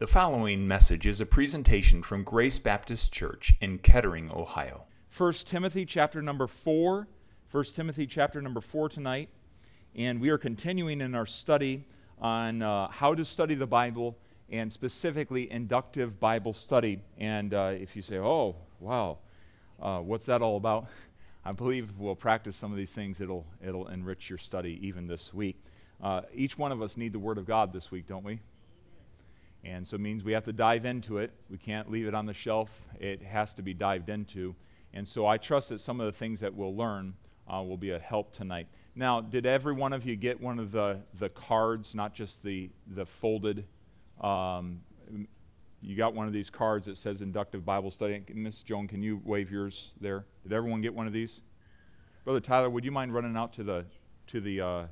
The 0.00 0.06
following 0.06 0.66
message 0.66 1.06
is 1.06 1.20
a 1.20 1.26
presentation 1.26 2.02
from 2.02 2.24
Grace 2.24 2.58
Baptist 2.58 3.12
Church 3.12 3.52
in 3.60 3.76
Kettering, 3.76 4.30
Ohio. 4.32 4.84
1 5.14 5.32
Timothy 5.44 5.84
chapter 5.84 6.22
number 6.22 6.46
4. 6.46 7.06
1 7.50 7.64
Timothy 7.74 8.06
chapter 8.06 8.40
number 8.40 8.62
4 8.62 8.88
tonight. 8.88 9.28
And 9.94 10.18
we 10.18 10.30
are 10.30 10.38
continuing 10.38 11.02
in 11.02 11.14
our 11.14 11.26
study 11.26 11.84
on 12.18 12.62
uh, 12.62 12.88
how 12.88 13.14
to 13.14 13.26
study 13.26 13.54
the 13.54 13.66
Bible 13.66 14.16
and 14.48 14.72
specifically 14.72 15.52
inductive 15.52 16.18
Bible 16.18 16.54
study. 16.54 17.02
And 17.18 17.52
uh, 17.52 17.74
if 17.74 17.94
you 17.94 18.00
say, 18.00 18.16
oh, 18.16 18.56
wow, 18.78 19.18
uh, 19.82 19.98
what's 19.98 20.24
that 20.24 20.40
all 20.40 20.56
about? 20.56 20.86
I 21.44 21.52
believe 21.52 21.98
we'll 21.98 22.16
practice 22.16 22.56
some 22.56 22.72
of 22.72 22.78
these 22.78 22.94
things. 22.94 23.20
It'll, 23.20 23.44
it'll 23.62 23.88
enrich 23.88 24.30
your 24.30 24.38
study 24.38 24.80
even 24.80 25.06
this 25.06 25.34
week. 25.34 25.62
Uh, 26.02 26.22
each 26.32 26.56
one 26.56 26.72
of 26.72 26.80
us 26.80 26.96
need 26.96 27.12
the 27.12 27.18
Word 27.18 27.36
of 27.36 27.44
God 27.44 27.74
this 27.74 27.90
week, 27.90 28.06
don't 28.06 28.24
we? 28.24 28.40
And 29.64 29.86
so 29.86 29.96
it 29.96 30.00
means 30.00 30.24
we 30.24 30.32
have 30.32 30.44
to 30.44 30.52
dive 30.52 30.84
into 30.84 31.18
it. 31.18 31.32
We 31.50 31.58
can't 31.58 31.90
leave 31.90 32.06
it 32.06 32.14
on 32.14 32.26
the 32.26 32.34
shelf. 32.34 32.80
It 32.98 33.22
has 33.22 33.54
to 33.54 33.62
be 33.62 33.74
dived 33.74 34.08
into. 34.08 34.54
And 34.94 35.06
so 35.06 35.26
I 35.26 35.36
trust 35.36 35.68
that 35.68 35.80
some 35.80 36.00
of 36.00 36.06
the 36.06 36.12
things 36.12 36.40
that 36.40 36.54
we'll 36.54 36.74
learn 36.74 37.14
uh, 37.46 37.62
will 37.62 37.76
be 37.76 37.90
a 37.90 37.98
help 37.98 38.32
tonight. 38.32 38.68
Now, 38.94 39.20
did 39.20 39.46
every 39.46 39.72
one 39.72 39.92
of 39.92 40.04
you 40.06 40.16
get 40.16 40.40
one 40.40 40.58
of 40.58 40.72
the, 40.72 41.00
the 41.18 41.28
cards, 41.28 41.94
not 41.94 42.14
just 42.14 42.42
the, 42.42 42.70
the 42.86 43.04
folded? 43.04 43.66
Um, 44.20 44.80
you 45.82 45.96
got 45.96 46.14
one 46.14 46.26
of 46.26 46.32
these 46.32 46.50
cards 46.50 46.86
that 46.86 46.96
says 46.96 47.22
Inductive 47.22 47.64
Bible 47.64 47.90
Study. 47.90 48.22
Miss 48.34 48.62
Joan, 48.62 48.88
can 48.88 49.02
you 49.02 49.20
wave 49.24 49.50
yours 49.50 49.92
there? 50.00 50.26
Did 50.42 50.52
everyone 50.52 50.80
get 50.80 50.94
one 50.94 51.06
of 51.06 51.12
these? 51.12 51.42
Brother 52.24 52.40
Tyler, 52.40 52.68
would 52.68 52.84
you 52.84 52.90
mind 52.90 53.14
running 53.14 53.36
out 53.36 53.52
to 53.54 53.62
the, 53.62 53.84
to 54.28 54.40
the, 54.40 54.60
uh, 54.60 54.84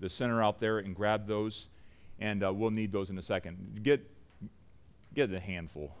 the 0.00 0.10
center 0.10 0.42
out 0.42 0.60
there 0.60 0.78
and 0.78 0.94
grab 0.94 1.26
those? 1.26 1.68
And 2.18 2.44
uh, 2.44 2.52
we'll 2.52 2.70
need 2.70 2.92
those 2.92 3.10
in 3.10 3.18
a 3.18 3.22
second. 3.22 3.80
Get, 3.82 4.08
get 5.14 5.32
a 5.32 5.40
handful. 5.40 5.94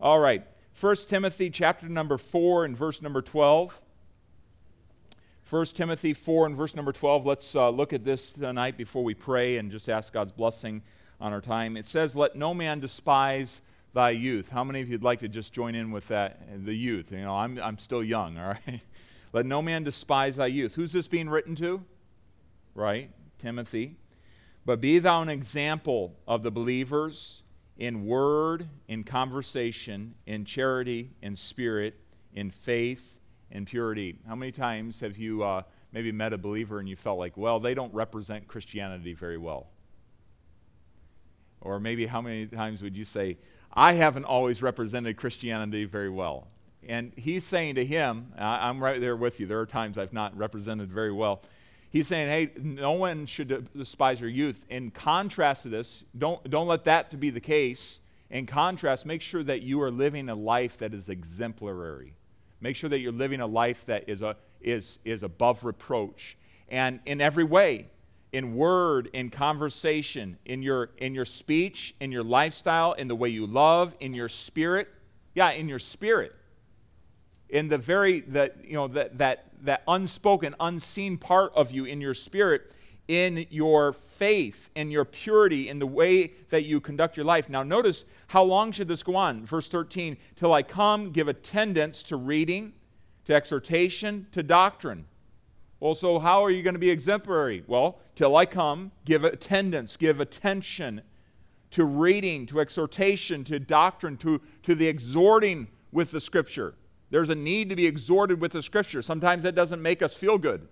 All 0.00 0.18
right, 0.18 0.44
1 0.78 0.96
Timothy 1.08 1.50
chapter 1.50 1.88
number 1.88 2.16
4 2.16 2.64
and 2.64 2.76
verse 2.76 3.02
number 3.02 3.22
12. 3.22 3.80
1 5.48 5.66
Timothy 5.66 6.14
4 6.14 6.46
and 6.46 6.56
verse 6.56 6.76
number 6.76 6.92
12. 6.92 7.26
Let's 7.26 7.56
uh, 7.56 7.70
look 7.70 7.92
at 7.92 8.04
this 8.04 8.30
tonight 8.30 8.76
before 8.76 9.02
we 9.02 9.14
pray 9.14 9.56
and 9.56 9.70
just 9.70 9.88
ask 9.88 10.12
God's 10.12 10.30
blessing 10.30 10.82
on 11.20 11.32
our 11.32 11.40
time. 11.40 11.76
It 11.76 11.86
says, 11.86 12.14
Let 12.14 12.36
no 12.36 12.54
man 12.54 12.78
despise 12.80 13.60
thy 13.92 14.10
youth. 14.10 14.48
How 14.48 14.62
many 14.62 14.80
of 14.80 14.88
you'd 14.88 15.02
like 15.02 15.18
to 15.20 15.28
just 15.28 15.52
join 15.52 15.74
in 15.74 15.90
with 15.90 16.06
that? 16.08 16.64
The 16.64 16.74
youth. 16.74 17.10
You 17.10 17.22
know, 17.22 17.36
I'm, 17.36 17.58
I'm 17.58 17.78
still 17.78 18.04
young, 18.04 18.38
all 18.38 18.48
right? 18.48 18.80
Let 19.32 19.44
no 19.44 19.60
man 19.60 19.84
despise 19.84 20.36
thy 20.36 20.46
youth. 20.46 20.74
Who's 20.74 20.92
this 20.92 21.08
being 21.08 21.28
written 21.28 21.54
to? 21.56 21.84
Right? 22.74 23.10
Timothy. 23.38 23.96
But 24.64 24.80
be 24.80 24.98
thou 24.98 25.22
an 25.22 25.28
example 25.28 26.16
of 26.26 26.42
the 26.42 26.50
believers 26.50 27.42
in 27.78 28.04
word, 28.04 28.68
in 28.88 29.04
conversation, 29.04 30.14
in 30.26 30.44
charity, 30.44 31.10
in 31.22 31.34
spirit, 31.34 31.98
in 32.34 32.50
faith, 32.50 33.16
in 33.50 33.64
purity. 33.64 34.18
How 34.28 34.34
many 34.34 34.52
times 34.52 35.00
have 35.00 35.16
you 35.16 35.42
uh, 35.42 35.62
maybe 35.92 36.12
met 36.12 36.32
a 36.32 36.38
believer 36.38 36.78
and 36.78 36.88
you 36.88 36.94
felt 36.94 37.18
like, 37.18 37.36
well, 37.36 37.58
they 37.58 37.74
don't 37.74 37.92
represent 37.94 38.46
Christianity 38.46 39.14
very 39.14 39.38
well? 39.38 39.68
Or 41.62 41.80
maybe 41.80 42.06
how 42.06 42.20
many 42.20 42.46
times 42.46 42.82
would 42.82 42.96
you 42.96 43.04
say, 43.04 43.38
I 43.72 43.94
haven't 43.94 44.24
always 44.24 44.62
represented 44.62 45.16
Christianity 45.16 45.84
very 45.84 46.10
well? 46.10 46.48
And 46.86 47.12
he's 47.16 47.44
saying 47.44 47.74
to 47.74 47.84
him, 47.84 48.32
I'm 48.38 48.82
right 48.82 49.00
there 49.00 49.16
with 49.16 49.40
you. 49.40 49.46
There 49.46 49.60
are 49.60 49.66
times 49.66 49.98
I've 49.98 50.12
not 50.12 50.36
represented 50.36 50.90
very 50.90 51.12
well. 51.12 51.42
He's 51.90 52.06
saying, 52.06 52.28
hey, 52.28 52.52
no 52.62 52.92
one 52.92 53.26
should 53.26 53.68
despise 53.76 54.20
your 54.20 54.30
youth. 54.30 54.64
In 54.70 54.92
contrast 54.92 55.64
to 55.64 55.68
this, 55.68 56.04
don't, 56.16 56.48
don't 56.48 56.68
let 56.68 56.84
that 56.84 57.10
to 57.10 57.16
be 57.16 57.30
the 57.30 57.40
case. 57.40 57.98
In 58.30 58.46
contrast, 58.46 59.04
make 59.04 59.22
sure 59.22 59.42
that 59.42 59.62
you 59.62 59.82
are 59.82 59.90
living 59.90 60.28
a 60.28 60.34
life 60.36 60.78
that 60.78 60.94
is 60.94 61.08
exemplary. 61.08 62.14
Make 62.60 62.76
sure 62.76 62.88
that 62.90 63.00
you're 63.00 63.10
living 63.10 63.40
a 63.40 63.46
life 63.46 63.86
that 63.86 64.08
is, 64.08 64.22
a, 64.22 64.36
is, 64.60 65.00
is 65.04 65.24
above 65.24 65.64
reproach. 65.64 66.36
And 66.68 67.00
in 67.06 67.20
every 67.20 67.42
way, 67.42 67.88
in 68.32 68.54
word, 68.54 69.10
in 69.12 69.30
conversation, 69.30 70.38
in 70.44 70.62
your, 70.62 70.90
in 70.98 71.12
your 71.12 71.24
speech, 71.24 71.96
in 71.98 72.12
your 72.12 72.22
lifestyle, 72.22 72.92
in 72.92 73.08
the 73.08 73.16
way 73.16 73.30
you 73.30 73.46
love, 73.46 73.96
in 73.98 74.14
your 74.14 74.28
spirit. 74.28 74.86
Yeah, 75.34 75.50
in 75.50 75.68
your 75.68 75.80
spirit 75.80 76.36
in 77.50 77.68
the 77.68 77.78
very 77.78 78.20
that 78.20 78.56
you 78.64 78.74
know 78.74 78.88
that 78.88 79.18
that 79.18 79.46
that 79.62 79.82
unspoken 79.86 80.54
unseen 80.60 81.18
part 81.18 81.52
of 81.54 81.70
you 81.70 81.84
in 81.84 82.00
your 82.00 82.14
spirit 82.14 82.72
in 83.08 83.44
your 83.50 83.92
faith 83.92 84.70
in 84.74 84.90
your 84.90 85.04
purity 85.04 85.68
in 85.68 85.80
the 85.80 85.86
way 85.86 86.32
that 86.50 86.64
you 86.64 86.80
conduct 86.80 87.16
your 87.16 87.26
life. 87.26 87.48
Now 87.48 87.62
notice 87.62 88.04
how 88.28 88.44
long 88.44 88.72
should 88.72 88.88
this 88.88 89.02
go 89.02 89.16
on? 89.16 89.44
Verse 89.44 89.68
13 89.68 90.16
till 90.36 90.52
i 90.52 90.62
come 90.62 91.10
give 91.10 91.28
attendance 91.28 92.02
to 92.04 92.16
reading 92.16 92.72
to 93.26 93.34
exhortation 93.34 94.26
to 94.32 94.42
doctrine. 94.42 95.06
Well 95.80 95.94
so 95.94 96.18
how 96.18 96.44
are 96.44 96.50
you 96.50 96.62
going 96.62 96.74
to 96.74 96.80
be 96.80 96.90
exemplary? 96.90 97.64
Well 97.66 97.98
till 98.14 98.36
i 98.36 98.46
come 98.46 98.92
give 99.04 99.24
attendance 99.24 99.96
give 99.96 100.20
attention 100.20 101.02
to 101.72 101.84
reading 101.84 102.46
to 102.46 102.60
exhortation 102.60 103.44
to 103.44 103.58
doctrine 103.58 104.16
to, 104.18 104.40
to 104.62 104.74
the 104.74 104.86
exhorting 104.86 105.68
with 105.92 106.10
the 106.10 106.20
scripture 106.20 106.74
there's 107.10 107.30
a 107.30 107.34
need 107.34 107.68
to 107.70 107.76
be 107.76 107.86
exhorted 107.86 108.40
with 108.40 108.52
the 108.52 108.62
scripture. 108.62 109.02
Sometimes 109.02 109.42
that 109.42 109.54
doesn't 109.54 109.82
make 109.82 110.02
us 110.02 110.14
feel 110.14 110.38
good. 110.38 110.68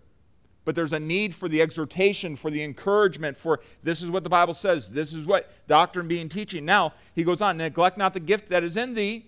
But 0.65 0.75
there's 0.75 0.93
a 0.93 1.00
need 1.00 1.34
for 1.34 1.49
the 1.49 1.62
exhortation, 1.62 2.37
for 2.37 2.50
the 2.50 2.62
encouragement, 2.62 3.37
for 3.37 3.60
this 3.82 4.03
is 4.03 4.10
what 4.10 4.22
the 4.22 4.28
Bible 4.28 4.54
says, 4.54 4.91
this 4.91 5.12
is 5.12 5.25
what 5.25 5.50
doctrine 5.66 6.06
being 6.06 6.28
teaching. 6.28 6.65
Now, 6.65 6.93
he 7.15 7.25
goes 7.25 7.41
on, 7.41 7.56
neglect 7.56 7.97
not 7.97 8.12
the 8.12 8.21
gift 8.21 8.50
that 8.50 8.62
is 8.62 8.77
in 8.77 8.94
thee, 8.94 9.27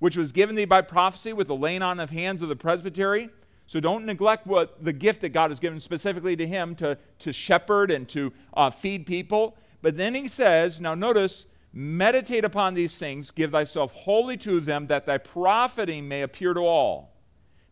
which 0.00 0.16
was 0.16 0.32
given 0.32 0.56
thee 0.56 0.64
by 0.64 0.82
prophecy 0.82 1.32
with 1.32 1.46
the 1.46 1.54
laying 1.54 1.82
on 1.82 2.00
of 2.00 2.10
hands 2.10 2.42
of 2.42 2.48
the 2.48 2.56
presbytery. 2.56 3.30
So 3.66 3.80
don't 3.80 4.04
neglect 4.04 4.46
what 4.46 4.84
the 4.84 4.92
gift 4.92 5.20
that 5.20 5.30
God 5.30 5.50
has 5.50 5.60
given 5.60 5.80
specifically 5.80 6.36
to 6.36 6.46
him 6.46 6.74
to, 6.76 6.98
to 7.20 7.32
shepherd 7.32 7.90
and 7.90 8.08
to 8.08 8.32
uh, 8.54 8.70
feed 8.70 9.06
people. 9.06 9.56
But 9.80 9.96
then 9.96 10.14
he 10.14 10.28
says, 10.28 10.80
now 10.80 10.94
notice, 10.94 11.46
Meditate 11.76 12.44
upon 12.44 12.74
these 12.74 12.96
things, 12.96 13.32
give 13.32 13.50
thyself 13.50 13.92
wholly 13.92 14.36
to 14.36 14.60
them, 14.60 14.86
that 14.86 15.06
thy 15.06 15.18
profiting 15.18 16.06
may 16.06 16.22
appear 16.22 16.54
to 16.54 16.60
all. 16.60 17.10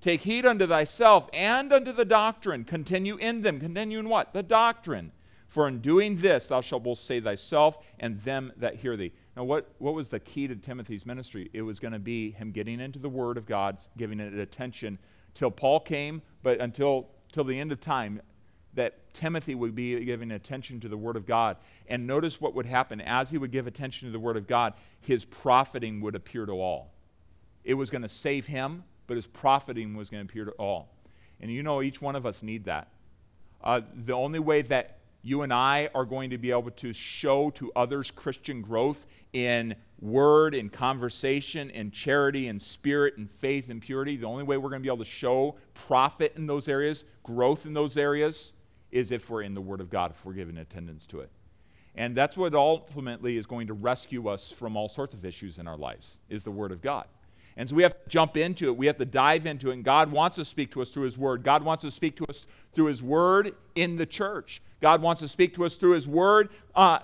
Take 0.01 0.23
heed 0.23 0.45
unto 0.45 0.67
thyself 0.67 1.31
and 1.33 1.73
unto 1.73 1.93
the 1.93 2.05
doctrine. 2.05 2.65
Continue 2.65 3.17
in 3.17 3.43
them. 3.43 3.61
Continue 3.61 4.01
in 4.01 4.09
what? 4.09 4.33
The 4.33 4.43
doctrine. 4.43 5.13
For 5.47 5.69
in 5.69 5.79
doing 5.79 6.17
this, 6.17 6.49
thou 6.49 6.61
shalt 6.63 6.83
both 6.83 6.99
save 6.99 7.23
thyself 7.23 7.79
and 8.01 8.19
them 8.23 8.53
that 8.57 8.75
hear 8.75 8.97
thee. 8.97 9.13
Now, 9.37 9.45
what, 9.45 9.71
what 9.79 9.95
was 9.95 10.09
the 10.09 10.19
key 10.19 10.49
to 10.49 10.57
Timothy's 10.57 11.07
ministry? 11.07 11.49
It 11.53 11.63
was 11.63 11.79
going 11.79 11.93
to 11.93 12.01
be 12.01 12.33
him 12.33 12.51
getting 12.51 12.81
into 12.81 12.99
the 12.99 13.09
Word 13.09 13.39
of 13.39 13.47
God, 13.47 13.79
giving 13.97 14.19
it 14.19 14.35
attention 14.35 14.99
till 15.35 15.53
Paul 15.53 15.79
came, 15.79 16.23
but 16.43 16.61
until, 16.61 17.09
till 17.31 17.45
the 17.45 17.61
end 17.61 17.71
of 17.71 17.81
time, 17.81 18.21
that 18.75 19.13
Timothy 19.15 19.55
would 19.55 19.75
be 19.75 20.05
giving 20.05 20.31
attention 20.31 20.81
to 20.81 20.89
the 20.89 20.97
Word 20.97 21.17
of 21.17 21.27
God. 21.27 21.57
And 21.89 22.07
notice 22.07 22.41
what 22.41 22.55
would 22.55 22.67
happen. 22.67 23.01
As 23.01 23.31
he 23.31 23.39
would 23.39 23.51
give 23.51 23.67
attention 23.67 24.09
to 24.09 24.13
the 24.13 24.21
Word 24.21 24.37
of 24.37 24.47
God, 24.47 24.75
his 25.01 25.25
profiting 25.25 26.01
would 26.01 26.15
appear 26.15 26.47
to 26.47 26.53
all. 26.53 26.93
It 27.65 27.75
was 27.75 27.91
going 27.91 28.03
to 28.03 28.09
save 28.09 28.47
him, 28.47 28.85
but 29.07 29.17
his 29.17 29.27
profiting 29.27 29.95
was 29.97 30.11
going 30.11 30.27
to 30.27 30.31
appear 30.31 30.45
to 30.45 30.53
all. 30.53 30.89
And 31.41 31.51
you 31.51 31.63
know, 31.63 31.83
each 31.83 32.01
one 32.01 32.17
of 32.17 32.25
us 32.25 32.43
need 32.43 32.65
that. 32.65 32.89
Uh, 33.63 33.83
the 33.95 34.15
only 34.15 34.39
way 34.39 34.63
that 34.63 34.99
you 35.23 35.43
and 35.43 35.53
I 35.53 35.89
are 35.95 36.05
going 36.05 36.31
to 36.31 36.39
be 36.39 36.51
able 36.51 36.71
to 36.71 36.93
show 36.93 37.51
to 37.51 37.71
others 37.77 38.11
Christian 38.11 38.61
growth 38.61 39.07
in 39.33 39.77
word, 40.01 40.55
in 40.55 40.69
conversation, 40.69 41.71
in 41.71 41.93
charity, 41.93 42.49
in 42.49 42.59
spirit, 42.59 43.15
in 43.17 43.29
faith, 43.29 43.71
in 43.71 43.81
purity, 43.81 44.17
the 44.17 44.27
only 44.27 44.43
way 44.43 44.57
we're 44.57 44.69
going 44.69 44.83
to 44.83 44.87
be 44.87 44.93
able 44.93 45.05
to 45.05 45.11
show 45.11 45.55
profit 45.75 46.33
in 46.37 46.47
those 46.47 46.69
areas, 46.69 47.05
growth 47.23 47.67
in 47.67 47.73
those 47.73 47.97
areas, 47.97 48.53
is 48.93 49.11
if 49.11 49.29
we're 49.31 49.43
in 49.43 49.55
the 49.55 49.61
Word 49.61 49.81
of 49.81 49.91
God, 49.91 50.13
if 50.13 50.25
we're 50.25 50.35
giving 50.35 50.59
attendance 50.59 51.07
to 51.07 51.21
it. 51.21 51.31
And 51.95 52.17
that's 52.17 52.37
what 52.37 52.55
ultimately 52.55 53.37
is 53.37 53.47
going 53.47 53.67
to 53.67 53.75
rescue 53.75 54.29
us 54.29 54.51
from 54.51 54.77
all 54.77 54.89
sorts 54.89 55.15
of 55.15 55.25
issues 55.25 55.59
in 55.59 55.67
our 55.67 55.77
lives, 55.77 56.21
is 56.29 56.45
the 56.45 56.51
Word 56.51 56.73
of 56.73 56.81
God. 56.81 57.07
And 57.57 57.69
so 57.69 57.77
we 57.77 57.83
have 57.83 57.93
to 57.93 58.09
jump 58.09 58.37
into 58.37 58.67
it. 58.69 58.77
We 58.77 58.87
have 58.87 58.97
to 58.97 59.05
dive 59.05 59.45
into 59.45 59.71
it. 59.71 59.75
And 59.75 59.85
God 59.85 60.11
wants 60.11 60.37
to 60.37 60.45
speak 60.45 60.71
to 60.73 60.81
us 60.81 60.91
through 60.91 61.05
His 61.05 61.19
Word. 61.19 61.43
God 61.43 61.63
wants 61.63 61.83
to 61.83 61.91
speak 61.91 62.17
to 62.17 62.25
us 62.29 62.47
through 62.73 62.87
His 62.87 63.03
Word 63.03 63.55
in 63.75 63.97
the 63.97 64.07
church. 64.07 64.63
God 64.81 65.03
wants 65.03 65.21
to 65.21 65.29
speak 65.29 65.55
to 65.55 65.65
us 65.65 65.77
through 65.77 65.93
His 65.93 66.09
Word 66.09 66.49
uh, 66.75 67.01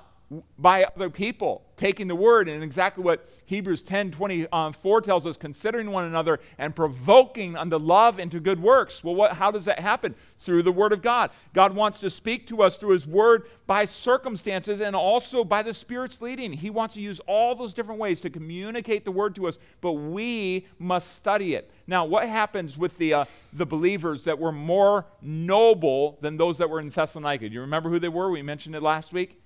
by 0.58 0.84
other 0.84 1.08
people 1.08 1.64
taking 1.76 2.06
the 2.06 2.14
word. 2.14 2.48
And 2.48 2.62
exactly 2.62 3.02
what 3.02 3.26
hebrews 3.46 3.82
10 3.82 4.10
24 4.10 4.48
um, 4.52 5.02
tells 5.02 5.26
us 5.26 5.38
considering 5.38 5.90
one 5.90 6.04
another 6.04 6.38
and 6.58 6.76
provoking 6.76 7.56
unto 7.56 7.78
love 7.78 8.18
and 8.18 8.30
to 8.32 8.40
good 8.40 8.60
works. 8.60 9.02
Well 9.02 9.14
what, 9.14 9.32
how 9.32 9.50
does 9.50 9.64
that 9.64 9.78
happen? 9.78 10.14
Through 10.38 10.64
the 10.64 10.72
word 10.72 10.92
of 10.92 11.00
god. 11.00 11.30
God 11.54 11.74
wants 11.74 12.00
to 12.00 12.10
speak 12.10 12.46
to 12.48 12.62
us 12.62 12.76
through 12.76 12.90
his 12.90 13.06
word 13.06 13.44
by 13.66 13.86
circumstances 13.86 14.80
and 14.80 14.94
also 14.94 15.44
by 15.44 15.62
the 15.62 15.72
spirit's 15.72 16.20
leading. 16.20 16.52
He 16.52 16.68
wants 16.68 16.94
to 16.96 17.00
use 17.00 17.20
all 17.20 17.54
those 17.54 17.72
different 17.72 18.00
ways 18.00 18.20
to 18.20 18.30
communicate 18.30 19.06
the 19.06 19.12
word 19.12 19.34
to 19.36 19.46
us 19.46 19.58
but 19.80 19.92
we 19.92 20.66
must 20.78 21.14
study 21.14 21.54
it. 21.54 21.70
Now 21.86 22.04
what 22.04 22.28
happens 22.28 22.76
with 22.76 22.98
the, 22.98 23.14
uh, 23.14 23.24
the 23.54 23.66
believers 23.66 24.24
that 24.24 24.38
were 24.38 24.52
more 24.52 25.06
noble 25.22 26.18
than 26.20 26.36
those 26.36 26.58
that 26.58 26.68
were 26.68 26.80
in 26.80 26.90
thessalonica? 26.90 27.48
Do 27.48 27.54
you 27.54 27.62
remember 27.62 27.88
who 27.88 27.98
they 27.98 28.10
were? 28.10 28.30
We 28.30 28.42
mentioned 28.42 28.74
it 28.74 28.82
last 28.82 29.14
week 29.14 29.40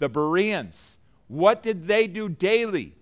The 0.00 0.08
Bereans, 0.08 0.98
what 1.28 1.62
did 1.62 1.86
they 1.86 2.06
do 2.06 2.28
daily? 2.28 2.94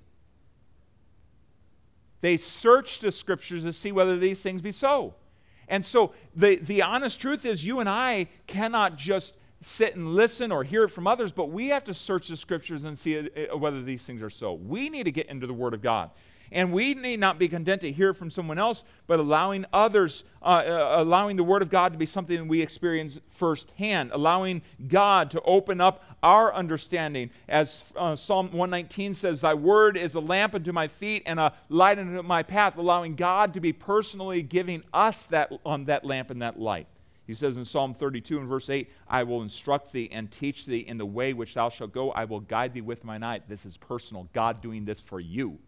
They 2.20 2.36
searched 2.36 3.00
the 3.00 3.12
scriptures 3.12 3.62
to 3.64 3.72
see 3.72 3.92
whether 3.92 4.16
these 4.16 4.42
things 4.42 4.60
be 4.60 4.72
so. 4.72 5.14
And 5.68 5.84
so 5.84 6.12
the, 6.34 6.56
the 6.56 6.82
honest 6.82 7.20
truth 7.20 7.44
is, 7.44 7.64
you 7.64 7.80
and 7.80 7.88
I 7.88 8.28
cannot 8.46 8.96
just 8.96 9.34
sit 9.60 9.96
and 9.96 10.08
listen 10.14 10.52
or 10.52 10.64
hear 10.64 10.84
it 10.84 10.88
from 10.88 11.06
others, 11.06 11.32
but 11.32 11.50
we 11.50 11.68
have 11.68 11.84
to 11.84 11.94
search 11.94 12.28
the 12.28 12.36
scriptures 12.36 12.84
and 12.84 12.98
see 12.98 13.18
uh, 13.18 13.56
whether 13.56 13.82
these 13.82 14.04
things 14.04 14.22
are 14.22 14.30
so. 14.30 14.54
We 14.54 14.88
need 14.88 15.04
to 15.04 15.12
get 15.12 15.26
into 15.28 15.46
the 15.46 15.54
Word 15.54 15.74
of 15.74 15.82
God. 15.82 16.10
And 16.50 16.72
we 16.72 16.94
need 16.94 17.20
not 17.20 17.38
be 17.38 17.48
content 17.48 17.82
to 17.82 17.92
hear 17.92 18.14
from 18.14 18.30
someone 18.30 18.58
else, 18.58 18.84
but 19.06 19.20
allowing 19.20 19.66
others, 19.72 20.24
uh, 20.42 20.62
uh, 20.66 20.94
allowing 20.98 21.36
the 21.36 21.44
Word 21.44 21.62
of 21.62 21.70
God 21.70 21.92
to 21.92 21.98
be 21.98 22.06
something 22.06 22.48
we 22.48 22.62
experience 22.62 23.20
firsthand, 23.28 24.10
allowing 24.12 24.62
God 24.86 25.30
to 25.32 25.42
open 25.42 25.80
up 25.80 26.04
our 26.22 26.52
understanding. 26.54 27.30
As 27.48 27.92
uh, 27.96 28.16
Psalm 28.16 28.46
119 28.46 29.14
says, 29.14 29.40
Thy 29.40 29.54
Word 29.54 29.96
is 29.96 30.14
a 30.14 30.20
lamp 30.20 30.54
unto 30.54 30.72
my 30.72 30.88
feet 30.88 31.22
and 31.26 31.38
a 31.38 31.52
light 31.68 31.98
unto 31.98 32.22
my 32.22 32.42
path, 32.42 32.76
allowing 32.76 33.14
God 33.14 33.54
to 33.54 33.60
be 33.60 33.72
personally 33.72 34.42
giving 34.42 34.82
us 34.92 35.26
that, 35.26 35.52
um, 35.66 35.84
that 35.86 36.04
lamp 36.04 36.30
and 36.30 36.42
that 36.42 36.58
light. 36.58 36.86
He 37.28 37.34
says 37.34 37.58
in 37.58 37.64
Psalm 37.66 37.92
32 37.92 38.38
and 38.38 38.48
verse 38.48 38.70
8, 38.70 38.90
I 39.06 39.22
will 39.22 39.42
instruct 39.42 39.92
thee 39.92 40.08
and 40.10 40.30
teach 40.30 40.64
thee 40.64 40.78
in 40.78 40.96
the 40.96 41.04
way 41.04 41.34
which 41.34 41.52
thou 41.52 41.68
shalt 41.68 41.92
go. 41.92 42.10
I 42.12 42.24
will 42.24 42.40
guide 42.40 42.72
thee 42.72 42.80
with 42.80 43.04
mine 43.04 43.22
eye. 43.22 43.40
This 43.46 43.66
is 43.66 43.76
personal. 43.76 44.30
God 44.32 44.62
doing 44.62 44.86
this 44.86 44.98
for 44.98 45.20
you. 45.20 45.58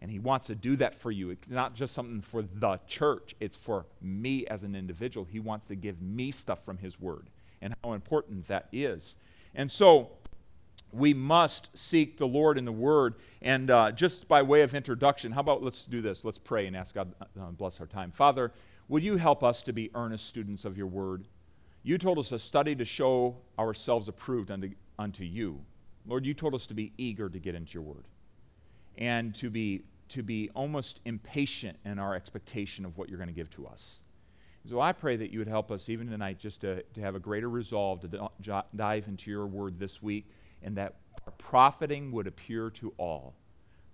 And 0.00 0.10
He 0.10 0.18
wants 0.18 0.48
to 0.48 0.54
do 0.54 0.76
that 0.76 0.94
for 0.94 1.10
you. 1.10 1.30
It's 1.30 1.48
not 1.48 1.74
just 1.74 1.94
something 1.94 2.20
for 2.20 2.42
the 2.42 2.80
church, 2.86 3.34
it's 3.40 3.56
for 3.56 3.86
me 4.00 4.46
as 4.46 4.62
an 4.62 4.74
individual. 4.74 5.26
He 5.30 5.40
wants 5.40 5.66
to 5.66 5.74
give 5.74 6.00
me 6.02 6.30
stuff 6.30 6.64
from 6.64 6.78
His 6.78 7.00
Word 7.00 7.30
and 7.60 7.74
how 7.82 7.92
important 7.92 8.48
that 8.48 8.68
is. 8.72 9.16
And 9.54 9.70
so, 9.70 10.10
we 10.92 11.12
must 11.14 11.76
seek 11.76 12.16
the 12.16 12.26
Lord 12.26 12.58
in 12.58 12.64
the 12.64 12.72
Word. 12.72 13.14
And 13.42 13.70
uh, 13.70 13.92
just 13.92 14.28
by 14.28 14.42
way 14.42 14.62
of 14.62 14.74
introduction, 14.74 15.32
how 15.32 15.40
about 15.40 15.62
let's 15.62 15.84
do 15.84 16.00
this? 16.00 16.24
Let's 16.24 16.38
pray 16.38 16.66
and 16.66 16.76
ask 16.76 16.94
God 16.94 17.12
uh, 17.20 17.50
bless 17.50 17.80
our 17.80 17.86
time. 17.86 18.10
Father, 18.10 18.52
would 18.88 19.02
you 19.02 19.16
help 19.16 19.42
us 19.42 19.62
to 19.64 19.72
be 19.72 19.90
earnest 19.94 20.26
students 20.26 20.64
of 20.64 20.76
your 20.76 20.86
Word? 20.86 21.26
You 21.82 21.98
told 21.98 22.18
us 22.18 22.30
to 22.30 22.38
study 22.38 22.74
to 22.76 22.84
show 22.84 23.36
ourselves 23.58 24.08
approved 24.08 24.50
unto, 24.50 24.70
unto 24.98 25.24
you. 25.24 25.60
Lord, 26.06 26.24
you 26.24 26.34
told 26.34 26.54
us 26.54 26.66
to 26.68 26.74
be 26.74 26.92
eager 26.96 27.28
to 27.28 27.38
get 27.38 27.54
into 27.54 27.74
your 27.74 27.82
Word 27.82 28.04
and 28.98 29.34
to 29.36 29.50
be, 29.50 29.82
to 30.08 30.22
be 30.22 30.50
almost 30.54 31.00
impatient 31.04 31.78
in 31.84 31.98
our 31.98 32.14
expectation 32.14 32.84
of 32.84 32.96
what 32.96 33.08
you're 33.08 33.18
going 33.18 33.28
to 33.28 33.34
give 33.34 33.50
to 33.50 33.66
us. 33.66 34.02
So 34.68 34.80
I 34.80 34.92
pray 34.92 35.16
that 35.16 35.30
you 35.30 35.38
would 35.38 35.48
help 35.48 35.70
us 35.70 35.88
even 35.88 36.08
tonight 36.08 36.38
just 36.38 36.62
to, 36.62 36.82
to 36.82 37.00
have 37.00 37.14
a 37.14 37.20
greater 37.20 37.48
resolve 37.48 38.00
to 38.00 38.08
d- 38.08 38.60
dive 38.74 39.06
into 39.06 39.30
your 39.30 39.46
word 39.46 39.78
this 39.78 40.02
week 40.02 40.28
and 40.62 40.76
that 40.76 40.96
our 41.26 41.32
profiting 41.38 42.10
would 42.12 42.26
appear 42.26 42.70
to 42.70 42.92
all. 42.98 43.34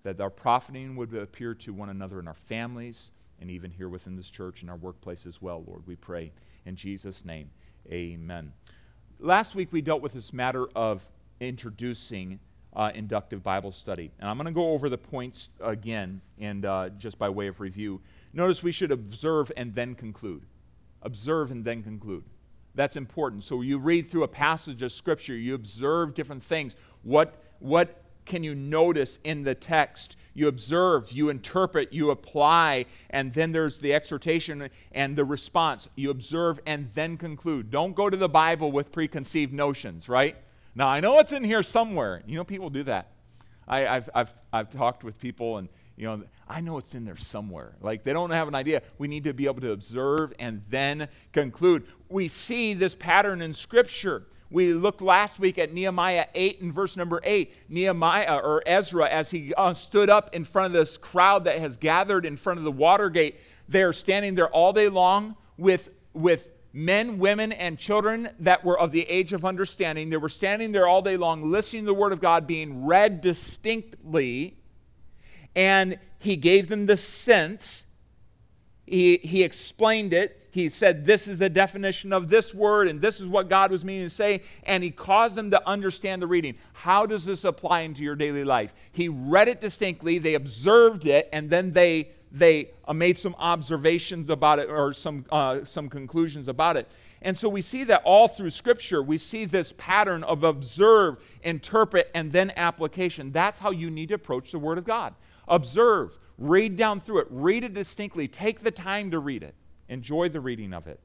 That 0.02 0.20
our 0.20 0.30
profiting 0.30 0.96
would 0.96 1.14
appear 1.14 1.54
to 1.56 1.74
one 1.74 1.90
another 1.90 2.18
in 2.20 2.26
our 2.26 2.34
families 2.34 3.10
and 3.40 3.50
even 3.50 3.70
here 3.70 3.88
within 3.88 4.16
this 4.16 4.30
church 4.30 4.62
and 4.62 4.70
our 4.70 4.76
workplace 4.76 5.26
as 5.26 5.42
well, 5.42 5.62
Lord. 5.66 5.82
We 5.86 5.96
pray 5.96 6.32
in 6.64 6.74
Jesus' 6.74 7.24
name. 7.24 7.50
Amen. 7.90 8.52
Last 9.18 9.54
week 9.54 9.72
we 9.72 9.82
dealt 9.82 10.00
with 10.00 10.12
this 10.14 10.32
matter 10.32 10.68
of 10.74 11.06
introducing 11.38 12.40
uh, 12.74 12.90
inductive 12.94 13.42
Bible 13.42 13.72
study. 13.72 14.10
And 14.18 14.28
I'm 14.28 14.36
going 14.36 14.46
to 14.46 14.52
go 14.52 14.70
over 14.70 14.88
the 14.88 14.98
points 14.98 15.50
again, 15.60 16.20
and 16.38 16.64
uh, 16.64 16.90
just 16.90 17.18
by 17.18 17.28
way 17.28 17.46
of 17.46 17.60
review. 17.60 18.00
Notice 18.32 18.62
we 18.62 18.72
should 18.72 18.92
observe 18.92 19.52
and 19.56 19.74
then 19.74 19.94
conclude. 19.94 20.46
Observe 21.02 21.50
and 21.50 21.64
then 21.64 21.82
conclude. 21.82 22.24
That's 22.74 22.96
important. 22.96 23.42
So 23.44 23.60
you 23.60 23.78
read 23.78 24.06
through 24.06 24.22
a 24.22 24.28
passage 24.28 24.82
of 24.82 24.92
Scripture, 24.92 25.34
you 25.34 25.54
observe 25.54 26.14
different 26.14 26.42
things. 26.42 26.74
What, 27.02 27.34
what 27.58 28.02
can 28.24 28.42
you 28.42 28.54
notice 28.54 29.18
in 29.24 29.42
the 29.42 29.54
text? 29.54 30.16
You 30.32 30.48
observe, 30.48 31.12
you 31.12 31.28
interpret, 31.28 31.92
you 31.92 32.10
apply, 32.10 32.86
and 33.10 33.34
then 33.34 33.52
there's 33.52 33.80
the 33.80 33.92
exhortation 33.92 34.70
and 34.92 35.16
the 35.16 35.24
response. 35.24 35.88
You 35.94 36.10
observe 36.10 36.58
and 36.64 36.88
then 36.94 37.18
conclude. 37.18 37.70
Don't 37.70 37.94
go 37.94 38.08
to 38.08 38.16
the 38.16 38.30
Bible 38.30 38.72
with 38.72 38.92
preconceived 38.92 39.52
notions, 39.52 40.08
right? 40.08 40.36
Now, 40.74 40.88
I 40.88 41.00
know 41.00 41.18
it's 41.18 41.32
in 41.32 41.44
here 41.44 41.62
somewhere. 41.62 42.22
You 42.26 42.36
know, 42.36 42.44
people 42.44 42.70
do 42.70 42.82
that. 42.84 43.08
I, 43.68 43.80
have 43.80 44.10
I've, 44.14 44.32
I've 44.52 44.70
talked 44.70 45.04
with 45.04 45.18
people, 45.18 45.58
and, 45.58 45.68
you 45.96 46.06
know, 46.06 46.22
I 46.48 46.60
know 46.60 46.78
it's 46.78 46.94
in 46.94 47.04
there 47.04 47.16
somewhere. 47.16 47.74
Like, 47.80 48.02
they 48.02 48.12
don't 48.12 48.30
have 48.30 48.48
an 48.48 48.54
idea. 48.54 48.82
We 48.98 49.08
need 49.08 49.24
to 49.24 49.34
be 49.34 49.46
able 49.46 49.60
to 49.60 49.72
observe 49.72 50.32
and 50.38 50.62
then 50.68 51.08
conclude. 51.32 51.86
We 52.08 52.28
see 52.28 52.74
this 52.74 52.94
pattern 52.94 53.42
in 53.42 53.52
Scripture. 53.52 54.24
We 54.50 54.74
looked 54.74 55.00
last 55.00 55.38
week 55.38 55.58
at 55.58 55.72
Nehemiah 55.72 56.26
8 56.34 56.60
and 56.60 56.74
verse 56.74 56.96
number 56.96 57.20
8. 57.22 57.54
Nehemiah, 57.70 58.36
or 58.36 58.62
Ezra, 58.66 59.08
as 59.08 59.30
he 59.30 59.54
uh, 59.54 59.72
stood 59.74 60.10
up 60.10 60.34
in 60.34 60.44
front 60.44 60.66
of 60.66 60.72
this 60.72 60.98
crowd 60.98 61.44
that 61.44 61.58
has 61.58 61.76
gathered 61.76 62.26
in 62.26 62.36
front 62.36 62.58
of 62.58 62.64
the 62.64 62.72
Watergate, 62.72 63.38
they're 63.68 63.92
standing 63.92 64.34
there 64.34 64.48
all 64.48 64.72
day 64.72 64.88
long 64.88 65.36
with, 65.56 65.90
with 66.12 66.50
men, 66.72 67.18
women, 67.18 67.52
and 67.52 67.78
children 67.78 68.30
that 68.40 68.64
were 68.64 68.78
of 68.78 68.92
the 68.92 69.02
age 69.02 69.32
of 69.32 69.44
understanding. 69.44 70.10
They 70.10 70.16
were 70.16 70.28
standing 70.28 70.72
there 70.72 70.86
all 70.86 71.02
day 71.02 71.16
long 71.16 71.50
listening 71.50 71.82
to 71.82 71.86
the 71.86 71.94
Word 71.94 72.12
of 72.12 72.20
God 72.20 72.46
being 72.46 72.86
read 72.86 73.20
distinctly. 73.20 74.56
And 75.54 75.98
he 76.18 76.36
gave 76.36 76.68
them 76.68 76.86
the 76.86 76.96
sense, 76.96 77.86
he, 78.86 79.18
he 79.18 79.42
explained 79.42 80.14
it. 80.14 80.38
He 80.50 80.68
said, 80.68 81.06
This 81.06 81.28
is 81.28 81.38
the 81.38 81.48
definition 81.48 82.12
of 82.12 82.28
this 82.28 82.54
word, 82.54 82.86
and 82.88 83.00
this 83.00 83.20
is 83.20 83.26
what 83.26 83.48
God 83.48 83.70
was 83.70 83.84
meaning 83.84 84.04
to 84.04 84.10
say. 84.10 84.42
And 84.64 84.84
he 84.84 84.90
caused 84.90 85.34
them 85.34 85.50
to 85.50 85.66
understand 85.66 86.20
the 86.20 86.26
reading. 86.26 86.56
How 86.74 87.06
does 87.06 87.24
this 87.24 87.44
apply 87.44 87.80
into 87.80 88.02
your 88.02 88.16
daily 88.16 88.44
life? 88.44 88.74
He 88.92 89.08
read 89.08 89.48
it 89.48 89.60
distinctly, 89.60 90.18
they 90.18 90.34
observed 90.34 91.06
it, 91.06 91.28
and 91.32 91.48
then 91.48 91.72
they 91.72 92.10
they 92.32 92.70
uh, 92.86 92.94
made 92.94 93.18
some 93.18 93.36
observations 93.38 94.30
about 94.30 94.58
it 94.58 94.70
or 94.70 94.92
some, 94.94 95.24
uh, 95.30 95.64
some 95.64 95.88
conclusions 95.88 96.48
about 96.48 96.76
it. 96.76 96.88
And 97.20 97.38
so 97.38 97.48
we 97.48 97.60
see 97.60 97.84
that 97.84 98.02
all 98.04 98.26
through 98.26 98.50
Scripture, 98.50 99.02
we 99.02 99.18
see 99.18 99.44
this 99.44 99.72
pattern 99.76 100.24
of 100.24 100.42
observe, 100.42 101.22
interpret, 101.42 102.10
and 102.14 102.32
then 102.32 102.52
application. 102.56 103.30
That's 103.30 103.60
how 103.60 103.70
you 103.70 103.90
need 103.90 104.08
to 104.08 104.14
approach 104.14 104.50
the 104.50 104.58
Word 104.58 104.78
of 104.78 104.84
God. 104.84 105.14
Observe, 105.46 106.18
read 106.38 106.76
down 106.76 106.98
through 106.98 107.18
it, 107.18 107.26
read 107.30 107.64
it 107.64 107.74
distinctly, 107.74 108.26
take 108.26 108.60
the 108.60 108.70
time 108.70 109.10
to 109.10 109.18
read 109.18 109.42
it, 109.42 109.54
enjoy 109.88 110.28
the 110.28 110.40
reading 110.40 110.72
of 110.72 110.86
it. 110.86 110.98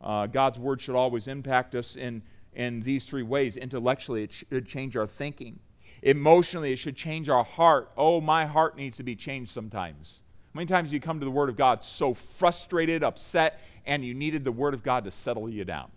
Uh, 0.00 0.26
God's 0.26 0.58
Word 0.58 0.80
should 0.80 0.94
always 0.94 1.28
impact 1.28 1.74
us 1.74 1.96
in, 1.96 2.22
in 2.54 2.80
these 2.80 3.06
three 3.06 3.22
ways. 3.22 3.56
Intellectually, 3.56 4.22
it 4.22 4.32
should 4.32 4.66
change 4.66 4.96
our 4.96 5.06
thinking. 5.06 5.58
Emotionally, 6.02 6.72
it 6.72 6.76
should 6.76 6.96
change 6.96 7.28
our 7.28 7.44
heart. 7.44 7.90
Oh, 7.96 8.20
my 8.20 8.46
heart 8.46 8.76
needs 8.76 8.96
to 8.98 9.02
be 9.02 9.16
changed 9.16 9.50
sometimes. 9.50 10.22
Many 10.54 10.66
times 10.66 10.92
you 10.92 11.00
come 11.00 11.18
to 11.18 11.24
the 11.24 11.32
Word 11.32 11.48
of 11.48 11.56
God 11.56 11.82
so 11.82 12.14
frustrated, 12.14 13.02
upset, 13.02 13.60
and 13.84 14.04
you 14.04 14.14
needed 14.14 14.44
the 14.44 14.52
Word 14.52 14.72
of 14.72 14.84
God 14.84 15.04
to 15.04 15.10
settle 15.10 15.48
you 15.48 15.64
down. 15.64 15.90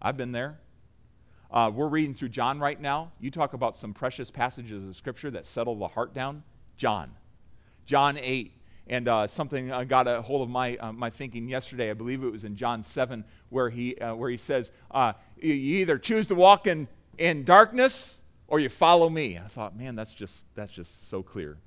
I've 0.00 0.16
been 0.16 0.32
there. 0.32 0.58
Uh, 1.50 1.70
we're 1.74 1.88
reading 1.88 2.14
through 2.14 2.30
John 2.30 2.58
right 2.58 2.80
now. 2.80 3.12
You 3.20 3.30
talk 3.30 3.52
about 3.52 3.76
some 3.76 3.92
precious 3.92 4.30
passages 4.30 4.82
of 4.82 4.96
Scripture 4.96 5.30
that 5.32 5.44
settle 5.44 5.76
the 5.76 5.88
heart 5.88 6.14
down. 6.14 6.42
John. 6.78 7.10
John 7.84 8.16
8. 8.16 8.52
And 8.86 9.08
uh, 9.08 9.26
something 9.26 9.70
uh, 9.70 9.84
got 9.84 10.08
a 10.08 10.22
hold 10.22 10.40
of 10.40 10.48
my, 10.48 10.78
uh, 10.78 10.92
my 10.92 11.10
thinking 11.10 11.46
yesterday. 11.46 11.90
I 11.90 11.94
believe 11.94 12.24
it 12.24 12.32
was 12.32 12.44
in 12.44 12.56
John 12.56 12.82
7, 12.82 13.24
where 13.50 13.68
he, 13.68 13.98
uh, 13.98 14.14
where 14.14 14.30
he 14.30 14.38
says, 14.38 14.72
uh, 14.90 15.12
You 15.36 15.52
either 15.52 15.98
choose 15.98 16.26
to 16.28 16.34
walk 16.34 16.66
in, 16.66 16.88
in 17.18 17.44
darkness 17.44 18.22
or 18.46 18.58
you 18.58 18.70
follow 18.70 19.10
me. 19.10 19.36
I 19.36 19.48
thought, 19.48 19.76
man, 19.76 19.94
that's 19.94 20.14
just, 20.14 20.46
that's 20.54 20.72
just 20.72 21.10
so 21.10 21.22
clear. 21.22 21.58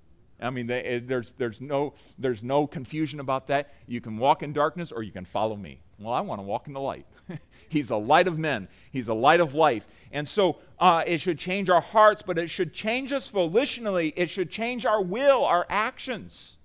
I 0.41 0.49
mean, 0.49 0.67
they, 0.67 0.81
eh, 0.81 0.99
there's, 1.03 1.33
there's, 1.33 1.61
no, 1.61 1.93
there's 2.17 2.43
no 2.43 2.67
confusion 2.67 3.19
about 3.19 3.47
that. 3.47 3.71
You 3.87 4.01
can 4.01 4.17
walk 4.17 4.43
in 4.43 4.53
darkness 4.53 4.91
or 4.91 5.03
you 5.03 5.11
can 5.11 5.25
follow 5.25 5.55
me. 5.55 5.81
Well, 5.99 6.13
I 6.13 6.21
want 6.21 6.39
to 6.39 6.43
walk 6.43 6.67
in 6.67 6.73
the 6.73 6.81
light. 6.81 7.05
He's 7.69 7.89
a 7.91 7.95
light 7.95 8.27
of 8.27 8.39
men, 8.39 8.67
He's 8.91 9.07
a 9.07 9.13
light 9.13 9.39
of 9.39 9.53
life. 9.53 9.87
And 10.11 10.27
so 10.27 10.57
uh, 10.79 11.03
it 11.05 11.21
should 11.21 11.37
change 11.37 11.69
our 11.69 11.81
hearts, 11.81 12.23
but 12.25 12.37
it 12.37 12.49
should 12.49 12.73
change 12.73 13.13
us 13.13 13.29
volitionally. 13.29 14.13
It 14.15 14.29
should 14.29 14.49
change 14.49 14.85
our 14.85 15.01
will, 15.01 15.45
our 15.45 15.65
actions. 15.69 16.57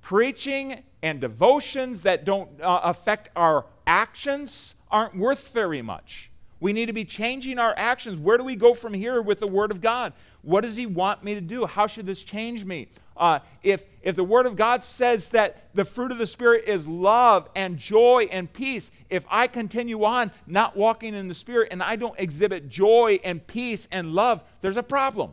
Preaching 0.00 0.82
and 1.02 1.20
devotions 1.20 2.02
that 2.02 2.24
don't 2.24 2.60
uh, 2.60 2.80
affect 2.82 3.30
our 3.36 3.66
actions 3.86 4.74
aren't 4.90 5.16
worth 5.16 5.52
very 5.52 5.82
much. 5.82 6.30
We 6.60 6.72
need 6.72 6.86
to 6.86 6.92
be 6.92 7.04
changing 7.04 7.58
our 7.58 7.74
actions. 7.76 8.18
Where 8.18 8.38
do 8.38 8.44
we 8.44 8.56
go 8.56 8.74
from 8.74 8.94
here 8.94 9.20
with 9.20 9.40
the 9.40 9.46
Word 9.46 9.70
of 9.70 9.80
God? 9.80 10.12
What 10.42 10.62
does 10.62 10.76
He 10.76 10.86
want 10.86 11.22
me 11.22 11.34
to 11.34 11.40
do? 11.40 11.66
How 11.66 11.86
should 11.86 12.06
this 12.06 12.22
change 12.22 12.64
me? 12.64 12.88
Uh, 13.16 13.40
if, 13.62 13.84
if 14.02 14.16
the 14.16 14.24
Word 14.24 14.46
of 14.46 14.56
God 14.56 14.82
says 14.82 15.28
that 15.28 15.68
the 15.74 15.84
fruit 15.84 16.10
of 16.10 16.18
the 16.18 16.26
Spirit 16.26 16.64
is 16.66 16.86
love 16.86 17.48
and 17.54 17.76
joy 17.76 18.28
and 18.30 18.52
peace, 18.52 18.90
if 19.10 19.24
I 19.28 19.46
continue 19.46 20.04
on 20.04 20.30
not 20.46 20.76
walking 20.76 21.14
in 21.14 21.28
the 21.28 21.34
Spirit 21.34 21.68
and 21.70 21.82
I 21.82 21.96
don't 21.96 22.18
exhibit 22.18 22.68
joy 22.68 23.20
and 23.22 23.46
peace 23.46 23.86
and 23.92 24.12
love, 24.12 24.42
there's 24.60 24.76
a 24.76 24.82
problem. 24.82 25.32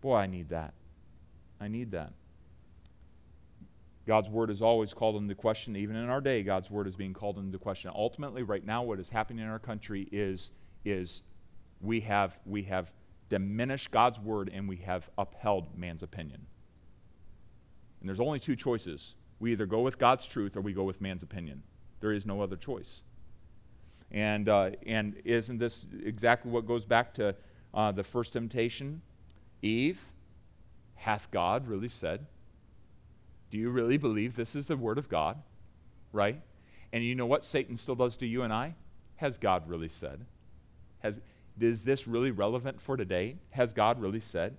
Boy, 0.00 0.16
I 0.16 0.26
need 0.26 0.50
that. 0.50 0.74
I 1.60 1.68
need 1.68 1.92
that. 1.92 2.12
God's 4.06 4.30
word 4.30 4.50
is 4.50 4.62
always 4.62 4.94
called 4.94 5.16
into 5.16 5.34
question. 5.34 5.74
Even 5.74 5.96
in 5.96 6.08
our 6.08 6.20
day, 6.20 6.42
God's 6.42 6.70
word 6.70 6.86
is 6.86 6.94
being 6.94 7.12
called 7.12 7.38
into 7.38 7.58
question. 7.58 7.90
Ultimately, 7.94 8.44
right 8.44 8.64
now, 8.64 8.82
what 8.84 9.00
is 9.00 9.08
happening 9.08 9.44
in 9.44 9.50
our 9.50 9.58
country 9.58 10.08
is, 10.12 10.52
is 10.84 11.24
we 11.80 12.00
have, 12.00 12.38
we 12.46 12.62
have 12.64 12.92
diminished 13.28 13.90
God's 13.90 14.20
word 14.20 14.48
and 14.52 14.68
we 14.68 14.76
have 14.76 15.10
upheld 15.18 15.76
man's 15.76 16.04
opinion. 16.04 16.46
And 18.00 18.08
there's 18.08 18.20
only 18.20 18.38
two 18.38 18.54
choices. 18.54 19.16
We 19.40 19.50
either 19.50 19.66
go 19.66 19.80
with 19.80 19.98
God's 19.98 20.26
truth 20.26 20.56
or 20.56 20.60
we 20.60 20.72
go 20.72 20.84
with 20.84 21.00
man's 21.00 21.24
opinion. 21.24 21.64
There 21.98 22.12
is 22.12 22.26
no 22.26 22.40
other 22.40 22.56
choice. 22.56 23.02
And, 24.12 24.48
uh, 24.48 24.70
and 24.86 25.20
isn't 25.24 25.58
this 25.58 25.88
exactly 26.04 26.52
what 26.52 26.64
goes 26.64 26.86
back 26.86 27.12
to 27.14 27.34
uh, 27.74 27.90
the 27.90 28.04
first 28.04 28.34
temptation? 28.34 29.02
Eve, 29.62 30.00
hath 30.94 31.28
God 31.32 31.66
really 31.66 31.88
said? 31.88 32.26
Do 33.50 33.58
you 33.58 33.70
really 33.70 33.96
believe 33.96 34.36
this 34.36 34.56
is 34.56 34.66
the 34.66 34.76
word 34.76 34.98
of 34.98 35.08
God? 35.08 35.42
Right? 36.12 36.40
And 36.92 37.04
you 37.04 37.14
know 37.14 37.26
what 37.26 37.44
Satan 37.44 37.76
still 37.76 37.94
does 37.94 38.16
to 38.18 38.26
you 38.26 38.42
and 38.42 38.52
I? 38.52 38.74
Has 39.16 39.38
God 39.38 39.68
really 39.68 39.88
said? 39.88 40.24
Has, 41.00 41.20
is 41.60 41.84
this 41.84 42.06
really 42.06 42.30
relevant 42.30 42.80
for 42.80 42.96
today? 42.96 43.36
Has 43.50 43.72
God 43.72 44.00
really 44.00 44.20
said? 44.20 44.56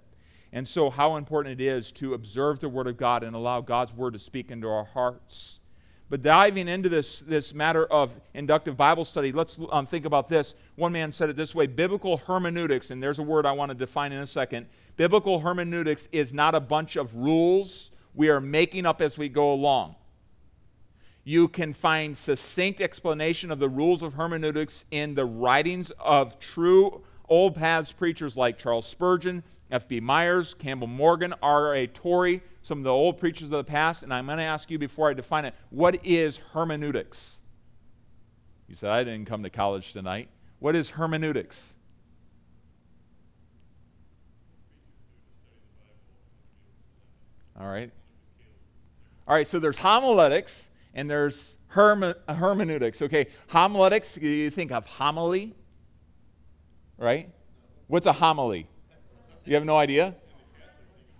And 0.54 0.68
so, 0.68 0.90
how 0.90 1.18
important 1.18 1.60
it 1.60 1.64
is 1.64 1.92
to 1.94 2.14
observe 2.14 2.60
the 2.60 2.70
Word 2.70 2.88
of 2.88 2.98
God 2.98 3.24
and 3.24 3.36
allow 3.36 3.62
God's 3.62 3.94
Word 3.94 4.14
to 4.14 4.20
speak 4.20 4.50
into 4.50 4.68
our 4.68 4.86
hearts. 4.86 5.60
But 6.10 6.22
diving 6.22 6.70
into 6.70 6.88
this, 6.88 7.20
this 7.20 7.54
matter 7.54 7.86
of 7.86 8.16
inductive 8.34 8.78
Bible 8.78 9.04
study, 9.04 9.34
let's 9.34 9.60
um, 9.72 9.86
think 9.86 10.06
about 10.06 10.30
this. 10.30 10.56
One 10.76 10.94
man 10.94 11.12
said 11.12 11.30
it 11.30 11.36
this 11.36 11.54
way 11.54 11.68
Biblical 11.68 12.18
hermeneutics, 12.18 12.92
and 12.92 13.04
there's 13.04 13.20
a 13.20 13.24
word 13.24 13.46
I 13.46 13.52
want 13.52 13.70
to 13.70 13.76
define 13.76 14.14
in 14.14 14.22
a 14.22 14.28
second. 14.28 14.68
Biblical 14.96 15.40
hermeneutics 15.40 16.08
is 16.14 16.34
not 16.34 16.56
a 16.56 16.62
bunch 16.62 16.96
of 16.96 17.14
rules 17.16 17.92
we 18.18 18.30
are 18.30 18.42
making 18.42 18.86
up 18.86 19.00
as 19.00 19.18
we 19.18 19.30
go 19.30 19.54
along. 19.54 19.96
You 21.24 21.48
can 21.48 21.72
find 21.72 22.18
succinct 22.18 22.82
explanation 22.82 23.52
of 23.52 23.60
the 23.60 23.70
rules 23.70 24.02
of 24.02 24.14
hermeneutics 24.14 24.86
in 24.90 25.14
the 25.14 25.26
writings 25.26 25.92
of 26.00 26.40
true 26.40 27.04
old 27.30 27.56
paths 27.56 27.92
preachers 27.92 28.36
like 28.36 28.58
Charles 28.58 28.88
Spurgeon, 28.88 29.44
F.B. 29.70 30.00
Myers, 30.00 30.54
Campbell 30.56 30.88
Morgan, 30.88 31.34
R.A. 31.44 31.86
Torrey, 31.88 32.42
some 32.64 32.80
of 32.80 32.84
the 32.86 32.90
old 32.90 33.18
preachers 33.18 33.52
of 33.52 33.58
the 33.58 33.64
past. 33.64 34.02
And 34.02 34.12
I'm 34.14 34.26
going 34.26 34.40
to 34.40 34.44
ask 34.44 34.72
you 34.72 34.80
before 34.80 35.10
I 35.10 35.14
define 35.14 35.46
it 35.46 35.54
what 35.70 36.04
is 36.04 36.38
hermeneutics? 36.54 37.42
You 38.68 38.76
said, 38.76 38.90
I 38.90 39.04
didn't 39.04 39.26
come 39.26 39.44
to 39.44 39.50
college 39.50 39.94
tonight. 39.94 40.30
What 40.60 40.76
is 40.76 40.92
hermeneutics? 40.92 41.76
All 47.60 47.68
right. 47.68 47.92
All 49.28 49.36
right, 49.36 49.46
so 49.46 49.60
there's 49.60 49.80
homiletics 49.80 50.70
and 50.94 51.10
there's 51.10 51.58
herme- 51.68 52.16
hermeneutics. 52.30 53.02
Okay, 53.02 53.28
homiletics, 53.50 54.18
you 54.18 54.50
think 54.50 54.72
of 54.72 54.86
homily, 54.86 55.54
right? 56.98 57.30
What's 57.88 58.06
a 58.06 58.14
homily? 58.14 58.68
You 59.44 59.56
have 59.56 59.66
no 59.66 59.78
idea? 59.78 60.16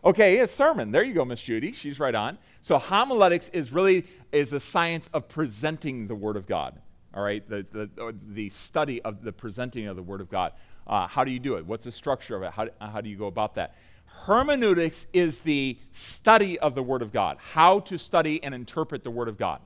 Okay, 0.06 0.40
a 0.40 0.48
sermon. 0.48 0.92
There 0.92 1.04
you 1.04 1.14
go, 1.14 1.26
Miss 1.26 1.42
Judy. 1.42 1.74
She's 1.74 2.00
right 2.00 2.16
on. 2.16 2.38
So 2.62 2.78
homiletics 2.78 3.50
is 3.50 3.74
really 3.74 4.06
is 4.32 4.52
the 4.52 4.60
science 4.60 5.10
of 5.14 5.28
presenting 5.28 6.08
the 6.08 6.16
Word 6.16 6.38
of 6.38 6.48
God. 6.48 6.80
All 7.14 7.24
right, 7.24 7.46
the, 7.48 7.66
the, 7.72 8.16
the 8.30 8.50
study 8.50 9.02
of 9.02 9.22
the 9.22 9.34
presenting 9.34 9.88
of 9.88 9.98
the 9.98 10.04
Word 10.04 10.22
of 10.22 10.30
God. 10.30 10.54
Uh, 10.86 11.08
how 11.08 11.26
do 11.26 11.32
you 11.32 11.40
do 11.40 11.56
it? 11.56 11.66
What's 11.66 11.84
the 11.84 11.92
structure 11.92 12.38
of 12.38 12.44
it? 12.44 12.52
How, 12.52 12.70
how 12.80 13.02
do 13.02 13.10
you 13.10 13.18
go 13.18 13.28
about 13.28 13.56
that? 13.56 13.76
Hermeneutics 14.08 15.08
is 15.14 15.40
the 15.40 15.78
study 15.92 16.58
of 16.60 16.76
the 16.76 16.84
Word 16.84 17.02
of 17.02 17.14
God, 17.14 17.38
how 17.40 17.80
to 17.82 17.98
study 17.98 18.44
and 18.44 18.56
interpret 18.56 19.04
the 19.04 19.12
Word 19.12 19.28
of 19.28 19.38
God. 19.38 19.62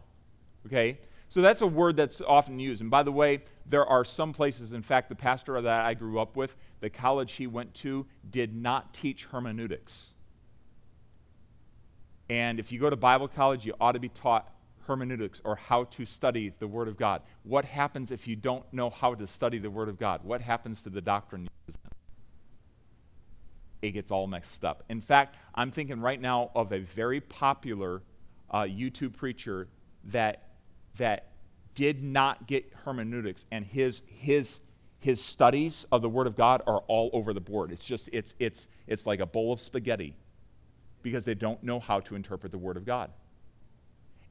Okay? 0.66 1.00
So 1.30 1.40
that's 1.40 1.62
a 1.62 1.68
word 1.68 1.96
that's 1.96 2.20
often 2.20 2.60
used. 2.60 2.82
And 2.82 2.92
by 2.92 3.04
the 3.04 3.12
way, 3.12 3.44
there 3.66 3.86
are 3.86 4.04
some 4.04 4.34
places, 4.34 4.74
in 4.74 4.82
fact, 4.82 5.08
the 5.08 5.16
pastor 5.16 5.62
that 5.62 5.86
I 5.86 5.94
grew 5.94 6.20
up 6.20 6.36
with, 6.36 6.58
the 6.82 6.90
college 6.90 7.32
he 7.34 7.48
went 7.48 7.74
to, 7.76 8.06
did 8.30 8.54
not 8.54 8.94
teach 8.94 9.24
hermeneutics. 9.32 10.14
And 12.30 12.60
if 12.60 12.74
you 12.74 12.80
go 12.80 12.90
to 12.90 12.98
Bible 12.98 13.30
college, 13.30 13.66
you 13.66 13.74
ought 13.80 13.94
to 13.94 14.00
be 14.00 14.10
taught 14.10 14.54
hermeneutics 14.88 15.42
or 15.46 15.56
how 15.56 15.86
to 15.86 16.06
study 16.06 16.54
the 16.60 16.68
Word 16.68 16.90
of 16.90 16.98
God. 16.98 17.22
What 17.44 17.64
happens 17.64 18.12
if 18.12 18.28
you 18.28 18.36
don't 18.36 18.66
know 18.74 18.90
how 18.90 19.16
to 19.16 19.26
study 19.26 19.58
the 19.58 19.72
Word 19.72 19.88
of 19.88 19.98
God? 19.98 20.26
What 20.26 20.42
happens 20.42 20.82
to 20.82 20.90
the 20.90 21.02
doctrine? 21.02 21.50
It 23.82 23.92
gets 23.92 24.12
all 24.12 24.28
mixed 24.28 24.64
up. 24.64 24.84
In 24.90 25.02
fact, 25.02 25.38
I'm 25.56 25.72
thinking 25.72 26.02
right 26.02 26.20
now 26.20 26.52
of 26.56 26.72
a 26.72 26.80
very 26.80 27.20
popular 27.20 28.04
uh, 28.50 28.62
YouTube 28.62 29.16
preacher 29.16 29.68
that 30.06 30.50
that 30.98 31.32
did 31.74 32.04
not 32.04 32.48
get 32.48 32.72
hermeneutics 32.84 33.46
and 33.52 33.66
his 33.66 34.02
his 34.08 34.60
his 35.00 35.24
studies 35.24 35.86
of 35.92 36.02
the 36.02 36.10
word 36.10 36.28
of 36.28 36.36
god 36.36 36.62
are 36.68 36.82
all 36.88 37.10
over 37.14 37.34
the 37.34 37.42
board. 37.42 37.72
It's 37.72 37.84
just 37.84 38.10
it's 38.14 38.36
it's 38.40 38.68
it's 38.88 39.06
like 39.06 39.20
a 39.20 39.26
bowl 39.26 39.52
of 39.52 39.60
spaghetti 39.60 40.16
because 41.02 41.26
they 41.26 41.34
don't 41.34 41.64
know 41.64 41.80
how 41.80 42.00
to 42.02 42.16
interpret 42.16 42.52
the 42.52 42.58
word 42.58 42.78
of 42.78 42.86
god. 42.86 43.10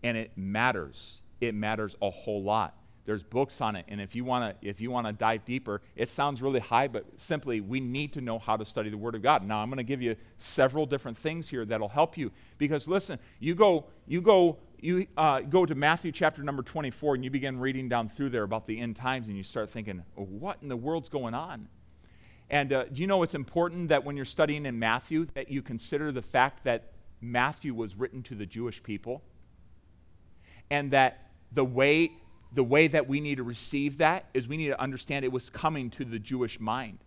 And 0.03 0.17
it 0.17 0.31
matters. 0.37 1.21
It 1.41 1.55
matters 1.55 1.97
a 2.01 2.11
whole 2.11 2.43
lot 2.43 2.75
there's 3.05 3.23
books 3.23 3.61
on 3.61 3.77
it. 3.77 3.87
And 3.89 4.01
if 4.01 4.15
you 4.15 4.25
want 4.25 4.61
to 4.61 4.69
if 4.69 4.81
you 4.81 4.91
want 4.91 5.07
to 5.07 5.13
dive 5.13 5.45
deeper 5.45 5.81
it 5.97 6.09
sounds 6.09 6.43
really 6.43 6.61
high 6.61 6.89
but 6.89 7.05
simply 7.17 7.61
we 7.61 7.81
need 7.81 8.13
to 8.15 8.21
know 8.21 8.39
how 8.39 8.57
to 8.57 8.65
study 8.65 8.91
the 8.91 8.99
word 8.99 9.15
of 9.15 9.23
god. 9.23 9.47
Now 9.47 9.59
i'm 9.61 9.69
going 9.69 9.79
to 9.79 9.83
give 9.85 10.03
you 10.03 10.17
several 10.37 10.87
different 10.87 11.17
things 11.17 11.49
here 11.49 11.65
that'll 11.65 11.89
help 11.89 12.17
you. 12.17 12.31
Because 12.59 12.87
listen 12.87 13.19
you 13.39 13.55
go 13.55 13.87
you 14.07 14.21
go 14.21 14.59
you 14.83 15.07
uh, 15.17 15.41
go 15.41 15.67
to 15.67 15.75
Matthew 15.75 16.13
chapter 16.13 16.43
number 16.43 16.63
24 16.63 17.17
and 17.17 17.25
you 17.25 17.31
begin 17.31 17.59
reading 17.59 17.89
down 17.89 18.09
through 18.09 18.31
there 18.31 18.45
about 18.45 18.67
the 18.67 18.79
end 18.79 18.97
times 18.97 19.29
and 19.29 19.37
you 19.37 19.43
start 19.43 19.71
thinking, 19.71 20.03
oh, 20.17 20.25
what 20.25 20.59
in 20.63 20.69
the 20.69 20.77
world's 20.77 21.09
going 21.09 21.35
on? 21.35 21.69
And 22.49 22.73
uh, 22.73 22.85
do 22.85 23.01
you 23.01 23.07
know 23.07 23.23
it's 23.23 23.35
important 23.35 23.89
that 23.89 24.05
when 24.05 24.17
you're 24.17 24.25
studying 24.25 24.67
in 24.67 24.79
Matthew 24.79 25.27
that 25.35 25.51
you 25.51 25.63
consider 25.63 26.11
the 26.11 26.23
fact 26.23 26.65
that 26.65 26.93
Matthew 27.21 27.75
was 27.75 27.95
written 27.95 28.23
to 28.25 28.35
the 28.35 28.47
Jewish 28.47 28.83
people? 28.83 29.23
And 30.71 30.91
that 30.91 31.31
the 31.53 31.65
way 31.65 32.13
the 32.53 32.65
way 32.65 32.89
that 32.89 33.09
we 33.09 33.21
need 33.21 33.37
to 33.37 33.43
receive 33.43 33.99
that 33.99 34.27
is 34.35 34.49
we 34.49 34.57
need 34.57 34.69
to 34.69 34.81
understand 34.81 35.25
it 35.25 35.33
was 35.33 35.51
coming 35.51 35.91
to 35.91 36.05
the 36.05 36.19
Jewish 36.19 36.59
mind. 36.59 36.99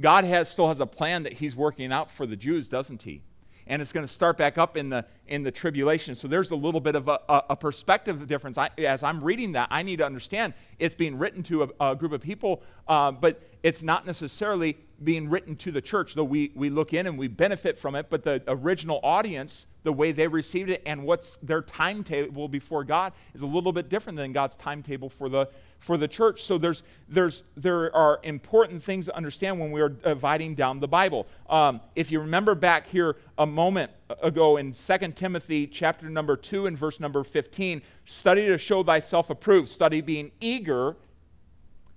God 0.00 0.24
has, 0.24 0.48
still 0.48 0.68
has 0.68 0.78
a 0.78 0.86
plan 0.86 1.24
that 1.24 1.34
he's 1.34 1.56
working 1.56 1.92
out 1.92 2.10
for 2.10 2.26
the 2.26 2.36
Jews, 2.36 2.68
doesn't 2.68 3.02
he? 3.02 3.22
and 3.68 3.82
it's 3.82 3.92
going 3.92 4.04
to 4.04 4.12
start 4.12 4.36
back 4.36 4.58
up 4.58 4.76
in 4.76 4.88
the 4.88 5.04
in 5.26 5.42
the 5.42 5.50
tribulation. 5.50 6.14
So 6.14 6.26
there's 6.26 6.50
a 6.50 6.56
little 6.56 6.80
bit 6.80 6.96
of 6.96 7.06
a, 7.06 7.20
a, 7.28 7.54
perspective 7.54 8.26
difference. 8.26 8.56
I, 8.56 8.70
as 8.78 9.02
I'm 9.02 9.22
reading 9.22 9.52
that, 9.52 9.68
I 9.70 9.82
need 9.82 9.98
to 9.98 10.06
understand 10.06 10.54
it's 10.78 10.94
being 10.94 11.18
written 11.18 11.42
to 11.44 11.64
a, 11.64 11.90
a 11.90 11.94
group 11.94 12.12
of 12.12 12.22
people, 12.22 12.62
uh, 12.88 13.12
but 13.12 13.42
it's 13.62 13.82
not 13.82 14.06
necessarily 14.06 14.78
being 15.04 15.28
written 15.28 15.54
to 15.56 15.70
the 15.70 15.82
church, 15.82 16.14
though 16.14 16.24
we, 16.24 16.50
we 16.54 16.70
look 16.70 16.94
in 16.94 17.06
and 17.06 17.18
we 17.18 17.28
benefit 17.28 17.78
from 17.78 17.94
it. 17.94 18.06
But 18.08 18.22
the 18.22 18.42
original 18.48 19.00
audience, 19.02 19.66
the 19.88 19.92
way 19.94 20.12
they 20.12 20.28
received 20.28 20.68
it 20.68 20.82
and 20.84 21.02
what's 21.02 21.38
their 21.38 21.62
timetable 21.62 22.46
before 22.46 22.84
God 22.84 23.14
is 23.32 23.40
a 23.40 23.46
little 23.46 23.72
bit 23.72 23.88
different 23.88 24.18
than 24.18 24.34
God's 24.34 24.54
timetable 24.54 25.08
for 25.08 25.30
the, 25.30 25.48
for 25.78 25.96
the 25.96 26.06
church. 26.06 26.42
So 26.42 26.58
there's, 26.58 26.82
there's, 27.08 27.42
there 27.56 27.90
are 27.96 28.20
important 28.22 28.82
things 28.82 29.06
to 29.06 29.16
understand 29.16 29.58
when 29.58 29.72
we 29.72 29.80
are 29.80 29.88
dividing 29.88 30.56
down 30.56 30.80
the 30.80 30.88
Bible. 30.88 31.26
Um, 31.48 31.80
if 31.96 32.12
you 32.12 32.20
remember 32.20 32.54
back 32.54 32.86
here 32.86 33.16
a 33.38 33.46
moment 33.46 33.90
ago 34.22 34.58
in 34.58 34.72
2 34.72 34.98
Timothy 35.14 35.66
chapter 35.66 36.10
number 36.10 36.36
2 36.36 36.66
and 36.66 36.76
verse 36.76 37.00
number 37.00 37.24
15, 37.24 37.80
study 38.04 38.44
to 38.48 38.58
show 38.58 38.82
thyself 38.82 39.30
approved, 39.30 39.70
study 39.70 40.02
being 40.02 40.32
eager, 40.38 40.96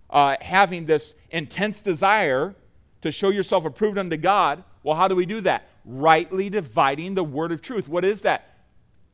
uh, 0.09 0.37
having 0.39 0.85
this 0.85 1.13
intense 1.29 1.81
desire 1.81 2.55
to 3.01 3.11
show 3.11 3.31
yourself 3.31 3.65
approved 3.65 3.97
unto 3.97 4.15
God. 4.15 4.63
Well, 4.81 4.95
how 4.95 5.09
do 5.09 5.15
we 5.17 5.25
do 5.25 5.41
that? 5.41 5.67
Rightly 5.85 6.49
dividing 6.49 7.15
the 7.15 7.23
word 7.23 7.51
of 7.51 7.61
truth. 7.61 7.89
What 7.89 8.05
is 8.05 8.21
that? 8.21 8.47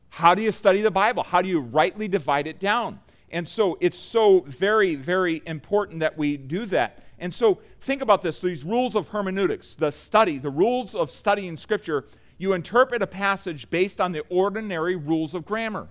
How 0.10 0.36
do 0.36 0.42
you 0.42 0.52
study 0.52 0.82
the 0.82 0.92
Bible? 0.92 1.24
How 1.24 1.42
do 1.42 1.50
you 1.50 1.62
rightly 1.62 2.08
divide 2.08 2.48
it 2.48 2.60
down? 2.60 3.00
And 3.30 3.48
so 3.48 3.78
it's 3.82 3.98
so 3.98 4.42
very, 4.42 4.96
very 4.96 5.42
important 5.46 6.00
that 6.00 6.18
we 6.18 6.38
do 6.38 6.66
that. 6.68 7.04
And 7.20 7.34
so 7.34 7.60
think 7.82 8.02
about 8.02 8.22
this 8.22 8.40
these 8.40 8.64
rules 8.64 8.96
of 8.96 9.10
hermeneutics, 9.10 9.76
the 9.76 9.92
study, 9.92 10.38
the 10.38 10.50
rules 10.50 10.96
of 10.96 11.12
studying 11.12 11.58
Scripture. 11.58 12.06
You 12.38 12.54
interpret 12.54 13.02
a 13.02 13.08
passage 13.08 13.70
based 13.70 14.00
on 14.00 14.12
the 14.12 14.24
ordinary 14.30 14.96
rules 14.96 15.34
of 15.34 15.44
grammar. 15.44 15.90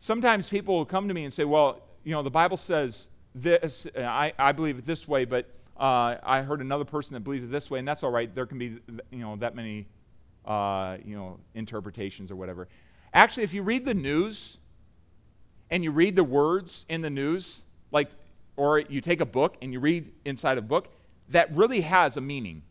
Sometimes 0.00 0.48
people 0.48 0.76
will 0.76 0.84
come 0.84 1.08
to 1.08 1.14
me 1.14 1.24
and 1.24 1.32
say, 1.32 1.44
Well, 1.44 1.80
you 2.04 2.12
know, 2.12 2.22
the 2.22 2.30
Bible 2.30 2.56
says 2.56 3.08
this, 3.34 3.86
I, 3.96 4.32
I 4.38 4.52
believe 4.52 4.78
it 4.78 4.84
this 4.84 5.08
way, 5.08 5.24
but 5.24 5.46
uh, 5.78 6.16
I 6.22 6.42
heard 6.42 6.60
another 6.60 6.84
person 6.84 7.14
that 7.14 7.20
believes 7.20 7.44
it 7.44 7.50
this 7.50 7.70
way, 7.70 7.78
and 7.78 7.86
that's 7.86 8.02
all 8.02 8.10
right. 8.10 8.32
There 8.34 8.46
can 8.46 8.58
be, 8.58 8.78
you 9.10 9.18
know, 9.18 9.36
that 9.36 9.54
many, 9.54 9.86
uh, 10.44 10.96
you 11.04 11.16
know, 11.16 11.38
interpretations 11.54 12.30
or 12.30 12.36
whatever. 12.36 12.68
Actually, 13.14 13.44
if 13.44 13.54
you 13.54 13.62
read 13.62 13.84
the 13.84 13.94
news 13.94 14.58
and 15.70 15.84
you 15.84 15.90
read 15.90 16.16
the 16.16 16.24
words 16.24 16.84
in 16.88 17.00
the 17.00 17.10
news, 17.10 17.62
like, 17.92 18.10
or 18.56 18.80
you 18.80 19.00
take 19.00 19.20
a 19.20 19.26
book 19.26 19.56
and 19.62 19.72
you 19.72 19.78
read 19.78 20.10
inside 20.24 20.58
a 20.58 20.62
book, 20.62 20.88
that 21.28 21.54
really 21.54 21.82
has 21.82 22.16
a 22.16 22.20
meaning. 22.20 22.62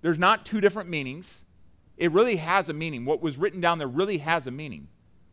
There's 0.00 0.18
not 0.18 0.46
two 0.46 0.60
different 0.60 0.88
meanings. 0.88 1.44
It 1.96 2.12
really 2.12 2.36
has 2.36 2.68
a 2.68 2.72
meaning. 2.72 3.04
What 3.04 3.20
was 3.20 3.36
written 3.36 3.60
down 3.60 3.78
there 3.78 3.88
really 3.88 4.18
has 4.18 4.46
a 4.46 4.50
meaning. 4.50 4.88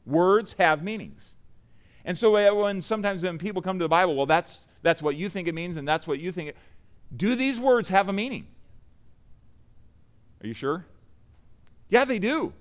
Words 0.06 0.54
have 0.60 0.84
meanings. 0.84 1.36
And 2.06 2.18
so 2.18 2.36
uh, 2.36 2.54
when 2.54 2.82
sometimes 2.82 3.24
when 3.24 3.38
people 3.38 3.62
come 3.62 3.80
to 3.80 3.86
the 3.86 3.90
Bible, 3.90 4.16
well, 4.16 4.25
that's 4.25 4.68
that's 4.82 5.02
what 5.02 5.16
you 5.16 5.30
think 5.30 5.48
it 5.48 5.56
means, 5.56 5.78
and 5.78 5.88
that's 5.88 6.06
what 6.06 6.20
you 6.20 6.32
think. 6.32 6.50
It, 6.50 6.58
do 7.15 7.36
these 7.36 7.60
words 7.60 7.89
have 7.89 8.10
a 8.10 8.13
meaning? 8.13 8.48
Are 10.43 10.48
you 10.48 10.53
sure? 10.53 10.86
Yeah, 11.89 12.05
they 12.05 12.20
do. 12.20 12.53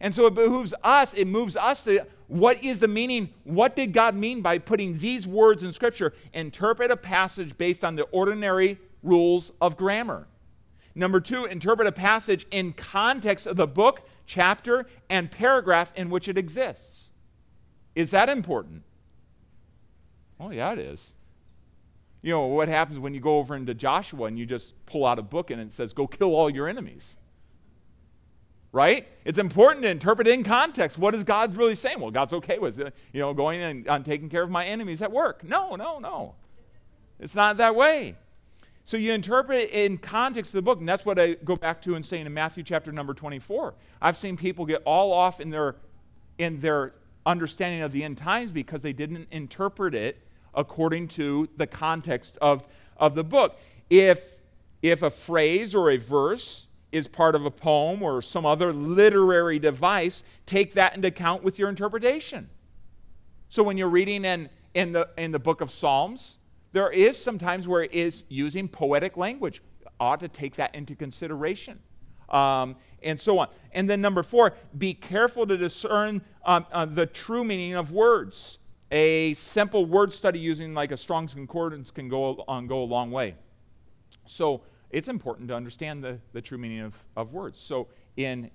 And 0.00 0.14
so 0.14 0.26
it 0.26 0.34
behooves 0.34 0.72
us, 0.82 1.14
it 1.14 1.26
moves 1.26 1.56
us 1.56 1.84
to 1.84 2.06
what 2.26 2.62
is 2.62 2.78
the 2.78 2.88
meaning? 2.88 3.30
What 3.44 3.74
did 3.74 3.92
God 3.92 4.14
mean 4.14 4.40
by 4.40 4.58
putting 4.58 4.98
these 4.98 5.26
words 5.26 5.62
in 5.62 5.72
Scripture? 5.72 6.12
Interpret 6.32 6.90
a 6.90 6.96
passage 6.96 7.58
based 7.58 7.84
on 7.84 7.96
the 7.96 8.04
ordinary 8.04 8.78
rules 9.02 9.50
of 9.60 9.76
grammar. 9.76 10.28
Number 10.94 11.20
two, 11.20 11.44
interpret 11.44 11.88
a 11.88 11.92
passage 11.92 12.46
in 12.50 12.72
context 12.72 13.46
of 13.46 13.56
the 13.56 13.66
book, 13.66 14.08
chapter, 14.26 14.86
and 15.08 15.30
paragraph 15.30 15.92
in 15.96 16.08
which 16.08 16.28
it 16.28 16.38
exists. 16.38 17.10
Is 17.94 18.10
that 18.10 18.28
important? 18.28 18.84
Oh, 20.38 20.50
yeah, 20.50 20.72
it 20.72 20.78
is. 20.78 21.14
You 22.22 22.32
know, 22.32 22.46
what 22.46 22.68
happens 22.68 22.98
when 22.98 23.14
you 23.14 23.20
go 23.20 23.38
over 23.38 23.56
into 23.56 23.74
Joshua 23.74 24.26
and 24.26 24.38
you 24.38 24.44
just 24.44 24.74
pull 24.86 25.06
out 25.06 25.18
a 25.18 25.22
book 25.22 25.50
and 25.50 25.60
it 25.60 25.72
says, 25.72 25.92
go 25.92 26.06
kill 26.06 26.34
all 26.34 26.50
your 26.50 26.68
enemies? 26.68 27.18
Right? 28.72 29.08
It's 29.24 29.38
important 29.38 29.82
to 29.84 29.90
interpret 29.90 30.28
in 30.28 30.44
context. 30.44 30.98
What 30.98 31.14
is 31.14 31.24
God 31.24 31.56
really 31.56 31.74
saying? 31.74 31.98
Well, 31.98 32.10
God's 32.10 32.32
okay 32.34 32.58
with 32.58 32.78
it, 32.78 32.94
you 33.12 33.20
know, 33.20 33.34
going 33.34 33.60
and, 33.60 33.86
and 33.88 34.04
taking 34.04 34.28
care 34.28 34.42
of 34.42 34.50
my 34.50 34.64
enemies 34.64 35.02
at 35.02 35.10
work. 35.10 35.42
No, 35.42 35.76
no, 35.76 35.98
no. 35.98 36.34
It's 37.18 37.34
not 37.34 37.56
that 37.56 37.74
way. 37.74 38.16
So 38.84 38.96
you 38.96 39.12
interpret 39.12 39.58
it 39.58 39.70
in 39.70 39.98
context 39.98 40.50
of 40.50 40.58
the 40.58 40.62
book, 40.62 40.78
and 40.78 40.88
that's 40.88 41.04
what 41.04 41.18
I 41.18 41.34
go 41.34 41.56
back 41.56 41.82
to 41.82 41.94
and 41.94 42.04
saying 42.04 42.26
in 42.26 42.34
Matthew 42.34 42.62
chapter 42.62 42.92
number 42.92 43.14
24. 43.14 43.74
I've 44.00 44.16
seen 44.16 44.36
people 44.36 44.66
get 44.66 44.82
all 44.84 45.12
off 45.12 45.40
in 45.40 45.50
their 45.50 45.76
in 46.38 46.60
their 46.60 46.94
understanding 47.26 47.82
of 47.82 47.92
the 47.92 48.02
end 48.02 48.16
times 48.16 48.50
because 48.50 48.82
they 48.82 48.92
didn't 48.92 49.28
interpret 49.30 49.94
it 49.94 50.26
according 50.54 51.08
to 51.08 51.48
the 51.56 51.66
context 51.66 52.38
of, 52.40 52.66
of 52.96 53.14
the 53.14 53.24
book. 53.24 53.58
If, 53.88 54.38
if 54.82 55.02
a 55.02 55.10
phrase 55.10 55.74
or 55.74 55.90
a 55.90 55.96
verse 55.96 56.66
is 56.92 57.06
part 57.06 57.34
of 57.34 57.44
a 57.44 57.50
poem 57.50 58.02
or 58.02 58.20
some 58.22 58.44
other 58.44 58.72
literary 58.72 59.58
device, 59.58 60.24
take 60.46 60.74
that 60.74 60.94
into 60.94 61.08
account 61.08 61.42
with 61.42 61.58
your 61.58 61.68
interpretation. 61.68 62.48
So 63.48 63.62
when 63.62 63.76
you're 63.78 63.88
reading 63.88 64.24
in, 64.24 64.48
in, 64.74 64.92
the, 64.92 65.08
in 65.16 65.32
the 65.32 65.38
book 65.38 65.60
of 65.60 65.70
Psalms, 65.70 66.38
there 66.72 66.90
is 66.90 67.16
sometimes 67.16 67.66
where 67.66 67.82
it 67.82 67.92
is 67.92 68.24
using 68.28 68.68
poetic 68.68 69.16
language. 69.16 69.62
Ought 69.98 70.20
to 70.20 70.28
take 70.28 70.56
that 70.56 70.74
into 70.74 70.94
consideration. 70.94 71.80
Um, 72.28 72.76
and 73.02 73.20
so 73.20 73.40
on. 73.40 73.48
And 73.72 73.90
then 73.90 74.00
number 74.00 74.22
four, 74.22 74.54
be 74.78 74.94
careful 74.94 75.46
to 75.48 75.56
discern 75.56 76.22
um, 76.44 76.64
uh, 76.70 76.84
the 76.84 77.06
true 77.06 77.42
meaning 77.42 77.74
of 77.74 77.90
words 77.90 78.58
a 78.90 79.34
simple 79.34 79.84
word 79.84 80.12
study 80.12 80.38
using 80.38 80.74
like 80.74 80.90
a 80.90 80.96
Strong's 80.96 81.32
Concordance 81.32 81.90
can 81.90 82.08
go, 82.08 82.44
on, 82.48 82.66
go 82.66 82.82
a 82.82 82.84
long 82.84 83.10
way. 83.10 83.36
So 84.26 84.62
it's 84.90 85.08
important 85.08 85.48
to 85.48 85.54
understand 85.54 86.02
the, 86.02 86.18
the 86.32 86.40
true 86.40 86.58
meaning 86.58 86.80
of, 86.80 86.96
of 87.16 87.32
words. 87.32 87.60
So 87.60 87.88
in, 88.16 88.50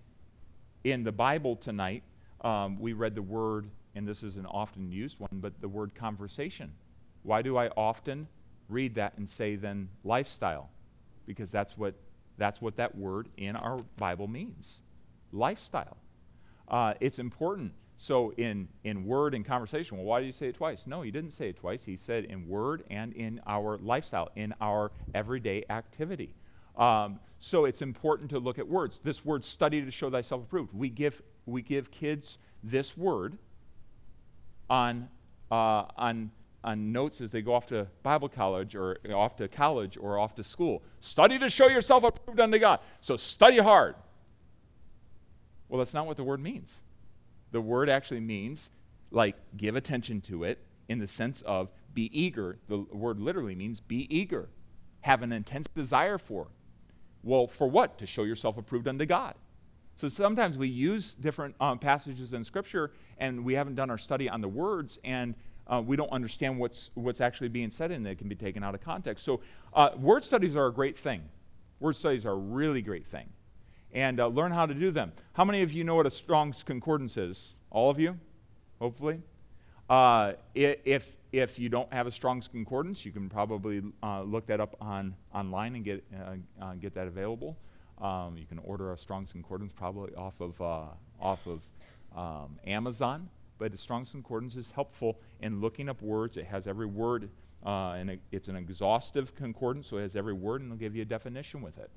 in 0.83 1.03
the 1.03 1.11
Bible 1.11 1.55
tonight, 1.55 2.03
um, 2.41 2.79
we 2.79 2.93
read 2.93 3.15
the 3.15 3.21
word, 3.21 3.69
and 3.95 4.07
this 4.07 4.23
is 4.23 4.35
an 4.35 4.45
often 4.45 4.91
used 4.91 5.19
one, 5.19 5.29
but 5.33 5.59
the 5.61 5.69
word 5.69 5.95
conversation. 5.95 6.73
Why 7.23 7.41
do 7.41 7.57
I 7.57 7.69
often 7.69 8.27
read 8.69 8.95
that 8.95 9.17
and 9.17 9.29
say 9.29 9.55
then 9.55 9.89
lifestyle? 10.03 10.69
Because 11.25 11.51
that's 11.51 11.77
what, 11.77 11.95
that's 12.37 12.61
what 12.61 12.75
that 12.75 12.95
word 12.95 13.29
in 13.37 13.55
our 13.55 13.79
Bible 13.97 14.27
means 14.27 14.81
lifestyle. 15.31 15.97
Uh, 16.67 16.93
it's 16.99 17.19
important 17.19 17.73
so 17.97 18.33
in, 18.33 18.67
in 18.83 19.05
word 19.05 19.33
and 19.33 19.45
conversation, 19.45 19.97
well, 19.97 20.05
why 20.05 20.19
did 20.19 20.25
he 20.25 20.31
say 20.31 20.47
it 20.47 20.55
twice? 20.55 20.85
No, 20.85 21.01
he 21.01 21.11
didn't 21.11 21.31
say 21.31 21.49
it 21.49 21.57
twice. 21.57 21.85
He 21.85 21.95
said 21.95 22.25
in 22.25 22.47
word 22.47 22.83
and 22.89 23.13
in 23.13 23.41
our 23.47 23.77
lifestyle, 23.77 24.29
in 24.35 24.53
our 24.59 24.91
everyday 25.13 25.63
activity. 25.69 26.33
Um, 26.77 27.19
so 27.39 27.65
it's 27.65 27.81
important 27.81 28.31
to 28.31 28.39
look 28.39 28.59
at 28.59 28.67
words. 28.67 28.99
This 29.03 29.23
word, 29.23 29.45
study 29.45 29.81
to 29.81 29.91
show 29.91 30.09
thyself 30.09 30.43
approved. 30.43 30.73
We 30.73 30.89
give, 30.89 31.21
we 31.45 31.61
give 31.61 31.89
kids 31.89 32.37
this 32.63 32.97
word 32.97 33.37
on, 34.69 35.07
uh, 35.49 35.85
on, 35.95 36.31
on 36.65 36.91
notes 36.91 37.21
as 37.21 37.31
they 37.31 37.41
go 37.41 37.53
off 37.53 37.67
to 37.67 37.87
Bible 38.03 38.27
college 38.27 38.75
or 38.75 38.97
off 39.13 39.37
to 39.37 39.47
college 39.47 39.97
or 39.97 40.19
off 40.19 40.35
to 40.35 40.43
school. 40.43 40.83
Study 40.99 41.39
to 41.39 41.49
show 41.49 41.69
yourself 41.69 42.03
approved 42.03 42.41
unto 42.41 42.59
God. 42.59 42.81
So 42.99 43.15
study 43.15 43.59
hard. 43.59 43.95
Well, 45.69 45.77
that's 45.77 45.93
not 45.93 46.07
what 46.07 46.17
the 46.17 46.23
word 46.23 46.41
means 46.41 46.83
the 47.55 47.61
word 47.61 47.89
actually 47.89 48.19
means 48.19 48.69
like 49.11 49.37
give 49.55 49.77
attention 49.77 50.19
to 50.19 50.43
it 50.43 50.59
in 50.89 50.99
the 50.99 51.07
sense 51.07 51.41
of 51.43 51.69
be 51.93 52.09
eager. 52.11 52.59
The 52.67 52.79
word 52.79 53.17
literally 53.17 53.55
means 53.55 53.79
be 53.79 54.13
eager, 54.13 54.49
have 55.01 55.23
an 55.23 55.31
intense 55.31 55.65
desire 55.73 56.17
for. 56.17 56.47
Well, 57.23 57.47
for 57.47 57.69
what? 57.69 57.97
To 57.99 58.05
show 58.05 58.23
yourself 58.23 58.57
approved 58.57 58.89
unto 58.89 59.05
God. 59.05 59.35
So 59.95 60.09
sometimes 60.09 60.57
we 60.57 60.67
use 60.67 61.15
different 61.15 61.55
um, 61.61 61.79
passages 61.79 62.33
in 62.33 62.43
Scripture 62.43 62.91
and 63.19 63.45
we 63.45 63.53
haven't 63.53 63.75
done 63.75 63.89
our 63.89 63.97
study 63.97 64.29
on 64.29 64.41
the 64.41 64.49
words 64.49 64.99
and 65.05 65.33
uh, 65.65 65.81
we 65.83 65.95
don't 65.95 66.11
understand 66.11 66.59
what's, 66.59 66.91
what's 66.95 67.21
actually 67.21 67.47
being 67.47 67.69
said 67.69 67.89
and 67.89 68.05
it 68.05 68.17
can 68.17 68.27
be 68.27 68.35
taken 68.35 68.65
out 68.65 68.75
of 68.75 68.81
context. 68.81 69.23
So 69.23 69.39
uh, 69.73 69.91
word 69.97 70.25
studies 70.25 70.57
are 70.57 70.67
a 70.67 70.73
great 70.73 70.97
thing. 70.97 71.21
Word 71.79 71.95
studies 71.95 72.25
are 72.25 72.33
a 72.33 72.35
really 72.35 72.81
great 72.81 73.07
thing 73.07 73.29
and 73.95 74.19
uh, 74.19 74.27
learn 74.27 74.51
how 74.51 74.65
to 74.65 74.73
do 74.73 74.91
them. 74.91 75.13
How 75.33 75.45
many 75.45 75.61
of 75.61 75.71
you 75.71 75.85
know 75.85 75.95
what 75.95 76.05
a 76.05 76.11
Strong's 76.11 76.63
Concordance 76.63 77.15
is? 77.15 77.55
All 77.71 77.89
of 77.89 77.97
you, 77.97 78.19
hopefully. 78.77 79.21
Uh, 79.89 80.33
if, 80.53 81.15
if 81.31 81.57
you 81.57 81.69
don't 81.69 81.91
have 81.93 82.05
a 82.05 82.11
Strong's 82.11 82.47
Concordance, 82.47 83.05
you 83.05 83.13
can 83.13 83.29
probably 83.29 83.81
uh, 84.03 84.21
look 84.23 84.45
that 84.47 84.59
up 84.59 84.75
on, 84.81 85.15
online 85.33 85.75
and 85.75 85.85
get, 85.85 86.03
uh, 86.13 86.33
uh, 86.61 86.73
get 86.73 86.93
that 86.93 87.07
available. 87.07 87.57
Um, 88.01 88.37
you 88.37 88.45
can 88.45 88.59
order 88.59 88.91
a 88.91 88.97
Strong's 88.97 89.31
Concordance 89.31 89.71
probably 89.71 90.13
off 90.15 90.41
of, 90.41 90.61
uh, 90.61 90.87
off 91.21 91.47
of 91.47 91.63
um, 92.15 92.59
Amazon. 92.67 93.29
But 93.57 93.73
a 93.73 93.77
Strong's 93.77 94.11
Concordance 94.11 94.57
is 94.57 94.71
helpful 94.71 95.21
in 95.39 95.61
looking 95.61 95.87
up 95.87 96.01
words. 96.01 96.35
It 96.35 96.45
has 96.47 96.67
every 96.67 96.85
word, 96.85 97.29
and 97.63 98.19
it's 98.33 98.49
an 98.49 98.57
exhaustive 98.57 99.33
concordance, 99.35 99.87
so 99.87 99.97
it 99.97 100.01
has 100.01 100.17
every 100.17 100.33
word, 100.33 100.59
and 100.59 100.69
it'll 100.69 100.77
give 100.77 100.93
you 100.93 101.03
a 101.03 101.05
definition 101.05 101.61
with 101.61 101.77
it. 101.77 101.89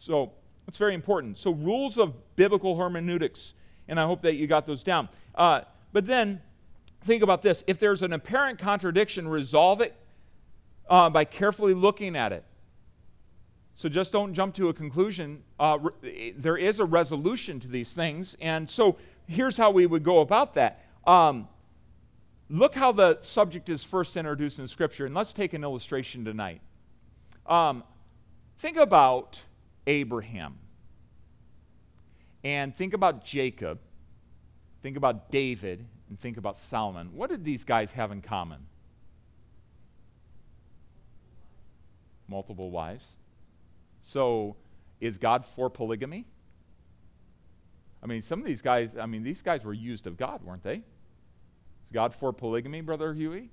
So 0.00 0.32
that's 0.66 0.78
very 0.78 0.94
important. 0.94 1.38
So, 1.38 1.52
rules 1.52 1.96
of 1.96 2.14
biblical 2.34 2.76
hermeneutics, 2.76 3.54
and 3.88 3.98
I 3.98 4.04
hope 4.04 4.20
that 4.22 4.34
you 4.34 4.46
got 4.46 4.66
those 4.66 4.82
down. 4.82 5.08
Uh, 5.34 5.60
but 5.92 6.06
then, 6.06 6.42
think 7.04 7.22
about 7.22 7.42
this 7.42 7.62
if 7.66 7.78
there's 7.78 8.02
an 8.02 8.12
apparent 8.12 8.58
contradiction, 8.58 9.28
resolve 9.28 9.80
it 9.80 9.94
uh, 10.90 11.08
by 11.08 11.24
carefully 11.24 11.72
looking 11.72 12.16
at 12.16 12.32
it. 12.32 12.44
So, 13.76 13.88
just 13.88 14.12
don't 14.12 14.34
jump 14.34 14.54
to 14.56 14.68
a 14.68 14.74
conclusion. 14.74 15.44
Uh, 15.58 15.78
re- 15.80 16.32
there 16.36 16.56
is 16.56 16.80
a 16.80 16.84
resolution 16.84 17.60
to 17.60 17.68
these 17.68 17.92
things. 17.92 18.36
And 18.40 18.68
so, 18.68 18.96
here's 19.28 19.56
how 19.56 19.70
we 19.70 19.86
would 19.86 20.02
go 20.02 20.18
about 20.18 20.54
that. 20.54 20.84
Um, 21.06 21.48
look 22.50 22.74
how 22.74 22.90
the 22.90 23.18
subject 23.20 23.68
is 23.68 23.84
first 23.84 24.16
introduced 24.16 24.58
in 24.58 24.66
Scripture, 24.66 25.06
and 25.06 25.14
let's 25.14 25.32
take 25.32 25.52
an 25.52 25.62
illustration 25.62 26.24
tonight. 26.24 26.60
Um, 27.46 27.84
think 28.58 28.76
about 28.76 29.42
Abraham. 29.86 30.58
And 32.44 32.74
think 32.74 32.94
about 32.94 33.24
Jacob, 33.24 33.80
think 34.82 34.96
about 34.96 35.30
David, 35.30 35.86
and 36.08 36.18
think 36.18 36.36
about 36.36 36.56
Solomon. 36.56 37.10
What 37.12 37.30
did 37.30 37.44
these 37.44 37.64
guys 37.64 37.92
have 37.92 38.12
in 38.12 38.22
common? 38.22 38.66
Multiple 42.28 42.70
wives. 42.70 43.18
So, 44.02 44.56
is 45.00 45.18
God 45.18 45.44
for 45.44 45.68
polygamy? 45.68 46.26
I 48.02 48.06
mean, 48.06 48.22
some 48.22 48.38
of 48.38 48.46
these 48.46 48.62
guys, 48.62 48.96
I 48.96 49.06
mean, 49.06 49.24
these 49.24 49.42
guys 49.42 49.64
were 49.64 49.72
used 49.72 50.06
of 50.06 50.16
God, 50.16 50.42
weren't 50.44 50.62
they? 50.62 50.82
Is 51.84 51.92
God 51.92 52.14
for 52.14 52.32
polygamy, 52.32 52.80
Brother 52.80 53.12
Huey? 53.14 53.50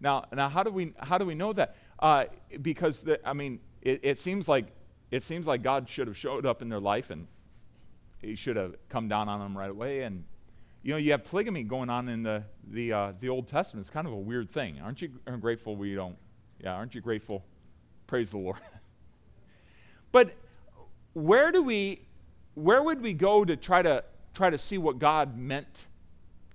Now, 0.00 0.24
now 0.32 0.48
how 0.48 0.62
do 0.62 0.70
we 0.70 0.94
how 0.98 1.18
do 1.18 1.24
we 1.24 1.34
know 1.34 1.52
that? 1.52 1.76
Uh, 1.98 2.24
because 2.60 3.02
the, 3.02 3.26
I 3.26 3.34
mean, 3.34 3.60
it, 3.82 4.00
it, 4.02 4.18
seems 4.18 4.48
like, 4.48 4.66
it 5.10 5.22
seems 5.22 5.46
like 5.46 5.62
God 5.62 5.88
should 5.88 6.06
have 6.06 6.16
showed 6.16 6.46
up 6.46 6.62
in 6.62 6.68
their 6.68 6.80
life 6.80 7.10
and 7.10 7.26
he 8.20 8.34
should 8.34 8.56
have 8.56 8.74
come 8.88 9.08
down 9.08 9.28
on 9.28 9.40
them 9.40 9.56
right 9.56 9.70
away. 9.70 10.02
And, 10.02 10.24
you 10.82 10.92
know, 10.92 10.98
you 10.98 11.12
have 11.12 11.24
polygamy 11.24 11.62
going 11.62 11.88
on 11.88 12.08
in 12.08 12.22
the, 12.22 12.44
the, 12.68 12.92
uh, 12.92 13.12
the 13.20 13.28
Old 13.28 13.46
Testament. 13.46 13.84
It's 13.84 13.90
kind 13.90 14.06
of 14.06 14.12
a 14.12 14.18
weird 14.18 14.50
thing. 14.50 14.80
Aren't 14.82 15.02
you 15.02 15.08
grateful 15.40 15.76
we 15.76 15.94
don't? 15.94 16.16
Yeah, 16.62 16.74
aren't 16.74 16.94
you 16.94 17.00
grateful? 17.00 17.44
Praise 18.06 18.30
the 18.30 18.38
Lord. 18.38 18.58
but 20.12 20.34
where 21.14 21.50
do 21.50 21.62
we, 21.62 22.02
where 22.54 22.82
would 22.82 23.00
we 23.00 23.14
go 23.14 23.44
to 23.44 23.56
try 23.56 23.82
to, 23.82 24.04
try 24.34 24.50
to 24.50 24.58
see 24.58 24.78
what 24.78 24.98
God 24.98 25.36
meant, 25.36 25.86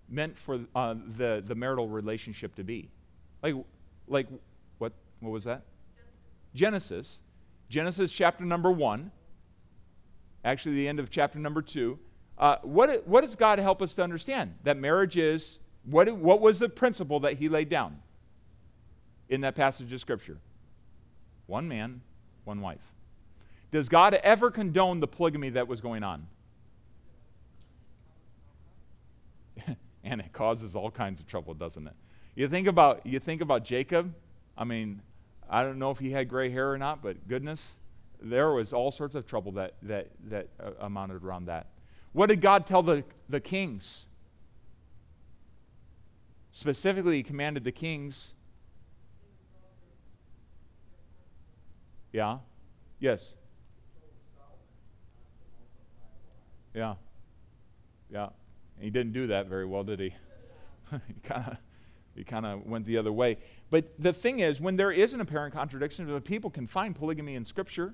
meant 0.08 0.38
for 0.38 0.60
uh, 0.76 0.96
the, 1.18 1.44
the 1.46 1.56
marital 1.56 1.88
relationship 1.88 2.56
to 2.56 2.64
be? 2.64 2.90
Like, 3.42 3.56
like 4.08 4.28
what, 4.78 4.94
what 5.20 5.32
was 5.32 5.46
that? 5.46 5.64
Genesis, 6.56 7.22
Genesis 7.70 8.12
chapter 8.12 8.44
number 8.44 8.72
one, 8.72 9.12
actually 10.44 10.74
the 10.74 10.88
end 10.88 11.00
of 11.00 11.12
chapter 11.12 11.38
number 11.38 11.62
two. 11.62 12.00
Uh, 12.38 12.56
what, 12.64 13.06
what 13.08 13.22
does 13.22 13.36
God 13.36 13.60
help 13.60 13.84
us 13.84 13.94
to 13.94 14.04
understand? 14.04 14.56
That 14.64 14.78
marriage 14.78 15.18
is, 15.18 15.60
what, 15.84 16.12
what 16.18 16.42
was 16.42 16.58
the 16.58 16.70
principle 16.70 17.20
that 17.20 17.34
he 17.34 17.48
laid 17.48 17.70
down? 17.70 18.00
in 19.30 19.42
that 19.42 19.56
passage 19.56 19.92
of 19.92 20.00
Scripture? 20.02 20.38
One 21.48 21.68
man, 21.68 22.02
one 22.44 22.62
wife. 22.62 22.94
Does 23.72 23.90
God 23.90 24.14
ever 24.16 24.52
condone 24.52 25.00
the 25.00 25.08
polygamy 25.08 25.50
that 25.52 25.68
was 25.68 25.82
going 25.82 26.04
on? 26.04 26.28
and 30.04 30.22
it 30.22 30.32
causes 30.32 30.76
all 30.76 30.92
kinds 30.92 31.20
of 31.20 31.28
trouble, 31.28 31.54
doesn't 31.54 31.86
it? 31.88 31.94
You 32.36 32.48
think 32.48 32.68
about 32.68 33.06
you 33.06 33.20
think 33.20 33.42
about 33.42 33.64
Jacob. 33.64 34.14
I 34.58 34.64
mean, 34.64 35.02
I 35.50 35.64
don't 35.64 35.80
know 35.80 35.92
if 35.92 36.00
he 36.00 36.12
had 36.12 36.28
gray 36.28 36.50
hair 36.50 36.72
or 36.72 36.78
not, 36.78 37.02
but 37.02 37.28
goodness, 37.28 37.78
there 38.22 38.52
was 38.52 38.74
all 38.74 38.92
sorts 38.92 39.16
of 39.16 39.26
trouble 39.28 39.52
that 39.54 39.76
that 39.84 40.10
that 40.30 40.50
uh, 40.60 40.72
amounted 40.80 41.24
around 41.24 41.46
that. 41.46 41.68
What 42.14 42.30
did 42.30 42.40
God 42.40 42.66
tell 42.66 42.82
the, 42.82 43.04
the 43.28 43.42
kings? 43.42 44.08
Specifically, 46.54 47.18
he 47.18 47.24
commanded 47.24 47.66
the 47.66 47.74
kings. 47.74 48.34
Yeah. 52.14 52.38
Yes. 53.02 53.36
Yeah. 56.74 56.96
Yeah. 58.10 58.30
He 58.80 58.90
didn't 58.90 59.12
do 59.12 59.28
that 59.28 59.48
very 59.48 59.66
well, 59.66 59.84
did 59.84 60.00
he? 60.00 60.16
he 60.92 61.14
kind 61.22 61.52
of 61.52 61.58
he 62.16 62.24
kind 62.24 62.46
of 62.46 62.66
went 62.66 62.86
the 62.86 62.98
other 62.98 63.12
way. 63.12 63.38
But 63.70 63.92
the 64.00 64.14
thing 64.14 64.40
is, 64.40 64.62
when 64.62 64.76
there 64.76 64.92
is 64.92 65.14
an 65.14 65.22
apparent 65.22 65.54
contradiction, 65.54 66.08
the 66.08 66.22
people 66.22 66.50
can 66.50 66.66
find 66.66 66.96
polygamy 66.96 67.36
in 67.36 67.46
Scripture. 67.46 67.94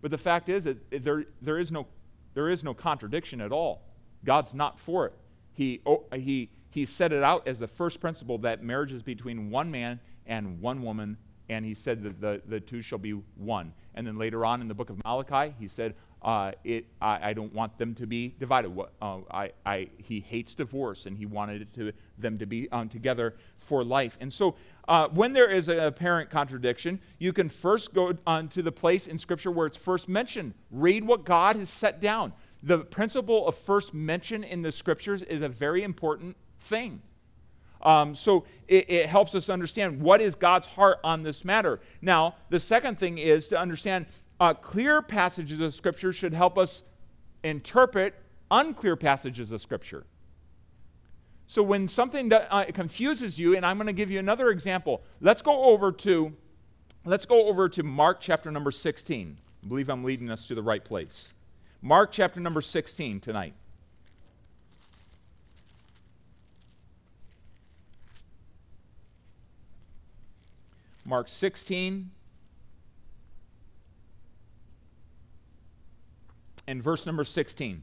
But 0.00 0.10
the 0.10 0.18
fact 0.18 0.48
is 0.48 0.64
that 0.64 1.04
there, 1.04 1.24
there, 1.40 1.58
is 1.58 1.70
no, 1.70 1.86
there 2.34 2.48
is 2.48 2.64
no 2.64 2.74
contradiction 2.74 3.40
at 3.40 3.52
all. 3.52 3.82
God's 4.24 4.54
not 4.54 4.78
for 4.78 5.06
it. 5.06 5.14
He, 5.52 5.80
oh, 5.86 6.04
he, 6.14 6.50
he 6.70 6.84
set 6.84 7.12
it 7.12 7.22
out 7.22 7.46
as 7.46 7.58
the 7.58 7.66
first 7.66 8.00
principle 8.00 8.38
that 8.38 8.62
marriage 8.62 8.92
is 8.92 9.02
between 9.02 9.50
one 9.50 9.70
man 9.70 10.00
and 10.26 10.60
one 10.60 10.82
woman, 10.82 11.16
and 11.48 11.64
he 11.64 11.74
said 11.74 12.02
that 12.02 12.20
the, 12.20 12.42
the 12.46 12.60
two 12.60 12.82
shall 12.82 12.98
be 12.98 13.12
one. 13.36 13.72
And 13.94 14.06
then 14.06 14.18
later 14.18 14.44
on 14.44 14.60
in 14.60 14.68
the 14.68 14.74
book 14.74 14.90
of 14.90 15.02
Malachi, 15.04 15.54
he 15.58 15.66
said, 15.66 15.94
uh, 16.22 16.52
it, 16.64 16.86
I, 17.00 17.30
I, 17.30 17.32
don't 17.32 17.52
want 17.54 17.78
them 17.78 17.94
to 17.94 18.06
be 18.06 18.34
divided. 18.40 18.76
Uh, 19.00 19.18
I, 19.30 19.52
I, 19.64 19.88
he 19.98 20.18
hates 20.18 20.54
divorce, 20.54 21.06
and 21.06 21.16
he 21.16 21.26
wanted 21.26 21.72
to, 21.74 21.92
them 22.18 22.38
to 22.38 22.46
be 22.46 22.68
um, 22.72 22.88
together 22.88 23.36
for 23.56 23.84
life. 23.84 24.18
And 24.20 24.32
so, 24.32 24.56
uh, 24.88 25.08
when 25.08 25.32
there 25.32 25.48
is 25.48 25.68
an 25.68 25.78
apparent 25.78 26.28
contradiction, 26.28 27.00
you 27.18 27.32
can 27.32 27.48
first 27.48 27.94
go 27.94 28.14
on 28.26 28.48
to 28.48 28.62
the 28.62 28.72
place 28.72 29.06
in 29.06 29.16
Scripture 29.18 29.52
where 29.52 29.66
it's 29.68 29.76
first 29.76 30.08
mentioned. 30.08 30.54
Read 30.72 31.04
what 31.04 31.24
God 31.24 31.54
has 31.54 31.70
set 31.70 32.00
down. 32.00 32.32
The 32.64 32.78
principle 32.78 33.46
of 33.46 33.54
first 33.54 33.94
mention 33.94 34.42
in 34.42 34.62
the 34.62 34.72
Scriptures 34.72 35.22
is 35.22 35.40
a 35.40 35.48
very 35.48 35.84
important 35.84 36.36
thing. 36.58 37.00
Um, 37.80 38.16
so 38.16 38.44
it, 38.66 38.90
it, 38.90 39.06
helps 39.06 39.36
us 39.36 39.48
understand 39.48 40.00
what 40.00 40.20
is 40.20 40.34
God's 40.34 40.66
heart 40.66 40.98
on 41.04 41.22
this 41.22 41.44
matter. 41.44 41.78
Now, 42.02 42.34
the 42.48 42.58
second 42.58 42.98
thing 42.98 43.18
is 43.18 43.46
to 43.48 43.58
understand 43.58 44.06
uh, 44.40 44.54
clear 44.54 45.02
passages 45.02 45.60
of 45.60 45.74
Scripture 45.74 46.12
should 46.12 46.32
help 46.32 46.58
us 46.58 46.82
interpret 47.42 48.14
unclear 48.50 48.96
passages 48.96 49.52
of 49.52 49.60
Scripture. 49.60 50.04
So 51.46 51.62
when 51.62 51.88
something 51.88 52.28
that, 52.28 52.48
uh, 52.50 52.66
confuses 52.66 53.38
you, 53.38 53.56
and 53.56 53.64
I'm 53.64 53.78
going 53.78 53.86
to 53.86 53.92
give 53.92 54.10
you 54.10 54.18
another 54.18 54.50
example. 54.50 55.02
Let's 55.20 55.42
go 55.42 55.64
over 55.64 55.92
to 55.92 56.34
let's 57.04 57.24
go 57.24 57.46
over 57.46 57.68
to 57.70 57.82
Mark 57.82 58.20
chapter 58.20 58.50
number 58.50 58.70
16. 58.70 59.38
I 59.62 59.66
believe 59.66 59.88
I'm 59.88 60.04
leading 60.04 60.30
us 60.30 60.46
to 60.46 60.54
the 60.54 60.62
right 60.62 60.84
place. 60.84 61.32
Mark 61.80 62.12
chapter 62.12 62.38
number 62.38 62.60
16 62.60 63.20
tonight. 63.20 63.54
Mark 71.06 71.28
16 71.28 72.10
and 76.68 76.82
verse 76.82 77.06
number 77.06 77.24
16. 77.24 77.82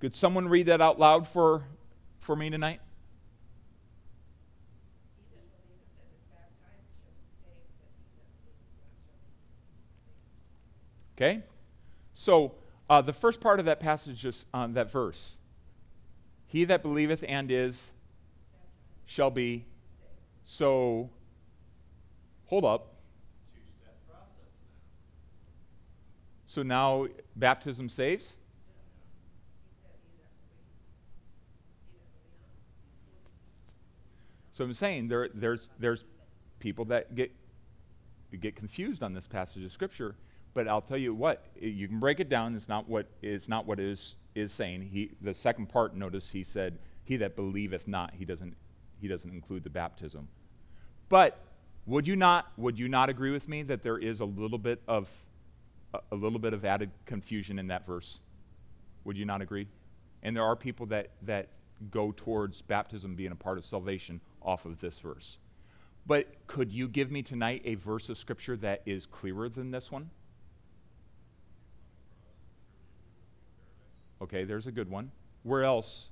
Could 0.00 0.16
someone 0.16 0.48
read 0.48 0.66
that 0.66 0.80
out 0.80 0.98
loud 0.98 1.28
for, 1.28 1.62
for 2.18 2.34
me 2.34 2.50
tonight? 2.50 2.80
Okay? 11.16 11.44
So, 12.14 12.56
uh, 12.90 13.00
the 13.00 13.12
first 13.12 13.40
part 13.40 13.60
of 13.60 13.66
that 13.66 13.78
passage 13.78 14.24
is 14.24 14.44
um, 14.52 14.72
that 14.74 14.90
verse. 14.90 15.38
He 16.48 16.64
that 16.64 16.82
believeth 16.82 17.24
and 17.28 17.48
is 17.50 17.92
shall 19.06 19.30
be. 19.30 19.66
So, 20.44 21.10
hold 22.46 22.64
up. 22.64 22.97
So 26.48 26.62
now 26.62 27.06
baptism 27.36 27.90
saves? 27.90 28.38
So 34.50 34.64
I'm 34.64 34.72
saying 34.72 35.08
there, 35.08 35.28
there's, 35.34 35.70
there's 35.78 36.04
people 36.58 36.86
that 36.86 37.14
get, 37.14 37.30
get 38.40 38.56
confused 38.56 39.02
on 39.02 39.12
this 39.12 39.26
passage 39.26 39.62
of 39.62 39.70
Scripture, 39.70 40.16
but 40.54 40.66
I'll 40.66 40.80
tell 40.80 40.96
you 40.96 41.14
what, 41.14 41.44
you 41.60 41.86
can 41.86 42.00
break 42.00 42.18
it 42.18 42.30
down. 42.30 42.56
It's 42.56 42.66
not 42.66 42.88
what 42.88 43.06
is 43.22 43.46
not 43.46 43.66
what 43.66 43.78
is 43.78 44.16
is 44.34 44.50
saying. 44.50 44.88
He, 44.90 45.10
the 45.20 45.34
second 45.34 45.68
part, 45.68 45.94
notice 45.94 46.30
he 46.30 46.42
said, 46.42 46.78
"He 47.04 47.16
that 47.18 47.36
believeth 47.36 47.86
not." 47.86 48.14
He 48.14 48.24
doesn't 48.24 48.56
he 49.00 49.06
doesn't 49.06 49.30
include 49.30 49.64
the 49.64 49.70
baptism. 49.70 50.28
But 51.08 51.38
would 51.86 52.08
you 52.08 52.16
not 52.16 52.50
would 52.56 52.78
you 52.78 52.88
not 52.88 53.10
agree 53.10 53.30
with 53.30 53.48
me 53.48 53.62
that 53.64 53.82
there 53.82 53.98
is 53.98 54.20
a 54.20 54.24
little 54.24 54.58
bit 54.58 54.80
of 54.88 55.08
a, 55.94 56.14
little 56.14 56.38
bit 56.38 56.52
of 56.52 56.64
added 56.64 56.90
confusion 57.06 57.58
in 57.58 57.66
that 57.68 57.86
verse. 57.86 58.20
Would 59.04 59.16
you 59.16 59.24
not 59.24 59.40
agree? 59.40 59.68
And 60.22 60.36
there 60.36 60.44
are 60.44 60.56
people 60.56 60.86
that, 60.86 61.10
that 61.22 61.48
go 61.90 62.12
towards 62.12 62.62
baptism 62.62 63.14
being 63.14 63.32
a 63.32 63.36
part 63.36 63.58
of 63.58 63.64
salvation 63.64 64.20
off 64.42 64.66
of 64.66 64.78
this 64.80 65.00
verse. 65.00 65.38
But 66.06 66.26
could 66.46 66.72
you 66.72 66.88
give 66.88 67.10
me 67.10 67.22
tonight 67.22 67.62
a 67.64 67.74
verse 67.76 68.08
of 68.08 68.18
Scripture 68.18 68.56
that 68.58 68.82
is 68.86 69.06
clearer 69.06 69.48
than 69.48 69.70
this 69.70 69.92
one? 69.92 70.10
Okay, 74.20 74.44
there's 74.44 74.66
a 74.66 74.72
good 74.72 74.90
one. 74.90 75.10
Where 75.42 75.64
else? 75.64 76.10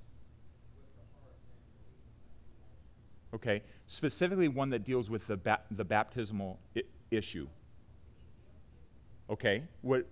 Okay, 3.35 3.63
specifically 3.87 4.49
one 4.49 4.71
that 4.71 4.85
deals 4.85 5.11
with 5.11 5.27
the, 5.27 5.37
ba- 5.37 5.61
the 5.71 5.85
baptismal 5.85 6.59
I- 6.77 6.83
issue. 7.11 7.49
Okay. 9.29 9.65
What, 9.83 10.07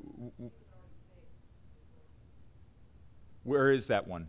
where 3.45 3.73
is 3.73 3.87
that 3.89 4.07
one? 4.07 4.29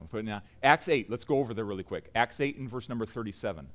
I'm 0.00 0.08
putting 0.08 0.26
now. 0.26 0.42
Acts 0.62 0.88
8. 0.88 1.08
Let's 1.10 1.24
go 1.24 1.38
over 1.38 1.54
there 1.54 1.64
really 1.64 1.84
quick. 1.84 2.10
Acts 2.14 2.40
8 2.40 2.58
and 2.58 2.68
verse 2.68 2.88
number 2.88 3.06
37. 3.06 3.68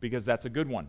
Because 0.00 0.24
that's 0.24 0.44
a 0.44 0.50
good 0.50 0.68
one. 0.68 0.88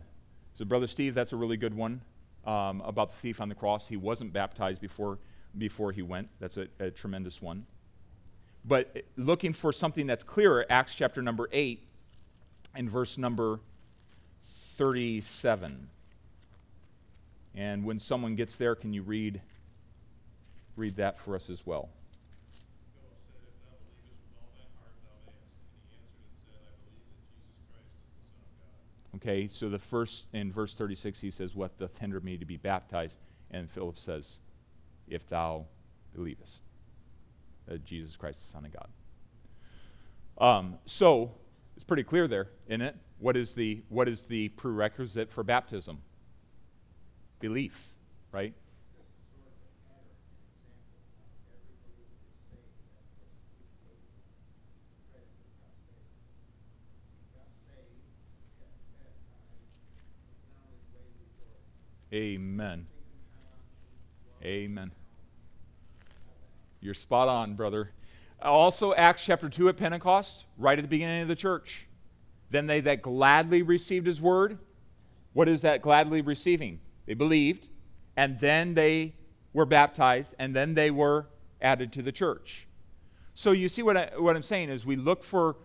So, 0.54 0.64
Brother 0.64 0.86
Steve, 0.86 1.14
that's 1.14 1.32
a 1.32 1.36
really 1.36 1.56
good 1.56 1.74
one 1.74 2.02
um, 2.44 2.80
about 2.82 3.10
the 3.10 3.16
thief 3.16 3.40
on 3.40 3.48
the 3.48 3.54
cross. 3.54 3.88
He 3.88 3.96
wasn't 3.96 4.32
baptized 4.32 4.80
before, 4.80 5.18
before 5.56 5.92
he 5.92 6.02
went. 6.02 6.28
That's 6.40 6.56
a, 6.56 6.66
a 6.80 6.90
tremendous 6.90 7.40
one. 7.40 7.64
But 8.64 9.04
looking 9.16 9.52
for 9.52 9.72
something 9.72 10.06
that's 10.06 10.24
clearer, 10.24 10.66
Acts 10.68 10.94
chapter 10.94 11.22
number 11.22 11.48
8 11.52 11.88
and 12.74 12.90
verse 12.90 13.16
number 13.16 13.60
37. 14.42 15.88
And 17.58 17.84
when 17.84 17.98
someone 17.98 18.36
gets 18.36 18.54
there, 18.54 18.76
can 18.76 18.92
you 18.92 19.02
read, 19.02 19.40
read 20.76 20.94
that 20.94 21.18
for 21.18 21.34
us 21.34 21.50
as 21.50 21.66
well? 21.66 21.88
Okay, 29.16 29.48
so 29.48 29.68
the 29.68 29.78
first, 29.78 30.28
in 30.32 30.52
verse 30.52 30.72
36, 30.72 31.20
he 31.20 31.32
says, 31.32 31.56
What 31.56 31.76
doth 31.78 31.98
hinder 31.98 32.20
me 32.20 32.36
to 32.36 32.44
be 32.44 32.56
baptized? 32.56 33.18
And 33.50 33.68
Philip 33.68 33.98
says, 33.98 34.38
If 35.08 35.28
thou 35.28 35.66
believest 36.14 36.62
that 37.66 37.84
Jesus 37.84 38.16
Christ, 38.16 38.46
the 38.46 38.52
Son 38.52 38.66
of 38.66 38.72
God. 38.72 38.88
Um, 40.40 40.78
so, 40.86 41.32
it's 41.74 41.84
pretty 41.84 42.04
clear 42.04 42.28
there, 42.28 42.46
isn't 42.68 42.82
it? 42.82 42.94
What 43.18 43.36
is 43.36 43.52
the, 43.52 43.82
what 43.88 44.06
is 44.06 44.22
the 44.22 44.50
prerequisite 44.50 45.32
for 45.32 45.42
baptism? 45.42 45.98
Belief, 47.40 47.92
right? 48.32 48.54
Amen. 62.12 62.86
Amen. 64.42 64.92
You're 66.80 66.94
spot 66.94 67.28
on, 67.28 67.54
brother. 67.54 67.92
Also, 68.40 68.94
Acts 68.94 69.24
chapter 69.24 69.48
2 69.48 69.68
at 69.68 69.76
Pentecost, 69.76 70.46
right 70.56 70.78
at 70.78 70.82
the 70.82 70.88
beginning 70.88 71.22
of 71.22 71.28
the 71.28 71.36
church. 71.36 71.86
Then 72.50 72.66
they 72.66 72.80
that 72.80 73.02
gladly 73.02 73.62
received 73.62 74.06
his 74.06 74.22
word. 74.22 74.58
What 75.32 75.48
is 75.48 75.60
that 75.62 75.82
gladly 75.82 76.22
receiving? 76.22 76.80
They 77.08 77.14
believed, 77.14 77.68
and 78.18 78.38
then 78.38 78.74
they 78.74 79.14
were 79.54 79.64
baptized, 79.64 80.34
and 80.38 80.54
then 80.54 80.74
they 80.74 80.90
were 80.90 81.26
added 81.58 81.90
to 81.94 82.02
the 82.02 82.12
church. 82.12 82.68
So 83.34 83.52
you 83.52 83.70
see 83.70 83.82
what, 83.82 83.96
I, 83.96 84.10
what 84.18 84.36
I'm 84.36 84.42
saying 84.42 84.68
is 84.68 84.84
we 84.84 84.96
look 84.96 85.24
for, 85.24 85.56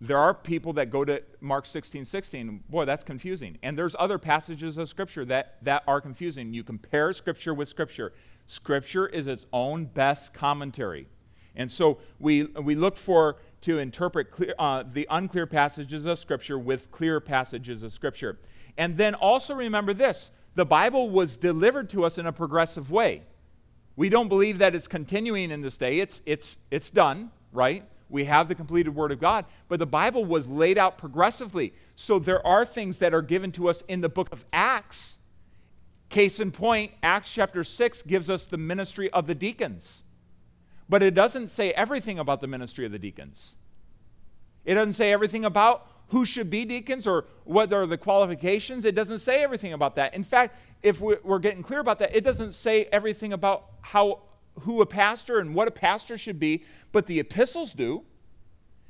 there 0.00 0.18
are 0.18 0.32
people 0.32 0.72
that 0.74 0.88
go 0.88 1.04
to 1.04 1.20
Mark 1.40 1.66
16, 1.66 2.04
16. 2.04 2.62
Boy, 2.68 2.84
that's 2.84 3.02
confusing. 3.02 3.58
And 3.64 3.76
there's 3.76 3.96
other 3.98 4.18
passages 4.18 4.78
of 4.78 4.88
Scripture 4.88 5.24
that, 5.24 5.56
that 5.62 5.82
are 5.88 6.00
confusing. 6.00 6.54
You 6.54 6.62
compare 6.62 7.12
Scripture 7.12 7.52
with 7.52 7.68
Scripture. 7.68 8.12
Scripture 8.46 9.08
is 9.08 9.26
its 9.26 9.46
own 9.52 9.86
best 9.86 10.32
commentary. 10.32 11.08
And 11.56 11.72
so 11.72 11.98
we, 12.20 12.44
we 12.44 12.76
look 12.76 12.96
for 12.96 13.38
to 13.62 13.80
interpret 13.80 14.30
clear, 14.30 14.54
uh, 14.60 14.84
the 14.86 15.08
unclear 15.10 15.48
passages 15.48 16.04
of 16.04 16.20
Scripture 16.20 16.56
with 16.56 16.92
clear 16.92 17.18
passages 17.18 17.82
of 17.82 17.92
Scripture. 17.92 18.38
And 18.78 18.96
then 18.96 19.14
also 19.14 19.54
remember 19.54 19.94
this 19.94 20.30
the 20.54 20.64
Bible 20.64 21.10
was 21.10 21.36
delivered 21.36 21.90
to 21.90 22.04
us 22.04 22.18
in 22.18 22.26
a 22.26 22.32
progressive 22.32 22.90
way. 22.90 23.22
We 23.94 24.08
don't 24.08 24.28
believe 24.28 24.58
that 24.58 24.74
it's 24.74 24.88
continuing 24.88 25.50
in 25.50 25.62
this 25.62 25.76
day. 25.76 26.00
It's, 26.00 26.20
it's, 26.26 26.58
it's 26.70 26.90
done, 26.90 27.30
right? 27.52 27.84
We 28.08 28.24
have 28.24 28.48
the 28.48 28.54
completed 28.54 28.94
Word 28.94 29.10
of 29.10 29.20
God. 29.20 29.46
But 29.68 29.78
the 29.78 29.86
Bible 29.86 30.24
was 30.24 30.46
laid 30.46 30.78
out 30.78 30.98
progressively. 30.98 31.72
So 31.94 32.18
there 32.18 32.46
are 32.46 32.64
things 32.64 32.98
that 32.98 33.14
are 33.14 33.22
given 33.22 33.52
to 33.52 33.68
us 33.68 33.82
in 33.88 34.00
the 34.00 34.08
book 34.08 34.28
of 34.32 34.44
Acts. 34.52 35.18
Case 36.08 36.40
in 36.40 36.52
point, 36.52 36.92
Acts 37.02 37.30
chapter 37.30 37.64
6 37.64 38.02
gives 38.04 38.30
us 38.30 38.44
the 38.44 38.58
ministry 38.58 39.10
of 39.10 39.26
the 39.26 39.34
deacons. 39.34 40.04
But 40.88 41.02
it 41.02 41.14
doesn't 41.14 41.48
say 41.48 41.72
everything 41.72 42.18
about 42.18 42.40
the 42.40 42.46
ministry 42.46 42.86
of 42.86 42.92
the 42.92 42.98
deacons. 42.98 43.56
It 44.64 44.74
doesn't 44.74 44.92
say 44.92 45.12
everything 45.12 45.44
about 45.44 45.88
who 46.08 46.24
should 46.24 46.50
be 46.50 46.64
deacons 46.64 47.06
or 47.06 47.24
what 47.44 47.72
are 47.72 47.86
the 47.86 47.98
qualifications. 47.98 48.84
It 48.84 48.94
doesn't 48.94 49.18
say 49.18 49.42
everything 49.42 49.72
about 49.72 49.96
that. 49.96 50.14
In 50.14 50.22
fact, 50.22 50.56
if 50.82 51.00
we're 51.00 51.38
getting 51.38 51.62
clear 51.62 51.80
about 51.80 51.98
that, 51.98 52.14
it 52.14 52.22
doesn't 52.22 52.52
say 52.52 52.84
everything 52.92 53.32
about 53.32 53.66
how 53.80 54.22
who 54.60 54.80
a 54.80 54.86
pastor 54.86 55.38
and 55.38 55.54
what 55.54 55.68
a 55.68 55.70
pastor 55.70 56.16
should 56.16 56.38
be, 56.38 56.64
but 56.92 57.06
the 57.06 57.20
epistles 57.20 57.72
do. 57.72 58.04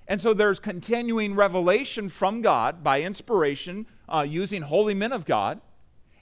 And 0.09 0.21
so 0.21 0.33
there's 0.33 0.61
continuing 0.61 1.35
revelation 1.35 2.09
from 2.09 2.43
God 2.43 2.85
by 2.85 3.03
inspiration 3.03 3.87
uh, 4.09 4.25
using 4.29 4.63
holy 4.63 4.95
men 4.95 5.13
of 5.13 5.25
God 5.25 5.61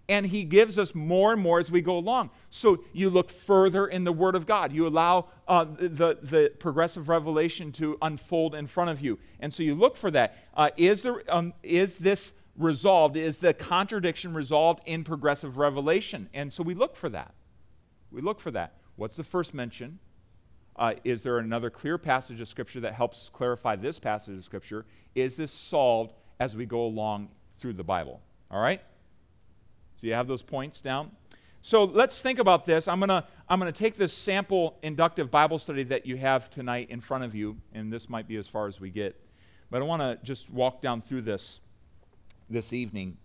and 0.08 0.26
he 0.26 0.44
gives 0.44 0.78
us 0.78 0.94
more 0.94 1.32
and 1.32 1.40
more 1.40 1.58
as 1.58 1.70
we 1.70 1.80
go 1.80 1.96
along. 1.96 2.30
So 2.50 2.84
you 2.92 3.08
look 3.08 3.30
further 3.30 3.86
in 3.86 4.04
the 4.04 4.12
Word 4.12 4.34
of 4.34 4.46
God. 4.46 4.72
You 4.72 4.86
allow 4.86 5.28
uh, 5.48 5.64
the, 5.64 6.18
the 6.20 6.52
progressive 6.58 7.08
revelation 7.08 7.72
to 7.72 7.96
unfold 8.02 8.54
in 8.54 8.66
front 8.66 8.90
of 8.90 9.00
you. 9.00 9.18
And 9.40 9.52
so 9.52 9.62
you 9.62 9.74
look 9.74 9.96
for 9.96 10.10
that. 10.10 10.36
Uh, 10.54 10.70
is 10.76 11.02
there, 11.02 11.22
um, 11.28 11.54
is 11.62 11.94
this 11.94 12.34
resolved? 12.56 13.16
Is 13.16 13.38
the 13.38 13.54
contradiction 13.54 14.34
resolved 14.34 14.82
in 14.86 15.04
progressive 15.04 15.56
revelation? 15.56 16.28
And 16.34 16.52
so 16.52 16.62
we 16.62 16.74
look 16.74 16.96
for 16.96 17.08
that. 17.08 17.34
We 18.10 18.20
look 18.20 18.40
for 18.40 18.50
that. 18.50 18.74
What's 18.96 19.16
the 19.16 19.24
first 19.24 19.54
mention? 19.54 19.98
Uh, 20.76 20.94
is 21.04 21.22
there 21.22 21.38
another 21.38 21.70
clear 21.70 21.98
passage 21.98 22.40
of 22.40 22.48
Scripture 22.48 22.80
that 22.80 22.94
helps 22.94 23.28
clarify 23.28 23.76
this 23.76 23.98
passage 23.98 24.36
of 24.36 24.44
Scripture? 24.44 24.84
Is 25.14 25.36
this 25.36 25.52
solved 25.52 26.14
as 26.40 26.56
we 26.56 26.66
go 26.66 26.82
along 26.82 27.28
through 27.56 27.74
the 27.74 27.84
Bible? 27.84 28.20
All 28.50 28.60
right? 28.60 28.82
So 30.04 30.08
you 30.08 30.14
have 30.16 30.28
those 30.28 30.42
points 30.42 30.82
down? 30.82 31.12
So 31.62 31.84
let's 31.84 32.20
think 32.20 32.38
about 32.38 32.66
this. 32.66 32.88
I'm 32.88 33.00
going 33.00 33.08
to 33.08 33.24
I'm 33.48 33.58
going 33.58 33.72
to 33.72 33.78
take 33.78 33.96
this 33.96 34.12
sample 34.12 34.76
inductive 34.82 35.30
Bible 35.30 35.58
study 35.58 35.82
that 35.84 36.04
you 36.04 36.18
have 36.18 36.50
tonight 36.50 36.90
in 36.90 37.00
front 37.00 37.24
of 37.24 37.34
you, 37.34 37.56
and 37.72 37.90
this 37.90 38.10
might 38.10 38.28
be 38.28 38.36
as 38.36 38.46
far 38.46 38.66
as 38.66 38.78
we 38.78 38.90
get. 38.90 39.18
But 39.70 39.80
I 39.80 39.86
want 39.86 40.02
to 40.02 40.18
just 40.22 40.50
walk 40.50 40.82
down 40.82 41.00
through 41.00 41.22
this 41.22 41.60
this 42.50 42.74
evening. 42.74 43.16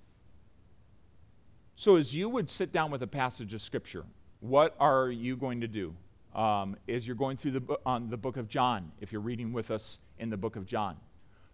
So, 1.75 1.97
as 1.97 2.15
you 2.15 2.29
would 2.29 2.49
sit 2.49 2.71
down 2.71 2.91
with 2.91 3.03
a 3.03 3.07
passage 3.07 3.53
of 3.53 3.61
Scripture, 3.61 4.05
what 4.39 4.73
are 4.79 5.09
you 5.11 5.35
going 5.35 5.59
to 5.59 5.67
do? 5.67 5.93
Um, 6.33 6.77
as 6.87 7.05
you're 7.05 7.17
going 7.17 7.35
through 7.35 7.51
the, 7.51 7.79
on 7.85 8.09
the 8.09 8.15
book 8.15 8.37
of 8.37 8.47
John, 8.47 8.93
if 9.01 9.11
you're 9.11 9.19
reading 9.19 9.51
with 9.51 9.69
us 9.69 9.99
in 10.17 10.29
the 10.29 10.37
book 10.37 10.55
of 10.55 10.65
John. 10.65 10.95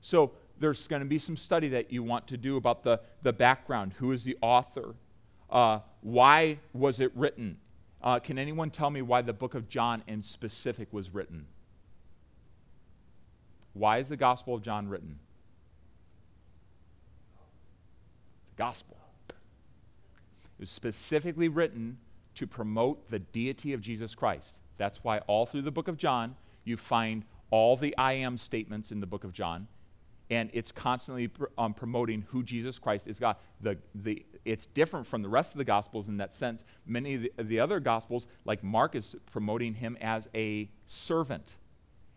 So, 0.01 0.33
there's 0.59 0.88
going 0.88 1.01
to 1.01 1.07
be 1.07 1.17
some 1.17 1.35
study 1.35 1.69
that 1.69 1.91
you 1.91 2.03
want 2.03 2.27
to 2.27 2.38
do 2.38 2.57
about 2.57 2.83
the, 2.83 3.01
the 3.23 3.33
background. 3.33 3.93
Who 3.93 4.11
is 4.11 4.23
the 4.23 4.38
author? 4.39 4.93
Uh, 5.56 5.80
why 6.02 6.60
was 6.74 7.00
it 7.00 7.13
written? 7.15 7.58
Uh, 8.04 8.20
can 8.20 8.38
anyone 8.38 8.70
tell 8.70 8.89
me 8.89 9.02
why 9.02 9.22
the 9.22 9.32
book 9.32 9.56
of 9.56 9.70
John 9.70 10.04
in 10.06 10.22
specific 10.22 10.91
was 10.91 11.13
written? 11.13 11.46
Why 13.72 14.00
is 14.00 14.10
the 14.10 14.18
Gospel 14.18 14.54
of 14.54 14.62
John 14.62 14.89
written? 14.89 15.18
The 18.50 18.63
gospel. 18.63 18.98
It 19.30 19.36
was 20.60 20.70
specifically 20.70 21.48
written 21.48 22.00
to 22.34 22.46
promote 22.46 23.08
the 23.08 23.20
deity 23.20 23.72
of 23.72 23.80
Jesus 23.80 24.13
Christ. 24.13 24.60
That's 24.78 25.06
why 25.06 25.20
all 25.20 25.46
through 25.46 25.62
the 25.62 25.72
book 25.72 25.88
of 25.88 25.96
John, 25.96 26.36
you 26.65 26.76
find 26.76 27.24
all 27.50 27.78
the 27.78 27.96
I 27.98 28.12
am 28.13 28.38
statements 28.38 28.91
in 28.91 29.00
the 29.00 29.08
book 29.08 29.24
of 29.24 29.32
John 29.32 29.70
and 30.30 30.50
it's 30.54 30.72
constantly 30.72 31.28
pr- 31.28 31.46
um, 31.58 31.74
promoting 31.74 32.26
who 32.30 32.44
Jesus 32.44 32.80
Christ 32.80 33.08
is 33.08 33.20
God. 33.20 33.36
The, 33.62 33.78
the, 33.94 34.26
it's 34.45 34.67
different 34.67 35.08
from 35.08 35.23
the 35.23 35.29
rest 35.29 35.53
of 35.53 35.58
the 35.58 35.65
Gospels 35.65 36.08
in 36.08 36.17
that 36.17 36.31
sense. 36.31 36.63
Many 36.86 37.15
of 37.15 37.21
the, 37.21 37.31
the 37.43 37.60
other 37.60 37.79
Gospels, 37.79 38.27
like 38.45 38.63
Mark, 38.63 38.95
is 38.95 39.15
promoting 39.31 39.73
him 39.73 39.97
as 39.99 40.29
a 40.34 40.69
servant 40.86 41.55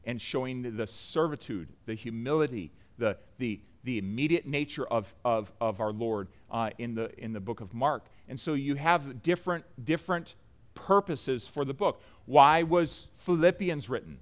and 0.05 0.21
showing 0.21 0.77
the 0.77 0.87
servitude, 0.87 1.69
the 1.87 1.95
humility, 1.95 2.71
the, 2.99 3.17
the, 3.39 3.61
the 3.85 3.99
immediate 3.99 4.47
nature 4.47 4.87
of, 4.87 5.15
of, 5.25 5.53
of 5.61 5.81
our 5.81 5.93
Lord 5.93 6.29
uh, 6.51 6.71
in, 6.79 6.95
the, 6.95 7.11
in 7.19 7.33
the 7.33 7.41
book 7.41 7.61
of 7.61 7.75
Mark. 7.75 8.07
And 8.29 8.39
so 8.39 8.55
you 8.55 8.75
have 8.75 9.23
different, 9.23 9.65
different 9.85 10.35
purposes 10.75 11.49
for 11.49 11.65
the 11.65 11.75
book. 11.75 12.03
Why 12.27 12.63
was 12.63 13.09
Philippians 13.15 13.89
written? 13.89 14.19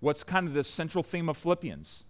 What's 0.00 0.24
kind 0.24 0.48
of 0.48 0.54
the 0.54 0.64
central 0.64 1.02
theme 1.02 1.28
of 1.28 1.36
Philippians? 1.36 2.04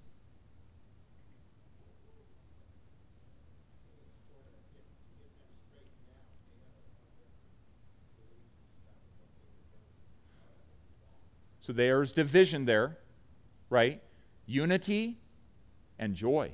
So 11.65 11.73
there's 11.73 12.13
division 12.13 12.67
there, 12.67 12.99
right? 13.71 14.03
Unity 14.45 15.17
and 15.99 16.15
joy. 16.15 16.51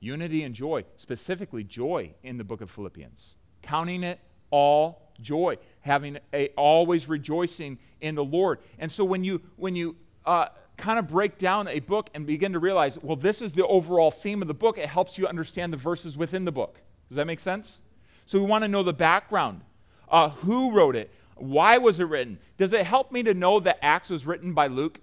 Unity 0.00 0.42
and 0.42 0.54
joy, 0.54 0.84
specifically 0.98 1.64
joy 1.64 2.12
in 2.22 2.36
the 2.36 2.44
book 2.44 2.60
of 2.60 2.70
Philippians. 2.70 3.36
Counting 3.62 4.02
it 4.02 4.20
all 4.50 5.10
joy, 5.22 5.56
having 5.80 6.18
a 6.34 6.48
always 6.58 7.08
rejoicing 7.08 7.78
in 8.02 8.14
the 8.14 8.22
Lord. 8.22 8.58
And 8.78 8.92
so 8.92 9.02
when 9.02 9.24
you 9.24 9.40
when 9.56 9.74
you 9.74 9.96
uh, 10.26 10.48
kind 10.76 10.98
of 10.98 11.08
break 11.08 11.38
down 11.38 11.66
a 11.68 11.80
book 11.80 12.10
and 12.12 12.26
begin 12.26 12.52
to 12.52 12.58
realize, 12.58 12.98
well, 13.02 13.16
this 13.16 13.40
is 13.40 13.52
the 13.52 13.66
overall 13.66 14.10
theme 14.10 14.42
of 14.42 14.48
the 14.48 14.52
book, 14.52 14.76
it 14.76 14.90
helps 14.90 15.16
you 15.16 15.26
understand 15.26 15.72
the 15.72 15.78
verses 15.78 16.18
within 16.18 16.44
the 16.44 16.52
book. 16.52 16.82
Does 17.08 17.16
that 17.16 17.26
make 17.26 17.40
sense? 17.40 17.80
So 18.26 18.38
we 18.38 18.44
want 18.44 18.62
to 18.62 18.68
know 18.68 18.82
the 18.82 18.92
background. 18.92 19.62
Uh, 20.06 20.28
who 20.28 20.72
wrote 20.72 20.96
it? 20.96 21.10
Why 21.36 21.78
was 21.78 22.00
it 22.00 22.04
written? 22.04 22.38
Does 22.56 22.72
it 22.72 22.86
help 22.86 23.12
me 23.12 23.22
to 23.22 23.34
know 23.34 23.60
that 23.60 23.78
Acts 23.82 24.10
was 24.10 24.26
written 24.26 24.52
by 24.52 24.66
Luke? 24.66 25.00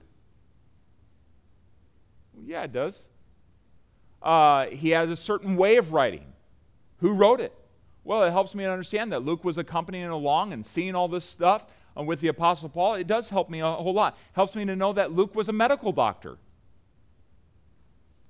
Yeah, 2.45 2.63
it 2.63 2.73
does. 2.73 3.09
Uh, 4.21 4.67
he 4.67 4.89
has 4.91 5.09
a 5.09 5.15
certain 5.15 5.55
way 5.55 5.77
of 5.77 5.93
writing. 5.93 6.33
Who 6.97 7.13
wrote 7.13 7.39
it? 7.39 7.53
Well, 8.03 8.23
it 8.23 8.31
helps 8.31 8.55
me 8.55 8.63
to 8.63 8.71
understand 8.71 9.11
that 9.11 9.23
Luke 9.23 9.43
was 9.43 9.57
accompanying 9.57 10.07
along 10.07 10.53
and 10.53 10.65
seeing 10.65 10.95
all 10.95 11.07
this 11.07 11.25
stuff 11.25 11.67
uh, 11.97 12.03
with 12.03 12.21
the 12.21 12.27
Apostle 12.27 12.69
Paul, 12.69 12.95
it 12.95 13.07
does 13.07 13.29
help 13.29 13.49
me 13.49 13.59
a 13.59 13.71
whole 13.71 13.93
lot. 13.93 14.17
Helps 14.33 14.55
me 14.55 14.65
to 14.65 14.75
know 14.75 14.93
that 14.93 15.11
Luke 15.11 15.35
was 15.35 15.49
a 15.49 15.53
medical 15.53 15.91
doctor, 15.91 16.37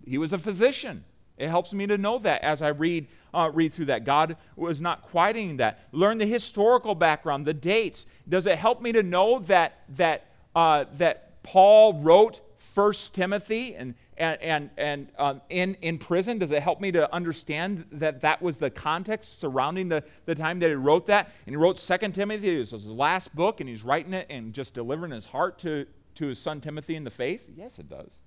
he 0.06 0.18
was 0.18 0.34
a 0.34 0.38
physician. 0.38 1.06
It 1.40 1.48
helps 1.48 1.74
me 1.74 1.88
to 1.88 1.98
know 1.98 2.20
that 2.20 2.44
as 2.44 2.62
I 2.62 2.68
read, 2.68 3.08
uh, 3.34 3.50
read 3.54 3.74
through 3.74 3.86
that. 3.86 4.04
God 4.04 4.36
was 4.58 4.82
not 4.82 5.04
quieting 5.04 5.58
that. 5.58 5.88
Learn 5.94 6.18
the 6.18 6.26
historical 6.26 6.96
background, 6.96 7.46
the 7.46 7.54
dates. 7.54 8.06
Does 8.28 8.46
it 8.46 8.58
help 8.58 8.82
me 8.82 8.92
to 8.92 9.02
know 9.02 9.40
that, 9.40 9.80
that, 9.96 10.26
uh, 10.54 10.86
that 10.96 11.42
Paul 11.42 11.94
wrote 11.94 12.42
First 12.58 13.14
Timothy 13.14 13.74
and, 13.74 13.96
and, 14.18 14.42
and, 14.42 14.70
and 14.78 15.08
um, 15.18 15.42
in, 15.50 15.76
in 15.82 15.98
prison? 15.98 16.40
Does 16.40 16.52
it 16.52 16.62
help 16.62 16.82
me 16.82 16.92
to 16.92 17.12
understand 17.16 17.86
that 17.94 18.20
that 18.20 18.42
was 18.42 18.58
the 18.58 18.70
context 18.70 19.40
surrounding 19.40 19.88
the, 19.88 20.04
the 20.26 20.36
time 20.36 20.60
that 20.60 20.68
he 20.68 20.76
wrote 20.76 21.06
that? 21.06 21.32
And 21.48 21.54
he 21.54 21.58
wrote 21.58 21.78
Second 21.78 22.12
Timothy, 22.12 22.58
it 22.58 22.60
was 22.60 22.72
his 22.72 22.86
last 22.88 23.34
book, 23.34 23.62
and 23.62 23.70
he's 23.70 23.84
writing 23.84 24.14
it 24.14 24.28
and 24.30 24.54
just 24.54 24.74
delivering 24.74 25.14
his 25.14 25.26
heart 25.26 25.58
to, 25.60 25.88
to 26.16 26.28
his 26.28 26.38
son 26.38 26.60
Timothy 26.60 26.96
in 26.96 27.06
the 27.06 27.10
faith? 27.10 27.50
Yes, 27.56 27.80
it 27.80 27.90
does. 27.90 28.20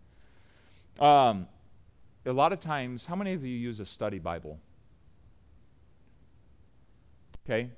Um, 0.99 1.47
a 2.25 2.33
lot 2.33 2.53
of 2.53 2.61
times, 2.61 3.07
how 3.07 3.17
many 3.17 3.33
of 3.33 3.45
you 3.45 3.57
use 3.57 3.81
a 3.81 3.87
study 3.87 4.19
Bible? 4.19 4.59
Okay. 7.45 7.71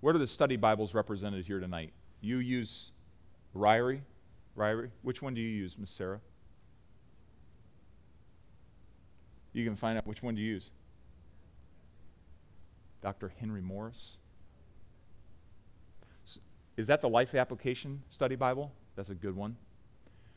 What 0.00 0.14
are 0.14 0.18
the 0.18 0.26
study 0.26 0.56
Bibles 0.56 0.94
represented 0.94 1.44
here 1.44 1.60
tonight? 1.60 1.92
You 2.20 2.38
use 2.38 2.92
Ryrie? 3.54 4.00
Ryrie? 4.56 4.90
Which 5.02 5.20
one 5.20 5.34
do 5.34 5.40
you 5.40 5.48
use, 5.48 5.78
Miss 5.78 5.90
Sarah? 5.90 6.20
You 9.52 9.64
can 9.64 9.76
find 9.76 9.96
out 9.98 10.06
which 10.06 10.22
one 10.22 10.34
to 10.34 10.40
use. 10.40 10.70
Dr. 13.02 13.32
Henry 13.38 13.60
Morris. 13.60 14.18
Is 16.76 16.86
that 16.88 17.00
the 17.00 17.08
Life 17.08 17.34
Application 17.34 18.02
Study 18.08 18.34
Bible? 18.34 18.72
That's 18.96 19.10
a 19.10 19.14
good 19.14 19.36
one. 19.36 19.56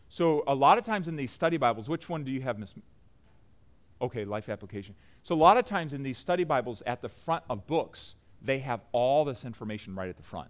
So, 0.10 0.44
a 0.48 0.54
lot 0.54 0.78
of 0.78 0.84
times 0.84 1.08
in 1.08 1.16
these 1.16 1.32
study 1.32 1.58
Bibles, 1.58 1.90
which 1.90 2.08
one 2.08 2.24
do 2.24 2.32
you 2.32 2.42
have, 2.42 2.60
Miss? 2.60 2.74
Okay, 4.02 4.26
Life 4.26 4.50
Application. 4.50 4.96
So, 5.24 5.34
a 5.34 5.38
lot 5.38 5.58
of 5.58 5.66
times 5.66 5.94
in 5.94 6.04
these 6.04 6.18
study 6.18 6.44
Bibles 6.44 6.84
at 6.86 7.02
the 7.02 7.10
front 7.10 7.44
of 7.50 7.66
books, 7.66 8.16
they 8.42 8.60
have 8.60 8.82
all 8.92 9.26
this 9.26 9.46
information 9.46 9.96
right 9.96 10.10
at 10.10 10.18
the 10.18 10.24
front 10.24 10.50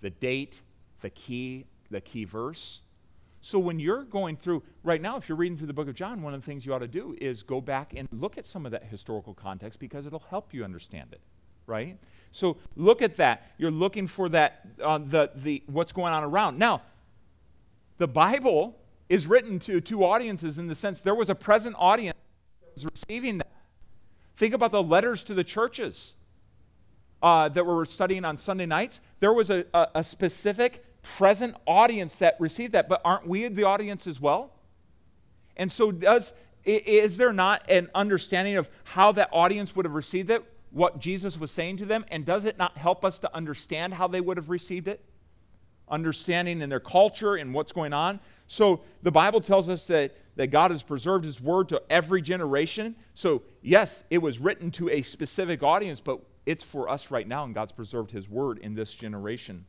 the 0.00 0.10
date, 0.10 0.60
the 1.00 1.10
key, 1.10 1.64
the 1.90 2.00
key 2.00 2.24
verse. 2.24 2.80
So 3.40 3.58
when 3.58 3.80
you're 3.80 4.04
going 4.04 4.36
through, 4.36 4.62
right 4.84 5.00
now, 5.00 5.16
if 5.16 5.28
you're 5.28 5.36
reading 5.36 5.56
through 5.56 5.66
the 5.66 5.72
book 5.72 5.88
of 5.88 5.94
John, 5.94 6.22
one 6.22 6.32
of 6.32 6.40
the 6.40 6.46
things 6.46 6.64
you 6.64 6.72
ought 6.74 6.78
to 6.78 6.88
do 6.88 7.16
is 7.20 7.42
go 7.42 7.60
back 7.60 7.92
and 7.96 8.08
look 8.12 8.38
at 8.38 8.46
some 8.46 8.66
of 8.66 8.72
that 8.72 8.84
historical 8.84 9.34
context 9.34 9.80
because 9.80 10.06
it'll 10.06 10.24
help 10.30 10.54
you 10.54 10.64
understand 10.64 11.08
it, 11.12 11.20
right? 11.66 11.98
So 12.30 12.56
look 12.76 13.02
at 13.02 13.16
that. 13.16 13.50
You're 13.58 13.72
looking 13.72 14.06
for 14.06 14.28
that, 14.28 14.66
uh, 14.82 14.98
the, 14.98 15.32
the, 15.34 15.62
what's 15.66 15.92
going 15.92 16.12
on 16.12 16.22
around. 16.22 16.56
Now, 16.56 16.82
the 17.98 18.06
Bible 18.06 18.78
is 19.08 19.26
written 19.26 19.58
to 19.60 19.80
two 19.80 20.04
audiences 20.04 20.56
in 20.56 20.68
the 20.68 20.74
sense 20.74 21.00
there 21.00 21.14
was 21.14 21.28
a 21.28 21.34
present 21.34 21.74
audience 21.78 22.16
was 22.74 22.86
receiving 22.86 23.38
that. 23.38 23.50
Think 24.36 24.54
about 24.54 24.72
the 24.72 24.82
letters 24.82 25.22
to 25.24 25.34
the 25.34 25.44
churches 25.44 26.14
uh, 27.22 27.48
that 27.48 27.64
we're 27.64 27.84
studying 27.84 28.24
on 28.24 28.36
Sunday 28.36 28.66
nights, 28.66 29.00
there 29.20 29.32
was 29.32 29.48
a, 29.48 29.64
a, 29.72 29.88
a 29.96 30.04
specific 30.04 30.84
present 31.02 31.54
audience 31.66 32.18
that 32.18 32.36
received 32.40 32.72
that, 32.72 32.88
but 32.88 33.00
aren't 33.04 33.26
we 33.26 33.46
the 33.48 33.64
audience 33.64 34.06
as 34.06 34.20
well? 34.20 34.52
And 35.56 35.70
so, 35.70 35.92
does 35.92 36.32
is 36.64 37.16
there 37.16 37.32
not 37.32 37.68
an 37.68 37.88
understanding 37.92 38.56
of 38.56 38.70
how 38.84 39.10
that 39.12 39.28
audience 39.32 39.74
would 39.74 39.84
have 39.84 39.94
received 39.94 40.30
it, 40.30 40.44
what 40.70 41.00
Jesus 41.00 41.38
was 41.38 41.50
saying 41.50 41.78
to 41.78 41.84
them, 41.84 42.04
and 42.08 42.24
does 42.24 42.44
it 42.44 42.56
not 42.56 42.76
help 42.78 43.04
us 43.04 43.18
to 43.20 43.36
understand 43.36 43.94
how 43.94 44.06
they 44.06 44.20
would 44.20 44.36
have 44.36 44.48
received 44.48 44.86
it? 44.86 45.04
Understanding 45.88 46.62
in 46.62 46.68
their 46.68 46.80
culture 46.80 47.34
and 47.34 47.52
what's 47.52 47.72
going 47.72 47.92
on. 47.92 48.20
So 48.52 48.82
the 49.02 49.10
Bible 49.10 49.40
tells 49.40 49.70
us 49.70 49.86
that, 49.86 50.14
that 50.36 50.48
God 50.48 50.72
has 50.72 50.82
preserved 50.82 51.24
his 51.24 51.40
word 51.40 51.70
to 51.70 51.82
every 51.88 52.20
generation. 52.20 52.96
So, 53.14 53.40
yes, 53.62 54.04
it 54.10 54.18
was 54.18 54.40
written 54.40 54.70
to 54.72 54.90
a 54.90 55.00
specific 55.00 55.62
audience, 55.62 56.00
but 56.00 56.20
it's 56.44 56.62
for 56.62 56.90
us 56.90 57.10
right 57.10 57.26
now, 57.26 57.44
and 57.44 57.54
God's 57.54 57.72
preserved 57.72 58.10
His 58.10 58.28
word 58.28 58.58
in 58.58 58.74
this 58.74 58.92
generation. 58.92 59.64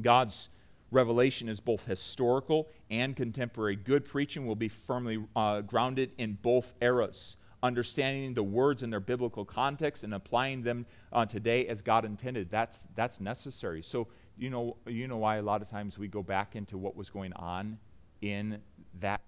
God's 0.00 0.48
revelation 0.92 1.48
is 1.48 1.58
both 1.58 1.84
historical 1.84 2.68
and 2.88 3.16
contemporary. 3.16 3.74
Good 3.74 4.04
preaching 4.04 4.46
will 4.46 4.54
be 4.54 4.68
firmly 4.68 5.24
uh, 5.34 5.62
grounded 5.62 6.14
in 6.18 6.38
both 6.40 6.74
eras, 6.80 7.36
understanding 7.64 8.34
the 8.34 8.44
words 8.44 8.84
in 8.84 8.90
their 8.90 9.00
biblical 9.00 9.44
context 9.44 10.04
and 10.04 10.14
applying 10.14 10.62
them 10.62 10.86
uh, 11.12 11.26
today 11.26 11.66
as 11.66 11.82
God 11.82 12.04
intended. 12.04 12.48
That's, 12.48 12.86
that's 12.94 13.18
necessary. 13.18 13.82
So, 13.82 14.06
you 14.38 14.50
know, 14.50 14.76
you 14.86 15.06
know 15.08 15.18
why 15.18 15.36
a 15.36 15.42
lot 15.42 15.62
of 15.62 15.70
times 15.70 15.98
we 15.98 16.08
go 16.08 16.22
back 16.22 16.56
into 16.56 16.78
what 16.78 16.96
was 16.96 17.10
going 17.10 17.32
on 17.34 17.78
in 18.20 18.60
that 19.00 19.20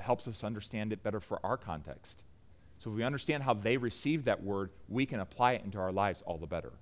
helps 0.00 0.28
us 0.28 0.44
understand 0.44 0.92
it 0.92 1.02
better 1.02 1.20
for 1.20 1.44
our 1.44 1.56
context. 1.56 2.22
So 2.78 2.90
if 2.90 2.96
we 2.96 3.02
understand 3.02 3.42
how 3.42 3.54
they 3.54 3.76
received 3.76 4.26
that 4.26 4.42
word, 4.42 4.70
we 4.88 5.06
can 5.06 5.20
apply 5.20 5.52
it 5.52 5.64
into 5.64 5.78
our 5.78 5.92
lives 5.92 6.22
all 6.22 6.38
the 6.38 6.46
better. 6.46 6.72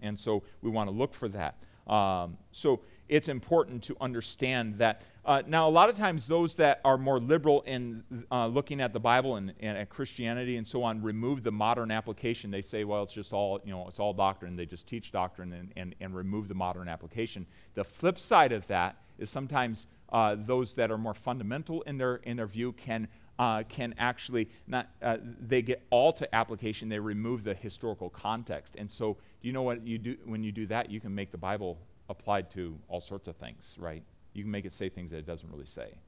And 0.00 0.18
so 0.18 0.42
we 0.62 0.70
want 0.70 0.88
to 0.88 0.96
look 0.96 1.12
for 1.12 1.28
that. 1.28 1.58
Um, 1.86 2.38
so 2.52 2.80
it's 3.08 3.28
important 3.28 3.82
to 3.84 3.96
understand 4.00 4.78
that. 4.78 5.02
Uh, 5.28 5.42
now, 5.46 5.68
a 5.68 5.70
lot 5.70 5.90
of 5.90 5.96
times, 5.96 6.26
those 6.26 6.54
that 6.54 6.80
are 6.86 6.96
more 6.96 7.20
liberal 7.20 7.60
in 7.66 8.02
uh, 8.32 8.46
looking 8.46 8.80
at 8.80 8.94
the 8.94 8.98
Bible 8.98 9.36
and, 9.36 9.52
and, 9.60 9.76
at 9.76 9.90
Christianity 9.90 10.56
and 10.56 10.66
so 10.66 10.82
on 10.82 11.02
remove 11.02 11.42
the 11.42 11.52
modern 11.52 11.90
application. 11.90 12.50
They 12.50 12.62
say, 12.62 12.84
well, 12.84 13.02
it's 13.02 13.12
just 13.12 13.34
all, 13.34 13.60
you 13.62 13.70
know, 13.70 13.86
it's 13.86 14.00
all 14.00 14.14
doctrine. 14.14 14.56
They 14.56 14.64
just 14.64 14.86
teach 14.86 15.12
doctrine 15.12 15.52
and, 15.52 15.70
and, 15.76 15.94
and 16.00 16.14
remove 16.14 16.48
the 16.48 16.54
modern 16.54 16.88
application. 16.88 17.44
The 17.74 17.84
flip 17.84 18.18
side 18.18 18.52
of 18.52 18.66
that 18.68 19.02
is 19.18 19.28
sometimes 19.28 19.86
uh, 20.10 20.34
those 20.38 20.72
that 20.76 20.90
are 20.90 20.96
more 20.96 21.12
fundamental 21.12 21.82
in 21.82 21.98
their, 21.98 22.16
in 22.16 22.38
their 22.38 22.46
view 22.46 22.72
can 22.72 23.06
uh, 23.38 23.62
can 23.68 23.94
actually 23.98 24.48
not 24.66 24.88
uh, 25.00 25.18
they 25.22 25.62
get 25.62 25.80
all 25.90 26.12
to 26.12 26.34
application 26.34 26.88
they 26.88 26.98
remove 26.98 27.44
the 27.44 27.54
historical 27.54 28.10
context 28.10 28.74
and 28.76 28.90
so 28.90 29.16
you 29.42 29.52
know 29.52 29.62
what 29.62 29.86
you 29.86 29.96
do 29.96 30.16
when 30.24 30.42
you 30.42 30.50
do 30.50 30.66
that 30.66 30.90
you 30.90 30.98
can 30.98 31.14
make 31.14 31.30
the 31.30 31.38
bible 31.38 31.78
applied 32.08 32.50
to 32.50 32.76
all 32.88 33.00
sorts 33.00 33.28
of 33.28 33.36
things 33.36 33.76
right 33.78 34.02
you 34.32 34.42
can 34.42 34.50
make 34.50 34.64
it 34.64 34.72
say 34.72 34.88
things 34.88 35.10
that 35.10 35.18
it 35.18 35.26
doesn't 35.26 35.50
really 35.50 35.66
say 35.66 35.98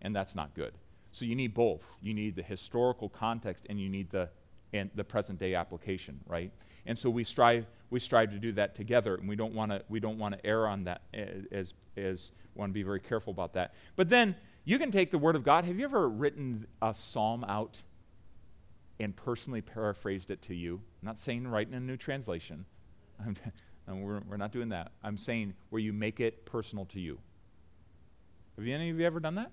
and 0.00 0.14
that's 0.14 0.34
not 0.34 0.54
good 0.54 0.72
so 1.10 1.24
you 1.24 1.34
need 1.34 1.54
both 1.54 1.96
you 2.02 2.14
need 2.14 2.36
the 2.36 2.42
historical 2.42 3.08
context 3.08 3.66
and 3.68 3.80
you 3.80 3.88
need 3.88 4.10
the 4.10 4.28
and 4.72 4.90
the 4.94 5.04
present 5.04 5.38
day 5.38 5.54
application 5.54 6.20
right 6.26 6.50
and 6.86 6.98
so 6.98 7.10
we 7.10 7.24
strive 7.24 7.66
we 7.90 8.00
strive 8.00 8.30
to 8.30 8.38
do 8.38 8.52
that 8.52 8.74
together 8.74 9.16
and 9.16 9.28
we 9.28 9.36
don't 9.36 9.54
want 9.54 9.70
to 9.70 9.82
we 9.88 10.00
don't 10.00 10.18
want 10.18 10.34
to 10.34 10.46
err 10.46 10.66
on 10.66 10.84
that 10.84 11.02
eh, 11.14 11.26
as 11.50 11.74
as 11.96 12.32
want 12.54 12.70
to 12.70 12.74
be 12.74 12.82
very 12.82 13.00
careful 13.00 13.30
about 13.30 13.52
that 13.52 13.74
but 13.96 14.08
then 14.08 14.34
you 14.64 14.78
can 14.78 14.90
take 14.90 15.10
the 15.10 15.18
Word 15.18 15.34
of 15.34 15.42
God. 15.42 15.64
Have 15.64 15.78
you 15.78 15.84
ever 15.84 16.08
written 16.08 16.66
a 16.80 16.94
psalm 16.94 17.44
out 17.44 17.82
and 19.00 19.14
personally 19.14 19.60
paraphrased 19.60 20.30
it 20.30 20.40
to 20.42 20.54
you? 20.54 20.80
I'm 21.02 21.06
not 21.06 21.18
saying 21.18 21.48
writing 21.48 21.74
a 21.74 21.80
new 21.80 21.96
translation. 21.96 22.64
we're, 23.88 24.20
we're 24.20 24.36
not 24.36 24.52
doing 24.52 24.68
that. 24.68 24.92
I'm 25.02 25.18
saying 25.18 25.54
where 25.70 25.80
you 25.80 25.92
make 25.92 26.20
it 26.20 26.46
personal 26.46 26.84
to 26.86 27.00
you. 27.00 27.18
Have 28.56 28.66
any 28.66 28.90
of 28.90 28.98
you 28.98 29.06
ever 29.06 29.20
done 29.20 29.34
that? 29.36 29.50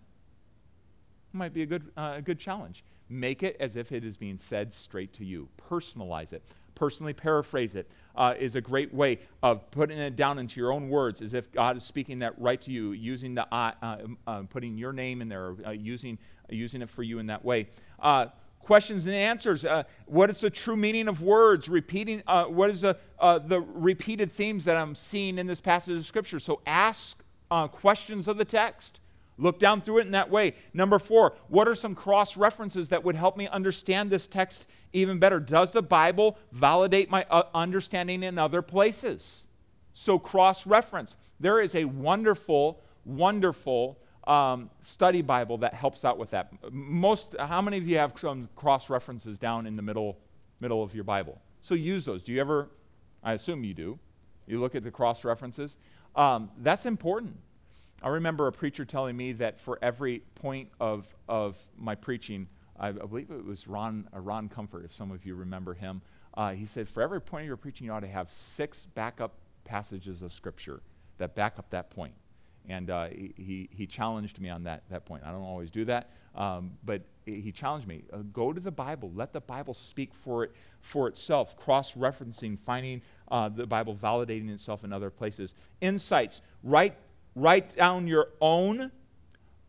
Might 1.31 1.53
be 1.53 1.61
a 1.61 1.65
good, 1.65 1.91
uh, 1.95 2.15
a 2.17 2.21
good 2.21 2.39
challenge. 2.39 2.83
Make 3.07 3.43
it 3.43 3.55
as 3.59 3.75
if 3.75 3.91
it 3.91 4.03
is 4.03 4.17
being 4.17 4.37
said 4.37 4.73
straight 4.73 5.13
to 5.13 5.25
you. 5.25 5.47
Personalize 5.69 6.33
it 6.33 6.43
personally 6.79 7.13
paraphrase 7.13 7.75
it 7.75 7.91
uh, 8.15 8.33
is 8.39 8.55
a 8.55 8.61
great 8.61 8.93
way 8.93 9.19
of 9.43 9.69
putting 9.69 9.97
it 9.97 10.15
down 10.15 10.39
into 10.39 10.59
your 10.59 10.71
own 10.71 10.89
words 10.89 11.21
as 11.21 11.33
if 11.33 11.51
God 11.51 11.75
is 11.75 11.83
speaking 11.83 12.19
that 12.19 12.39
right 12.39 12.59
to 12.61 12.71
you, 12.71 12.93
using 12.93 13.35
the, 13.35 13.53
uh, 13.53 13.73
uh, 13.81 13.97
uh 14.25 14.41
putting 14.43 14.77
your 14.77 14.93
name 14.93 15.21
in 15.21 15.27
there, 15.27 15.55
uh, 15.65 15.71
using, 15.71 16.17
using 16.49 16.81
it 16.81 16.89
for 16.89 17.03
you 17.03 17.19
in 17.19 17.27
that 17.27 17.43
way. 17.43 17.67
Uh, 17.99 18.27
questions 18.59 19.05
and 19.05 19.13
answers. 19.13 19.65
what 20.05 20.29
is 20.29 20.39
the 20.41 20.49
true 20.49 20.77
meaning 20.77 21.07
of 21.07 21.21
words? 21.21 21.67
Repeating, 21.67 22.23
what 22.27 22.69
is 22.69 22.81
the, 22.81 22.97
the 23.19 23.63
repeated 23.73 24.31
themes 24.31 24.63
that 24.65 24.77
I'm 24.77 24.95
seeing 24.95 25.37
in 25.37 25.47
this 25.47 25.59
passage 25.59 25.97
of 25.97 26.05
Scripture? 26.05 26.39
So 26.39 26.61
ask 26.65 27.21
questions 27.49 28.27
of 28.27 28.37
the 28.37 28.45
text. 28.45 28.99
Look 29.39 29.57
down 29.57 29.81
through 29.81 29.99
it 29.99 30.05
in 30.05 30.11
that 30.11 30.29
way. 30.29 30.53
Number 30.73 30.99
four, 30.99 31.33
what 31.47 31.67
are 31.67 31.75
some 31.75 31.95
cross 31.95 32.35
references 32.35 32.89
that 32.89 33.03
would 33.05 33.15
help 33.15 33.37
me 33.37 33.47
understand 33.47 34.09
this 34.09 34.27
text 34.27 34.67
even 34.91 35.17
better? 35.17 35.39
Does 35.39 35.71
the 35.71 35.81
Bible 35.81 36.37
validate 36.51 37.09
my 37.09 37.25
uh, 37.29 37.43
understanding 37.55 38.23
in 38.23 38.37
other 38.37 38.61
places? 38.61 39.47
So, 39.93 40.19
cross 40.19 40.67
reference. 40.67 41.15
There 41.39 41.61
is 41.61 41.73
a 41.73 41.85
wonderful, 41.85 42.81
wonderful 43.05 43.97
um, 44.27 44.69
study 44.81 45.21
Bible 45.21 45.57
that 45.59 45.73
helps 45.73 46.03
out 46.03 46.17
with 46.17 46.31
that. 46.31 46.51
Most, 46.71 47.35
how 47.39 47.61
many 47.61 47.77
of 47.77 47.87
you 47.87 47.97
have 47.97 48.13
some 48.19 48.49
cross 48.57 48.89
references 48.89 49.37
down 49.37 49.65
in 49.65 49.77
the 49.77 49.81
middle, 49.81 50.17
middle 50.59 50.83
of 50.83 50.93
your 50.93 51.05
Bible? 51.05 51.41
So, 51.61 51.75
use 51.75 52.03
those. 52.03 52.23
Do 52.23 52.33
you 52.33 52.41
ever? 52.41 52.69
I 53.23 53.33
assume 53.33 53.63
you 53.63 53.73
do. 53.73 53.99
You 54.47 54.59
look 54.59 54.75
at 54.75 54.83
the 54.83 54.91
cross 54.91 55.23
references. 55.23 55.77
Um, 56.15 56.49
that's 56.57 56.85
important 56.85 57.37
I 58.01 58.09
remember 58.09 58.47
a 58.47 58.51
preacher 58.51 58.85
telling 58.85 59.17
me 59.17 59.33
that 59.33 59.59
for 59.59 59.77
every 59.81 60.19
point 60.35 60.69
of, 60.79 61.13
of 61.27 61.57
my 61.77 61.95
preaching, 61.95 62.47
I, 62.79 62.89
I 62.89 62.91
believe 62.91 63.29
it 63.29 63.43
was 63.43 63.67
Ron, 63.67 64.07
uh, 64.15 64.19
Ron 64.19 64.47
Comfort, 64.47 64.85
if 64.85 64.95
some 64.95 65.11
of 65.11 65.25
you 65.25 65.35
remember 65.35 65.73
him, 65.73 66.01
uh, 66.35 66.51
he 66.51 66.65
said, 66.65 66.87
for 66.87 67.03
every 67.03 67.19
point 67.19 67.41
of 67.41 67.47
your 67.47 67.57
preaching, 67.57 67.85
you 67.87 67.91
ought 67.91 67.99
to 68.01 68.07
have 68.07 68.31
six 68.31 68.85
backup 68.85 69.33
passages 69.65 70.21
of 70.21 70.31
Scripture 70.31 70.81
that 71.17 71.35
back 71.35 71.59
up 71.59 71.69
that 71.71 71.89
point. 71.89 72.13
And 72.69 72.89
uh, 72.89 73.07
he, 73.07 73.67
he 73.71 73.87
challenged 73.87 74.39
me 74.39 74.49
on 74.49 74.63
that, 74.63 74.83
that 74.89 75.05
point. 75.05 75.23
I 75.25 75.31
don't 75.31 75.41
always 75.41 75.71
do 75.71 75.85
that, 75.85 76.11
um, 76.35 76.71
but 76.85 77.01
he 77.25 77.51
challenged 77.51 77.87
me. 77.87 78.03
Uh, 78.11 78.19
go 78.31 78.53
to 78.53 78.59
the 78.59 78.71
Bible. 78.71 79.11
Let 79.15 79.33
the 79.33 79.41
Bible 79.41 79.73
speak 79.73 80.13
for, 80.13 80.43
it, 80.43 80.51
for 80.81 81.07
itself, 81.07 81.57
cross 81.57 81.93
referencing, 81.93 82.57
finding 82.57 83.01
uh, 83.29 83.49
the 83.49 83.67
Bible 83.67 83.95
validating 83.95 84.49
itself 84.49 84.83
in 84.83 84.93
other 84.93 85.09
places. 85.09 85.53
Insights. 85.81 86.41
Write 86.63 86.95
write 87.35 87.75
down 87.75 88.07
your 88.07 88.29
own 88.41 88.91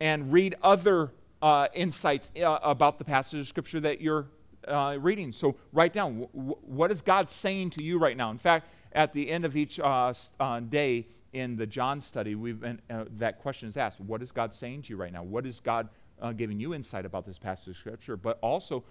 and 0.00 0.32
read 0.32 0.54
other 0.62 1.12
uh, 1.42 1.68
insights 1.74 2.32
uh, 2.42 2.58
about 2.62 2.98
the 2.98 3.04
passage 3.04 3.40
of 3.40 3.48
Scripture 3.48 3.80
that 3.80 4.00
you're 4.00 4.26
uh, 4.66 4.96
reading. 5.00 5.32
So 5.32 5.56
write 5.72 5.92
down 5.92 6.28
w- 6.34 6.56
what 6.62 6.90
is 6.90 7.00
God 7.00 7.28
saying 7.28 7.70
to 7.70 7.82
you 7.82 7.98
right 7.98 8.16
now. 8.16 8.30
In 8.30 8.38
fact, 8.38 8.70
at 8.92 9.12
the 9.12 9.30
end 9.30 9.44
of 9.44 9.56
each 9.56 9.78
uh, 9.78 10.12
uh, 10.38 10.60
day 10.60 11.06
in 11.32 11.56
the 11.56 11.66
John 11.66 12.00
study, 12.00 12.34
we've 12.34 12.60
been, 12.60 12.80
uh, 12.90 13.04
that 13.18 13.40
question 13.40 13.68
is 13.68 13.76
asked: 13.76 14.00
What 14.00 14.22
is 14.22 14.32
God 14.32 14.52
saying 14.52 14.82
to 14.82 14.90
you 14.90 14.96
right 14.96 15.12
now? 15.12 15.22
What 15.22 15.46
is 15.46 15.60
God 15.60 15.88
giving 16.36 16.60
you 16.60 16.74
insight 16.74 17.06
about 17.06 17.24
this 17.24 17.38
passage 17.38 17.68
of 17.68 17.76
Scripture? 17.78 18.16
But 18.16 18.38
also, 18.42 18.84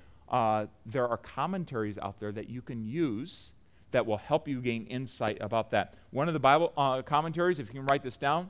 there 0.85 1.07
are 1.07 1.17
commentaries 1.17 1.99
out 1.99 2.19
there 2.19 2.31
that 2.31 2.49
you 2.49 2.61
can 2.61 2.83
use 2.83 3.53
that 3.91 4.05
will 4.05 4.17
help 4.17 4.47
you 4.47 4.61
gain 4.61 4.85
insight 4.87 5.37
about 5.41 5.71
that. 5.71 5.93
One 6.11 6.27
of 6.27 6.33
the 6.33 6.39
Bible 6.39 6.69
commentaries, 7.05 7.59
if 7.59 7.67
you 7.67 7.73
can 7.73 7.85
write 7.85 8.03
this 8.03 8.17
down, 8.17 8.49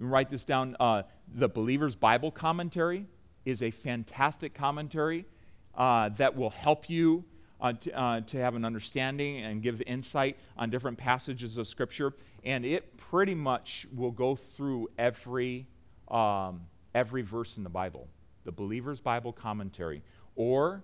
you 0.00 0.06
write 0.06 0.30
this 0.30 0.44
down 0.44 0.76
uh, 0.80 1.02
the 1.28 1.48
Believer's 1.48 1.94
Bible 1.94 2.30
Commentary. 2.30 3.06
is 3.44 3.62
a 3.62 3.70
fantastic 3.70 4.54
commentary 4.54 5.26
uh, 5.74 6.08
that 6.10 6.34
will 6.34 6.50
help 6.50 6.88
you 6.88 7.24
uh, 7.60 7.72
to, 7.74 7.98
uh, 7.98 8.20
to 8.22 8.38
have 8.38 8.54
an 8.54 8.64
understanding 8.64 9.38
and 9.38 9.62
give 9.62 9.82
insight 9.82 10.36
on 10.56 10.70
different 10.70 10.98
passages 10.98 11.58
of 11.58 11.66
Scripture. 11.66 12.14
And 12.44 12.64
it 12.64 12.96
pretty 12.96 13.34
much 13.34 13.86
will 13.94 14.10
go 14.10 14.34
through 14.34 14.88
every, 14.98 15.66
um, 16.08 16.62
every 16.94 17.22
verse 17.22 17.56
in 17.56 17.64
the 17.64 17.70
Bible. 17.70 18.08
The 18.44 18.52
Believer's 18.52 19.00
Bible 19.00 19.32
Commentary 19.32 20.02
or 20.36 20.82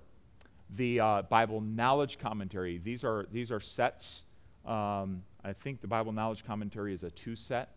the 0.71 1.01
uh, 1.01 1.23
Bible 1.23 1.61
Knowledge 1.61 2.19
Commentary. 2.19 2.79
These 2.79 3.05
are, 3.05 3.27
these 3.33 3.51
are 3.51 3.61
sets. 3.61 4.25
Um, 4.65 5.23
I 5.45 5.53
think 5.53 5.81
the 5.81 5.87
Bible 5.87 6.13
Knowledge 6.13 6.45
Commentary 6.45 6.93
is 6.93 7.05
a 7.05 7.11
two 7.11 7.37
set, 7.37 7.77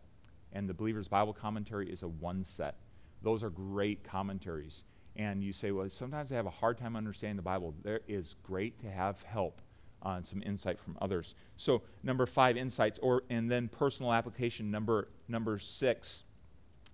and 0.54 0.68
the 0.68 0.74
Believer's 0.74 1.08
Bible 1.08 1.34
Commentary 1.34 1.89
is 1.89 2.02
a 2.02 2.08
one 2.08 2.43
set. 2.43 2.76
Those 3.22 3.43
are 3.43 3.50
great 3.50 4.04
commentaries. 4.04 4.86
And 5.20 5.44
you 5.44 5.52
say, 5.52 5.72
well, 5.72 5.90
sometimes 5.90 6.32
I 6.32 6.36
have 6.36 6.46
a 6.46 6.50
hard 6.50 6.78
time 6.78 6.96
understanding 6.96 7.36
the 7.36 7.42
Bible. 7.42 7.76
There 7.84 8.00
is 8.08 8.38
great 8.42 8.80
to 8.80 8.90
have 8.90 9.22
help 9.24 9.62
on 10.02 10.24
some 10.24 10.42
insight 10.46 10.80
from 10.80 10.98
others. 11.02 11.36
So 11.58 11.82
number 12.04 12.26
five, 12.26 12.56
insights, 12.56 13.00
or 13.00 13.24
and 13.30 13.52
then 13.52 13.68
personal 13.68 14.14
application. 14.14 14.72
Number 14.72 15.10
number 15.28 15.60
six, 15.60 16.24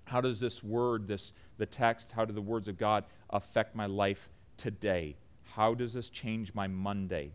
how 0.05 0.21
does 0.21 0.39
this 0.39 0.63
word, 0.63 1.07
this 1.07 1.33
the 1.59 1.67
text, 1.67 2.13
how 2.13 2.25
do 2.25 2.33
the 2.33 2.41
words 2.41 2.67
of 2.67 2.79
God 2.79 3.03
affect 3.29 3.75
my 3.75 3.85
life 3.85 4.27
today? 4.57 5.17
How 5.53 5.75
does 5.75 5.93
this 5.93 6.09
change 6.09 6.51
my 6.55 6.65
Monday? 6.65 7.31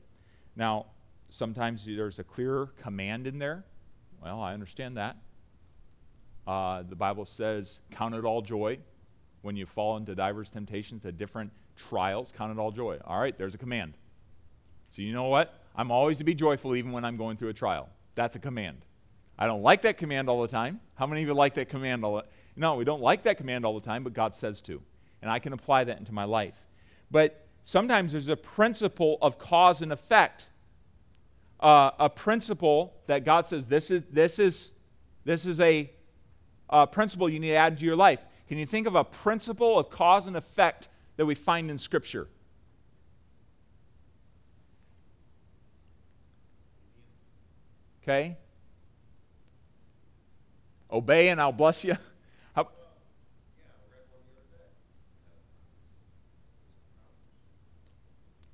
Now, 0.56 0.86
sometimes 1.28 1.86
there's 1.86 2.18
a 2.18 2.24
clear 2.24 2.66
command 2.82 3.28
in 3.28 3.38
there. 3.38 3.64
Well, 4.20 4.40
I 4.40 4.54
understand 4.54 4.96
that. 4.96 5.18
Uh, 6.48 6.82
the 6.82 6.96
Bible 6.96 7.26
says, 7.26 7.78
Count 7.92 8.16
it 8.16 8.24
all 8.24 8.42
joy 8.42 8.80
when 9.42 9.56
you 9.56 9.66
fall 9.66 9.96
into 9.96 10.14
diverse 10.14 10.50
temptations, 10.50 11.02
to 11.02 11.12
different 11.12 11.52
trials. 11.76 12.32
Count 12.36 12.52
it 12.52 12.60
all 12.60 12.70
joy. 12.70 12.98
All 13.04 13.20
right, 13.20 13.36
there's 13.36 13.54
a 13.54 13.58
command. 13.58 13.94
So, 14.90 15.02
you 15.02 15.12
know 15.12 15.28
what? 15.28 15.54
I'm 15.74 15.90
always 15.90 16.18
to 16.18 16.24
be 16.24 16.34
joyful 16.34 16.74
even 16.76 16.92
when 16.92 17.04
I'm 17.04 17.16
going 17.16 17.36
through 17.36 17.50
a 17.50 17.54
trial. 17.54 17.88
That's 18.14 18.36
a 18.36 18.40
command. 18.40 18.84
I 19.38 19.46
don't 19.46 19.62
like 19.62 19.82
that 19.82 19.96
command 19.96 20.28
all 20.28 20.42
the 20.42 20.48
time. 20.48 20.80
How 20.96 21.06
many 21.06 21.22
of 21.22 21.28
you 21.28 21.34
like 21.34 21.54
that 21.54 21.68
command 21.68 22.04
all 22.04 22.16
the 22.16 22.24
No, 22.56 22.74
we 22.74 22.84
don't 22.84 23.00
like 23.00 23.22
that 23.22 23.38
command 23.38 23.64
all 23.64 23.72
the 23.72 23.84
time, 23.84 24.04
but 24.04 24.12
God 24.12 24.34
says 24.34 24.60
to. 24.62 24.82
And 25.22 25.30
I 25.30 25.38
can 25.38 25.52
apply 25.52 25.84
that 25.84 25.98
into 25.98 26.12
my 26.12 26.24
life. 26.24 26.66
But 27.10 27.46
sometimes 27.64 28.12
there's 28.12 28.28
a 28.28 28.36
principle 28.36 29.16
of 29.22 29.38
cause 29.38 29.80
and 29.80 29.92
effect. 29.92 30.48
Uh, 31.58 31.90
a 31.98 32.10
principle 32.10 32.94
that 33.06 33.24
God 33.24 33.46
says 33.46 33.66
this 33.66 33.90
is 33.90 34.04
this 34.10 34.38
is 34.38 34.72
this 35.24 35.44
is 35.44 35.60
a, 35.60 35.90
a 36.70 36.86
principle 36.86 37.28
you 37.28 37.38
need 37.38 37.50
to 37.50 37.54
add 37.54 37.78
to 37.78 37.84
your 37.84 37.96
life. 37.96 38.26
Can 38.50 38.58
you 38.58 38.66
think 38.66 38.88
of 38.88 38.96
a 38.96 39.04
principle 39.04 39.78
of 39.78 39.90
cause 39.90 40.26
and 40.26 40.36
effect 40.36 40.88
that 41.16 41.24
we 41.24 41.36
find 41.36 41.70
in 41.70 41.78
Scripture? 41.78 42.26
Okay? 48.02 48.36
Obey 50.90 51.28
and 51.28 51.40
I'll 51.40 51.52
bless 51.52 51.84
you. 51.84 51.96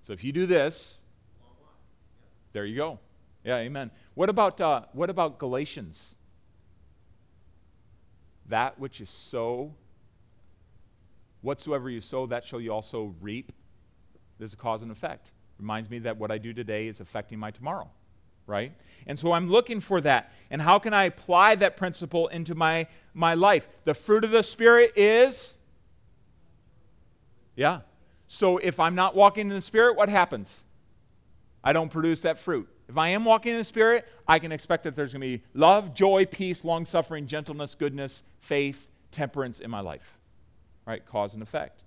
So 0.03 0.12
if 0.12 0.22
you 0.22 0.30
do 0.30 0.47
this, 0.47 0.99
there 2.53 2.64
you 2.64 2.76
go. 2.76 3.01
Yeah, 3.42 3.57
amen. 3.57 3.90
What 4.14 4.28
about, 4.28 4.61
uh, 4.61 4.82
what 4.92 5.11
about 5.11 5.38
Galatians? 5.38 6.14
That 8.49 8.78
which 8.78 9.01
is 9.01 9.11
so, 9.11 9.74
whatsoever 11.47 11.88
you 11.88 12.01
sow, 12.01 12.26
that 12.26 12.44
shall 12.44 12.61
you 12.61 12.72
also 12.72 13.14
reap. 13.20 13.53
There's 14.38 14.53
a 14.53 14.57
cause 14.57 14.82
and 14.82 14.90
effect. 14.90 15.30
Reminds 15.59 15.88
me 15.88 16.01
that 16.01 16.18
what 16.18 16.30
I 16.30 16.38
do 16.38 16.53
today 16.53 16.88
is 16.88 17.01
affecting 17.01 17.38
my 17.38 17.51
tomorrow 17.51 17.90
right? 18.47 18.72
And 19.07 19.18
so 19.18 19.32
I'm 19.32 19.49
looking 19.49 19.80
for 19.80 20.01
that. 20.03 20.32
And 20.51 20.62
how 20.62 20.78
can 20.78 20.94
I 20.94 21.05
apply 21.05 21.57
that 21.57 21.76
principle 21.76 22.28
into 22.28 22.55
my, 22.55 22.86
my 23.12 23.34
life? 23.34 23.68
The 23.84 23.94
fruit 23.94 24.22
of 24.22 24.30
the 24.30 24.42
Spirit 24.42 24.92
is? 24.97 25.59
Yeah. 27.57 27.80
So 28.28 28.59
if 28.59 28.78
I'm 28.78 28.94
not 28.94 29.14
walking 29.14 29.49
in 29.49 29.55
the 29.55 29.61
Spirit, 29.61 29.97
what 29.97 30.09
happens? 30.09 30.64
I 31.64 31.72
don't 31.72 31.90
produce 31.90 32.20
that 32.22 32.38
fruit. 32.38 32.68
If 32.88 32.97
I 32.97 33.09
am 33.09 33.24
walking 33.24 33.53
in 33.53 33.59
the 33.59 33.64
Spirit, 33.64 34.07
I 34.28 34.38
can 34.38 34.53
expect 34.53 34.84
that 34.84 34.94
there's 34.94 35.12
going 35.12 35.22
to 35.22 35.38
be 35.38 35.42
love, 35.53 35.92
joy, 35.92 36.24
peace, 36.26 36.64
long 36.64 36.86
suffering, 36.86 37.26
gentleness, 37.26 37.74
goodness, 37.74 38.22
faith, 38.38 38.88
temperance 39.11 39.59
in 39.59 39.70
my 39.70 39.80
life. 39.80 40.15
Right? 40.87 41.05
Cause 41.05 41.34
and 41.34 41.43
effect. 41.43 41.82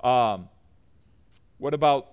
Um, 0.00 0.48
what 1.58 1.74
about 1.74 2.10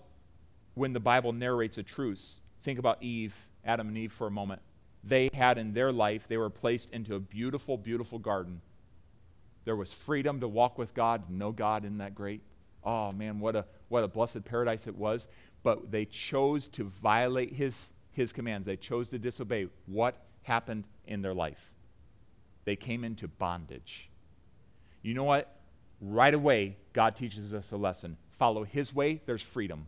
when 0.75 0.93
the 0.93 0.99
Bible 0.99 1.33
narrates 1.33 1.77
a 1.77 1.83
truth? 1.83 2.39
Think 2.61 2.79
about 2.79 3.03
Eve 3.03 3.35
Adam 3.65 3.87
and 3.87 3.97
Eve 3.97 4.11
for 4.11 4.27
a 4.27 4.31
moment. 4.31 4.61
They 5.03 5.29
had 5.33 5.57
in 5.57 5.73
their 5.73 5.91
life, 5.91 6.27
they 6.27 6.37
were 6.37 6.49
placed 6.49 6.91
into 6.91 7.15
a 7.15 7.19
beautiful, 7.19 7.77
beautiful 7.77 8.19
garden. 8.19 8.61
There 9.65 9.75
was 9.75 9.93
freedom 9.93 10.39
to 10.39 10.47
walk 10.47 10.77
with 10.77 10.93
God, 10.93 11.29
know 11.29 11.51
God 11.51 11.85
in 11.85 11.99
that 11.99 12.15
great. 12.15 12.41
Oh 12.83 13.11
man, 13.11 13.39
what 13.39 13.55
a 13.55 13.65
what 13.89 14.03
a 14.03 14.07
blessed 14.07 14.43
paradise 14.43 14.87
it 14.87 14.95
was. 14.95 15.27
But 15.63 15.91
they 15.91 16.05
chose 16.05 16.67
to 16.69 16.85
violate 16.85 17.53
his 17.53 17.91
his 18.11 18.33
commands. 18.33 18.65
They 18.65 18.77
chose 18.77 19.09
to 19.09 19.19
disobey. 19.19 19.67
What 19.85 20.15
happened 20.43 20.85
in 21.05 21.21
their 21.21 21.33
life? 21.33 21.73
They 22.65 22.75
came 22.75 23.03
into 23.03 23.27
bondage. 23.27 24.09
You 25.03 25.13
know 25.13 25.23
what? 25.23 25.60
Right 26.01 26.33
away, 26.33 26.77
God 26.93 27.15
teaches 27.15 27.53
us 27.53 27.71
a 27.71 27.77
lesson. 27.77 28.17
Follow 28.31 28.63
his 28.63 28.93
way, 28.93 29.21
there's 29.27 29.43
freedom. 29.43 29.87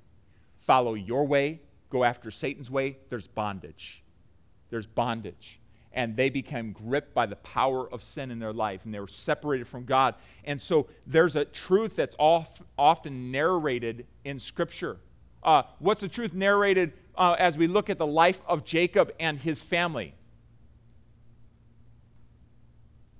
Follow 0.57 0.93
your 0.93 1.25
way, 1.25 1.61
go 1.89 2.03
after 2.03 2.29
Satan's 2.29 2.69
way, 2.69 2.97
there's 3.09 3.27
bondage. 3.27 4.03
There's 4.69 4.85
bondage. 4.85 5.59
And 5.91 6.15
they 6.15 6.29
became 6.29 6.71
gripped 6.71 7.13
by 7.13 7.25
the 7.25 7.35
power 7.37 7.91
of 7.91 8.01
sin 8.01 8.31
in 8.31 8.39
their 8.39 8.53
life, 8.53 8.85
and 8.85 8.93
they 8.93 8.99
were 8.99 9.07
separated 9.07 9.67
from 9.67 9.85
God. 9.85 10.15
And 10.43 10.61
so 10.61 10.87
there's 11.05 11.35
a 11.35 11.45
truth 11.45 11.95
that's 11.95 12.15
oft, 12.19 12.61
often 12.77 13.31
narrated 13.31 14.05
in 14.23 14.39
Scripture. 14.39 14.97
Uh, 15.43 15.63
what's 15.79 16.01
the 16.01 16.07
truth 16.07 16.33
narrated 16.33 16.93
uh, 17.15 17.35
as 17.37 17.57
we 17.57 17.67
look 17.67 17.89
at 17.89 17.97
the 17.97 18.07
life 18.07 18.41
of 18.47 18.63
Jacob 18.63 19.11
and 19.19 19.39
his 19.39 19.61
family? 19.61 20.15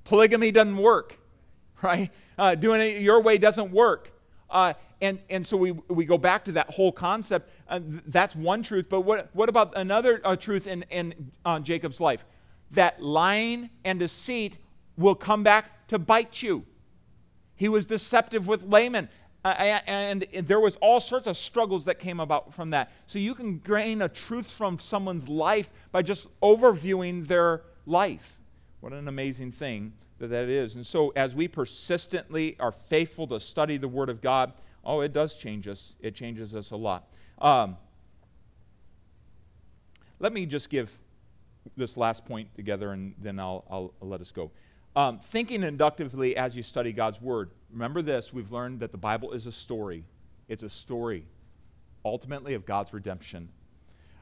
Polygamy 0.04 0.52
doesn't 0.52 0.78
work, 0.78 1.18
right? 1.84 2.10
Uh, 2.38 2.56
doing 2.56 2.82
it 2.82 3.02
your 3.02 3.22
way 3.22 3.38
doesn't 3.38 3.72
work. 3.72 4.12
Uh, 4.50 4.74
and, 5.02 5.20
and 5.30 5.46
so 5.46 5.58
we, 5.58 5.72
we 5.72 6.06
go 6.06 6.18
back 6.18 6.46
to 6.46 6.54
that 6.54 6.70
whole 6.70 6.92
concept. 6.92 7.50
Uh, 7.68 7.80
th- 7.80 8.04
that's 8.08 8.36
one 8.36 8.64
truth. 8.64 8.88
But 8.90 9.02
what, 9.02 9.30
what 9.34 9.50
about 9.50 9.74
another 9.76 10.22
uh, 10.24 10.36
truth 10.36 10.68
in, 10.68 10.86
in 10.90 11.32
Jacob's 11.64 12.00
life? 12.00 12.24
That 12.72 13.02
lying 13.02 13.70
and 13.84 14.00
deceit 14.00 14.58
will 14.98 15.16
come 15.16 15.44
back 15.44 15.88
to 15.88 16.00
bite 16.00 16.42
you. 16.42 16.66
He 17.56 17.68
was 17.68 17.86
deceptive 17.86 18.48
with 18.48 18.64
Laban. 18.64 19.10
Uh, 19.46 19.48
and, 19.48 20.26
and 20.34 20.48
there 20.48 20.60
was 20.60 20.78
all 20.78 21.02
sorts 21.02 21.28
of 21.28 21.36
struggles 21.36 21.86
that 21.86 22.00
came 22.00 22.20
about 22.20 22.54
from 22.54 22.70
that. 22.70 22.92
So 23.08 23.20
you 23.20 23.36
can 23.36 23.60
gain 23.60 24.02
a 24.02 24.08
truth 24.08 24.50
from 24.50 24.80
someone's 24.80 25.28
life 25.28 25.72
by 25.92 26.02
just 26.02 26.28
overviewing 26.42 27.28
their 27.28 27.64
life. 27.86 28.40
What 28.80 28.94
an 28.94 29.08
amazing 29.08 29.52
thing 29.52 29.94
that 30.24 30.30
that 30.30 30.50
is. 30.50 30.76
And 30.76 30.86
so, 30.86 31.10
as 31.16 31.36
we 31.36 31.50
persistently 31.50 32.56
are 32.60 32.72
faithful 32.72 33.28
to 33.28 33.40
study 33.40 33.78
the 33.78 33.90
Word 33.90 34.10
of 34.10 34.22
God, 34.22 34.54
oh, 34.86 35.02
it 35.02 35.12
does 35.12 35.36
change 35.36 35.68
us. 35.68 35.96
It 36.00 36.16
changes 36.16 36.56
us 36.56 36.72
a 36.72 36.78
lot. 36.78 37.10
Um, 37.40 37.76
let 40.20 40.32
me 40.32 40.46
just 40.46 40.70
give 40.70 40.98
this 41.76 41.98
last 41.98 42.26
point 42.26 42.54
together 42.56 42.92
and 42.92 43.16
then 43.20 43.40
I'll, 43.40 43.66
I'll, 43.70 43.94
let 44.02 44.22
us 44.22 44.32
go. 44.32 44.52
Um, 44.96 45.20
thinking 45.20 45.64
inductively 45.64 46.38
as 46.38 46.56
you 46.56 46.64
study 46.64 46.94
God's 46.94 47.22
Word. 47.22 47.52
Remember 47.72 48.02
this 48.02 48.32
we've 48.32 48.52
learned 48.52 48.80
that 48.80 48.92
the 48.92 48.98
Bible 48.98 49.34
is 49.34 49.46
a 49.46 49.52
story. 49.52 50.06
It's 50.48 50.64
a 50.64 50.70
story, 50.70 51.26
ultimately, 52.06 52.54
of 52.54 52.66
God's 52.66 52.94
redemption. 52.94 53.50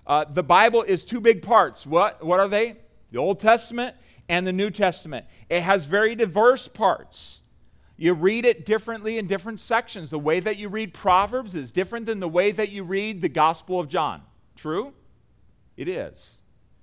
Uh, 0.07 0.25
the 0.25 0.43
Bible 0.43 0.81
is 0.81 1.03
two 1.03 1.21
big 1.21 1.43
parts. 1.43 1.85
What, 1.85 2.23
what 2.25 2.39
are 2.39 2.47
they? 2.47 2.77
The 3.11 3.19
Old 3.19 3.39
Testament 3.39 3.95
and 4.29 4.45
the 4.45 4.53
New 4.53 4.69
Testament. 4.69 5.25
It 5.49 5.61
has 5.61 5.85
very 5.85 6.15
diverse 6.15 6.67
parts. 6.67 7.41
You 7.97 8.13
read 8.13 8.45
it 8.45 8.65
differently 8.65 9.17
in 9.17 9.27
different 9.27 9.59
sections. 9.59 10.09
The 10.09 10.17
way 10.17 10.39
that 10.39 10.57
you 10.57 10.69
read 10.69 10.93
Proverbs 10.93 11.53
is 11.53 11.71
different 11.71 12.07
than 12.07 12.19
the 12.19 12.27
way 12.27 12.51
that 12.51 12.69
you 12.69 12.83
read 12.83 13.21
the 13.21 13.29
Gospel 13.29 13.79
of 13.79 13.87
John. 13.87 14.23
True? 14.55 14.93
It 15.77 15.87
is. 15.87 16.39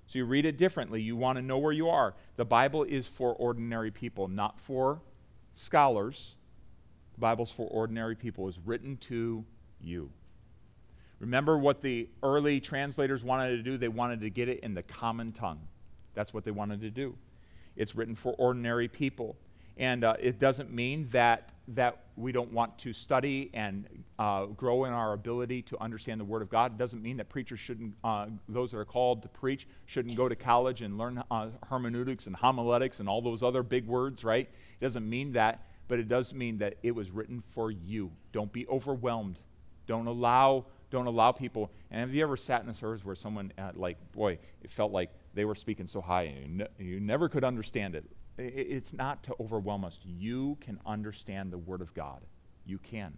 So 0.06 0.18
you 0.18 0.24
read 0.24 0.46
it 0.46 0.56
differently. 0.56 1.02
You 1.02 1.16
want 1.16 1.36
to 1.36 1.42
know 1.42 1.58
where 1.58 1.72
you 1.72 1.88
are. 1.88 2.14
The 2.36 2.44
Bible 2.44 2.84
is 2.84 3.08
for 3.08 3.34
ordinary 3.34 3.90
people, 3.90 4.28
not 4.28 4.60
for 4.60 5.02
scholars. 5.54 6.36
The 7.14 7.20
Bible's 7.20 7.50
for 7.50 7.66
ordinary 7.66 8.14
people. 8.14 8.48
It's 8.48 8.60
written 8.64 8.96
to 8.98 9.44
you. 9.80 10.10
Remember 11.18 11.58
what 11.58 11.80
the 11.80 12.08
early 12.22 12.60
translators 12.60 13.24
wanted 13.24 13.56
to 13.56 13.62
do? 13.62 13.76
They 13.76 13.88
wanted 13.88 14.20
to 14.20 14.30
get 14.30 14.48
it 14.48 14.60
in 14.60 14.74
the 14.74 14.84
common 14.84 15.32
tongue. 15.32 15.66
That's 16.14 16.32
what 16.32 16.44
they 16.44 16.52
wanted 16.52 16.80
to 16.82 16.90
do. 16.90 17.16
It's 17.78 17.94
written 17.94 18.14
for 18.14 18.34
ordinary 18.34 18.88
people. 18.88 19.36
And 19.78 20.04
uh, 20.04 20.16
it 20.20 20.38
doesn't 20.38 20.70
mean 20.70 21.08
that 21.12 21.52
that 21.74 22.04
we 22.16 22.32
don't 22.32 22.50
want 22.52 22.78
to 22.78 22.92
study 22.92 23.50
and 23.52 23.86
uh, 24.18 24.46
grow 24.46 24.84
in 24.84 24.92
our 24.92 25.12
ability 25.12 25.60
to 25.60 25.80
understand 25.80 26.18
the 26.18 26.24
Word 26.24 26.40
of 26.40 26.48
God. 26.48 26.72
It 26.72 26.78
doesn't 26.78 27.02
mean 27.02 27.18
that 27.18 27.28
preachers 27.28 27.60
shouldn't, 27.60 27.94
uh, 28.02 28.26
those 28.48 28.70
that 28.70 28.78
are 28.78 28.86
called 28.86 29.22
to 29.22 29.28
preach, 29.28 29.68
shouldn't 29.84 30.16
go 30.16 30.28
to 30.28 30.34
college 30.34 30.80
and 30.80 30.96
learn 30.96 31.22
uh, 31.30 31.48
hermeneutics 31.68 32.26
and 32.26 32.34
homiletics 32.34 33.00
and 33.00 33.08
all 33.08 33.20
those 33.20 33.42
other 33.42 33.62
big 33.62 33.86
words, 33.86 34.24
right? 34.24 34.48
It 34.80 34.84
doesn't 34.84 35.08
mean 35.08 35.32
that, 35.32 35.66
but 35.88 35.98
it 35.98 36.08
does 36.08 36.32
mean 36.32 36.58
that 36.58 36.76
it 36.82 36.94
was 36.94 37.10
written 37.10 37.38
for 37.40 37.70
you. 37.70 38.10
Don't 38.32 38.52
be 38.52 38.66
overwhelmed. 38.68 39.38
Don't 39.86 40.06
allow, 40.06 40.64
don't 40.90 41.06
allow 41.06 41.32
people. 41.32 41.70
And 41.90 42.00
have 42.00 42.14
you 42.14 42.22
ever 42.22 42.36
sat 42.38 42.62
in 42.62 42.68
a 42.70 42.74
service 42.74 43.04
where 43.04 43.14
someone, 43.14 43.52
uh, 43.58 43.72
like, 43.74 43.98
boy, 44.12 44.38
it 44.62 44.70
felt 44.70 44.90
like 44.90 45.10
they 45.38 45.44
were 45.44 45.54
speaking 45.54 45.86
so 45.86 46.00
high 46.00 46.22
and 46.22 46.38
you, 46.38 46.48
ne- 46.48 46.84
you 46.84 46.98
never 46.98 47.28
could 47.28 47.44
understand 47.44 47.94
it? 47.94 48.04
It's 48.38 48.92
not 48.92 49.22
to 49.22 49.36
overwhelm 49.38 49.84
us. 49.84 50.00
You 50.04 50.58
can 50.60 50.80
understand 50.84 51.52
the 51.52 51.58
Word 51.58 51.80
of 51.80 51.94
God. 51.94 52.22
You 52.66 52.78
can. 52.78 53.16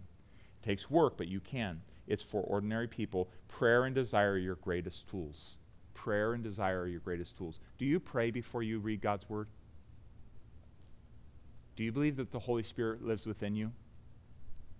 It 0.61 0.65
takes 0.65 0.87
work, 0.87 1.17
but 1.17 1.27
you 1.27 1.39
can. 1.39 1.81
It's 2.05 2.21
for 2.21 2.43
ordinary 2.43 2.87
people. 2.87 3.31
Prayer 3.47 3.85
and 3.85 3.95
desire 3.95 4.33
are 4.33 4.37
your 4.37 4.55
greatest 4.55 5.09
tools. 5.09 5.57
Prayer 5.95 6.33
and 6.33 6.43
desire 6.43 6.81
are 6.81 6.87
your 6.87 6.99
greatest 6.99 7.37
tools. 7.37 7.59
Do 7.79 7.85
you 7.85 7.99
pray 7.99 8.29
before 8.29 8.61
you 8.61 8.77
read 8.77 9.01
God's 9.01 9.27
Word? 9.27 9.47
Do 11.75 11.83
you 11.83 11.91
believe 11.91 12.17
that 12.17 12.29
the 12.29 12.37
Holy 12.37 12.63
Spirit 12.63 13.03
lives 13.03 13.25
within 13.25 13.55
you? 13.55 13.71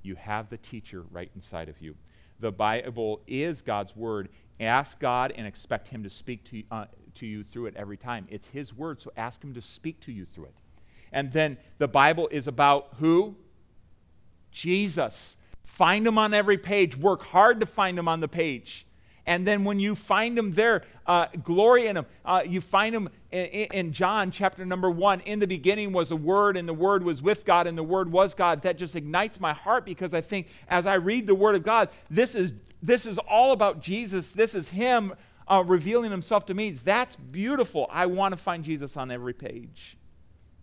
You 0.04 0.14
have 0.14 0.50
the 0.50 0.58
teacher 0.58 1.06
right 1.10 1.32
inside 1.34 1.70
of 1.70 1.82
you. 1.82 1.96
The 2.40 2.52
Bible 2.52 3.22
is 3.26 3.64
God's 3.64 3.96
Word. 3.96 4.30
Ask 4.60 5.00
God 5.00 5.34
and 5.36 5.48
expect 5.48 5.88
Him 5.88 6.04
to 6.04 6.10
speak 6.10 6.44
to 6.46 6.58
you, 6.58 6.64
uh, 6.70 6.86
to 7.16 7.26
you 7.26 7.44
through 7.44 7.68
it 7.68 7.76
every 7.76 7.98
time. 7.98 8.28
It's 8.30 8.48
His 8.48 8.74
Word, 8.74 9.02
so 9.02 9.12
ask 9.18 9.44
Him 9.44 9.54
to 9.54 9.62
speak 9.62 10.00
to 10.02 10.12
you 10.12 10.26
through 10.26 10.46
it. 10.46 10.56
And 11.12 11.32
then 11.32 11.58
the 11.78 11.88
Bible 11.88 12.28
is 12.32 12.48
about 12.48 12.90
who? 13.00 13.36
Jesus. 14.52 15.38
Find 15.64 16.06
Him 16.08 16.18
on 16.18 16.34
every 16.34 16.58
page. 16.58 16.98
Work 16.98 17.24
hard 17.24 17.60
to 17.60 17.66
find 17.66 17.98
Him 17.98 18.08
on 18.08 18.20
the 18.20 18.28
page. 18.28 18.86
And 19.26 19.46
then 19.46 19.64
when 19.64 19.80
you 19.80 19.96
find 19.96 20.38
Him 20.38 20.54
there, 20.54 20.82
uh, 21.06 21.28
glory 21.44 21.88
in 21.88 21.98
Him. 21.98 22.06
Uh, 22.26 22.44
you 22.46 22.60
find 22.62 22.96
Him 22.96 23.10
in, 23.32 23.46
in 23.46 23.94
John 23.94 24.32
chapter 24.32 24.66
number 24.66 24.90
one. 24.90 25.20
In 25.22 25.40
the 25.40 25.48
beginning 25.48 25.92
was 25.92 26.12
a 26.12 26.16
Word, 26.16 26.58
and 26.58 26.68
the 26.68 26.74
Word 26.74 27.04
was 27.04 27.22
with 27.22 27.46
God, 27.46 27.68
and 27.68 27.78
the 27.78 27.84
Word 27.84 28.12
was 28.12 28.34
God. 28.34 28.62
That 28.64 28.78
just 28.78 28.96
ignites 28.96 29.40
my 29.40 29.54
heart 29.54 29.86
because 29.86 30.14
I 30.14 30.22
think 30.22 30.48
as 30.68 30.86
I 30.86 30.96
read 30.96 31.28
the 31.28 31.36
Word 31.36 31.56
of 31.56 31.64
God, 31.64 31.90
this 32.10 32.36
is 32.36 32.54
this 32.82 33.06
is 33.06 33.20
all 33.20 33.52
about 33.52 33.82
Jesus. 33.82 34.32
This 34.32 34.56
is 34.56 34.70
Him 34.70 35.14
uh, 35.48 35.64
revealing 35.66 36.12
Himself 36.12 36.46
to 36.48 36.54
me. 36.54 36.72
That's 36.72 37.16
beautiful. 37.16 37.88
I 37.92 38.06
want 38.06 38.34
to 38.34 38.38
find 38.38 38.64
Jesus 38.64 38.98
on 38.98 39.12
every 39.12 39.34
page. 39.34 39.98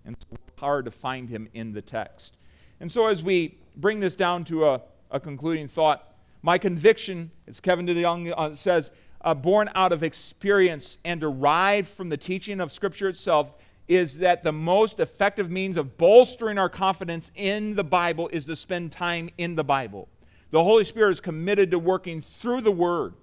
And 0.04 0.14
it's 0.14 0.26
hard 0.58 0.84
to 0.86 0.90
find 0.90 1.28
Him 1.28 1.48
in 1.54 1.72
the 1.72 1.82
text. 1.82 2.36
And 2.80 2.90
so 2.90 3.06
as 3.06 3.22
we 3.22 3.58
bring 3.76 4.00
this 4.00 4.16
down 4.16 4.44
to 4.44 4.66
a, 4.68 4.82
a 5.10 5.20
concluding 5.20 5.68
thought, 5.68 6.14
my 6.42 6.58
conviction, 6.58 7.30
as 7.46 7.60
Kevin 7.60 7.86
DeYoung 7.86 8.32
uh, 8.36 8.54
says, 8.54 8.90
uh, 9.20 9.34
born 9.34 9.68
out 9.74 9.92
of 9.92 10.02
experience 10.02 10.98
and 11.04 11.20
derived 11.20 11.88
from 11.88 12.08
the 12.08 12.16
teaching 12.16 12.60
of 12.60 12.70
Scripture 12.70 13.08
itself, 13.08 13.52
is 13.88 14.18
that 14.18 14.44
the 14.44 14.52
most 14.52 15.00
effective 15.00 15.50
means 15.50 15.76
of 15.76 15.96
bolstering 15.96 16.58
our 16.58 16.68
confidence 16.68 17.32
in 17.34 17.74
the 17.74 17.84
Bible 17.84 18.28
is 18.28 18.44
to 18.44 18.54
spend 18.54 18.92
time 18.92 19.30
in 19.38 19.54
the 19.54 19.64
Bible. 19.64 20.08
The 20.50 20.62
Holy 20.62 20.84
Spirit 20.84 21.12
is 21.12 21.20
committed 21.20 21.70
to 21.72 21.78
working 21.78 22.22
through 22.22 22.60
the 22.60 22.72
Word. 22.72 23.14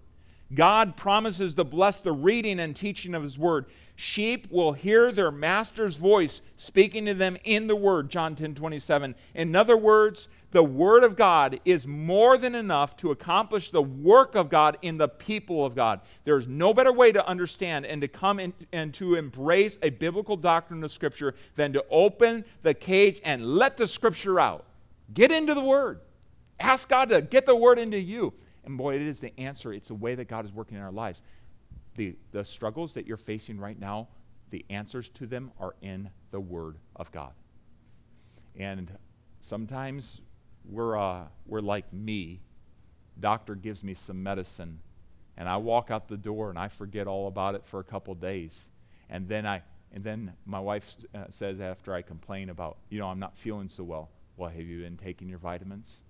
God 0.54 0.96
promises 0.96 1.56
to 1.56 1.64
bless 1.64 2.02
the 2.02 2.12
reading 2.12 2.60
and 2.60 2.76
teaching 2.76 3.16
of 3.16 3.24
His 3.24 3.38
Word. 3.38 3.66
Sheep 3.96 4.48
will 4.52 4.74
hear 4.74 5.12
their 5.12 5.32
master's 5.32 5.96
voice 5.96 6.41
speaking 6.56 7.06
to 7.06 7.16
them 7.16 7.38
in 7.43 7.66
the 7.66 7.76
Word, 7.76 8.10
John 8.10 8.36
10 8.36 8.54
27. 8.54 9.16
In 9.34 9.56
other 9.56 9.76
words, 9.76 10.30
the 10.52 10.64
Word 10.64 11.04
of 11.04 11.16
God 11.16 11.60
is 11.66 11.88
more 11.88 12.38
than 12.38 12.54
enough 12.54 12.96
to 12.98 13.10
accomplish 13.10 13.72
the 13.72 13.82
work 13.82 14.36
of 14.36 14.50
God 14.50 14.78
in 14.84 14.98
the 14.98 15.08
people 15.08 15.66
of 15.66 15.76
God. 15.76 16.02
There's 16.26 16.48
no 16.48 16.74
better 16.74 16.93
way 16.93 17.12
to 17.12 17.28
understand 17.28 17.88
and 17.88 18.00
to 18.02 18.08
come 18.08 18.39
in, 18.39 18.54
and 18.72 18.93
to 18.96 19.16
embrace 19.16 19.80
a 19.82 19.89
biblical 19.89 20.38
doctrine 20.38 20.84
of 20.84 20.91
Scripture 20.91 21.34
than 21.56 21.74
to 21.74 21.84
open 21.89 22.46
the 22.62 22.76
cage 22.76 23.20
and 23.24 23.43
let 23.43 23.78
the 23.78 23.88
Scripture 23.88 24.39
out. 24.39 24.66
Get 25.12 25.32
into 25.32 25.56
the 25.56 25.62
Word. 25.62 26.02
Ask 26.60 26.89
God 26.89 27.10
to 27.10 27.22
get 27.22 27.46
the 27.46 27.56
word 27.56 27.80
into 27.80 28.00
you. 28.00 28.34
And 28.66 28.78
boy, 28.78 28.95
it 28.95 29.01
is 29.01 29.20
the 29.20 29.38
answer. 29.39 29.72
It's 29.72 29.89
the 29.89 29.95
way 29.95 30.16
that 30.16 30.28
God 30.28 30.45
is 30.45 30.51
working 30.51 30.78
in 30.78 30.84
our 30.84 30.91
lives. 30.91 31.22
The, 31.95 32.16
the 32.32 32.43
struggles 32.43 32.93
that 32.93 33.05
you're 33.07 33.18
facing 33.18 33.59
right 33.59 33.80
now, 33.80 34.09
the 34.49 34.66
answers 34.70 35.09
to 35.09 35.26
them 35.26 35.51
are 35.59 35.76
in 35.82 36.09
the 36.32 36.39
Word 36.39 36.78
of 36.95 37.11
God. 37.11 37.34
And 38.55 38.91
sometimes 39.39 40.22
we're, 40.70 40.97
uh, 40.97 41.26
we're 41.45 41.61
like 41.61 41.91
me. 41.93 42.41
Doctor 43.20 43.55
gives 43.55 43.84
me 43.84 43.93
some 43.93 44.22
medicine, 44.22 44.80
and 45.38 45.47
I 45.47 45.57
walk 45.57 45.89
out 45.89 46.09
the 46.09 46.18
door 46.18 46.49
and 46.49 46.59
I 46.59 46.68
forget 46.68 47.07
all 47.07 47.28
about 47.28 47.55
it 47.55 47.66
for 47.66 47.80
a 47.80 47.84
couple 47.84 48.13
days. 48.16 48.72
And 49.09 49.28
then, 49.28 49.45
I, 49.45 49.61
and 49.93 50.03
then 50.03 50.34
my 50.45 50.59
wife 50.59 50.97
uh, 51.13 51.26
says, 51.30 51.61
after 51.61 51.93
I 51.93 52.01
complain 52.01 52.49
about, 52.49 52.78
you 52.89 52.99
know, 52.99 53.07
I'm 53.07 53.20
not 53.20 53.38
feeling 53.38 53.70
so 53.70 53.84
well, 53.84 54.09
well, 54.36 54.49
have 54.49 54.59
you 54.59 54.82
been 54.84 54.97
taking 54.97 55.30
your 55.30 55.39
vitamins? 55.39 56.03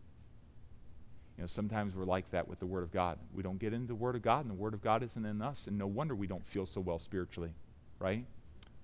You 1.38 1.44
know, 1.44 1.48
sometimes 1.48 1.96
we're 1.96 2.06
like 2.06 2.30
that 2.32 2.48
with 2.48 2.60
the 2.60 2.66
Word 2.66 2.84
of 2.84 2.92
God. 2.92 3.18
We 3.34 3.44
don't 3.44 3.60
get 3.60 3.74
into 3.74 3.88
the 3.88 3.96
Word 3.96 4.16
of 4.16 4.22
God, 4.22 4.46
and 4.46 4.50
the 4.50 4.56
Word 4.56 4.74
of 4.74 4.82
God 4.82 5.04
isn't 5.04 5.26
in 5.26 5.42
us, 5.42 5.68
and 5.68 5.78
no 5.78 5.88
wonder 5.88 6.16
we 6.16 6.28
don't 6.28 6.46
feel 6.46 6.66
so 6.66 6.80
well 6.80 6.98
spiritually, 6.98 7.54
right? 8.00 8.26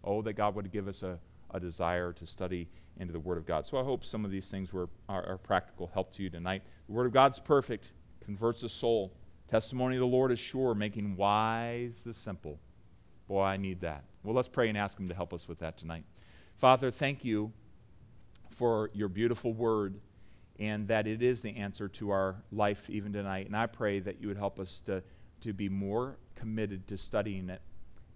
Oh, 0.03 0.21
that 0.23 0.33
God 0.33 0.55
would 0.55 0.71
give 0.71 0.87
us 0.87 1.01
a, 1.03 1.17
a 1.51 1.59
desire 1.59 2.11
to 2.13 2.25
study 2.25 2.67
into 2.97 3.13
the 3.13 3.19
Word 3.19 3.37
of 3.37 3.45
God. 3.45 3.65
So 3.65 3.77
I 3.77 3.83
hope 3.83 4.03
some 4.03 4.25
of 4.25 4.31
these 4.31 4.49
things 4.49 4.73
were 4.73 4.89
are, 5.07 5.25
are 5.25 5.37
practical 5.37 5.89
help 5.93 6.13
to 6.15 6.23
you 6.23 6.29
tonight. 6.29 6.63
The 6.87 6.93
Word 6.93 7.05
of 7.05 7.13
God's 7.13 7.39
perfect, 7.39 7.91
converts 8.19 8.61
the 8.61 8.69
soul. 8.69 9.13
Testimony 9.49 9.95
of 9.95 10.01
the 10.01 10.07
Lord 10.07 10.31
is 10.31 10.39
sure, 10.39 10.75
making 10.75 11.15
wise 11.15 12.01
the 12.01 12.13
simple. 12.13 12.59
Boy, 13.27 13.43
I 13.43 13.57
need 13.57 13.79
that. 13.81 14.03
Well, 14.23 14.35
let's 14.35 14.49
pray 14.49 14.67
and 14.67 14.77
ask 14.77 14.99
Him 14.99 15.07
to 15.07 15.15
help 15.15 15.33
us 15.33 15.47
with 15.47 15.59
that 15.59 15.77
tonight. 15.77 16.03
Father, 16.57 16.91
thank 16.91 17.23
you 17.23 17.53
for 18.49 18.89
your 18.93 19.07
beautiful 19.07 19.53
Word 19.53 19.95
and 20.61 20.87
that 20.87 21.05
it 21.07 21.21
is 21.23 21.41
the 21.41 21.57
answer 21.57 21.89
to 21.89 22.11
our 22.11 22.43
life 22.51 22.87
even 22.87 23.11
tonight. 23.11 23.47
And 23.47 23.57
I 23.57 23.65
pray 23.65 23.99
that 23.99 24.21
you 24.21 24.27
would 24.27 24.37
help 24.37 24.59
us 24.59 24.79
to, 24.85 25.01
to 25.41 25.53
be 25.53 25.67
more 25.67 26.19
committed 26.35 26.87
to 26.89 26.99
studying 26.99 27.49
it. 27.49 27.63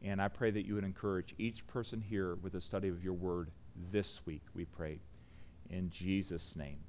And 0.04 0.22
I 0.22 0.28
pray 0.28 0.52
that 0.52 0.68
you 0.68 0.76
would 0.76 0.84
encourage 0.84 1.34
each 1.39 1.66
person 1.66 2.02
here 2.02 2.36
with 2.36 2.54
a 2.54 2.62
study 2.62 2.88
of 2.88 3.04
your 3.04 3.14
word 3.14 3.50
this 3.91 4.24
week, 4.28 4.43
we 4.54 4.66
pray. 4.66 5.00
In 5.72 5.89
Jesus' 5.89 6.56
name, 6.56 6.82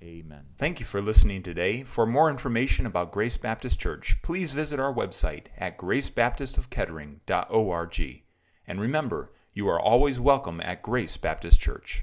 amen. 0.00 0.44
Thank 0.56 0.78
you 0.78 0.86
for 0.86 1.02
listening 1.02 1.42
today. 1.42 1.82
For 1.82 2.06
more 2.06 2.30
information 2.30 2.86
about 2.86 3.10
Grace 3.10 3.36
Baptist 3.36 3.80
Church, 3.80 4.18
please 4.22 4.52
visit 4.52 4.78
our 4.78 4.94
website 4.94 5.46
at 5.58 5.78
gracebaptistofkettering.org. 5.78 8.22
And 8.68 8.80
remember, 8.80 9.32
you 9.52 9.68
are 9.68 9.80
always 9.80 10.20
welcome 10.20 10.60
at 10.60 10.80
Grace 10.80 11.16
Baptist 11.16 11.60
Church. 11.60 12.00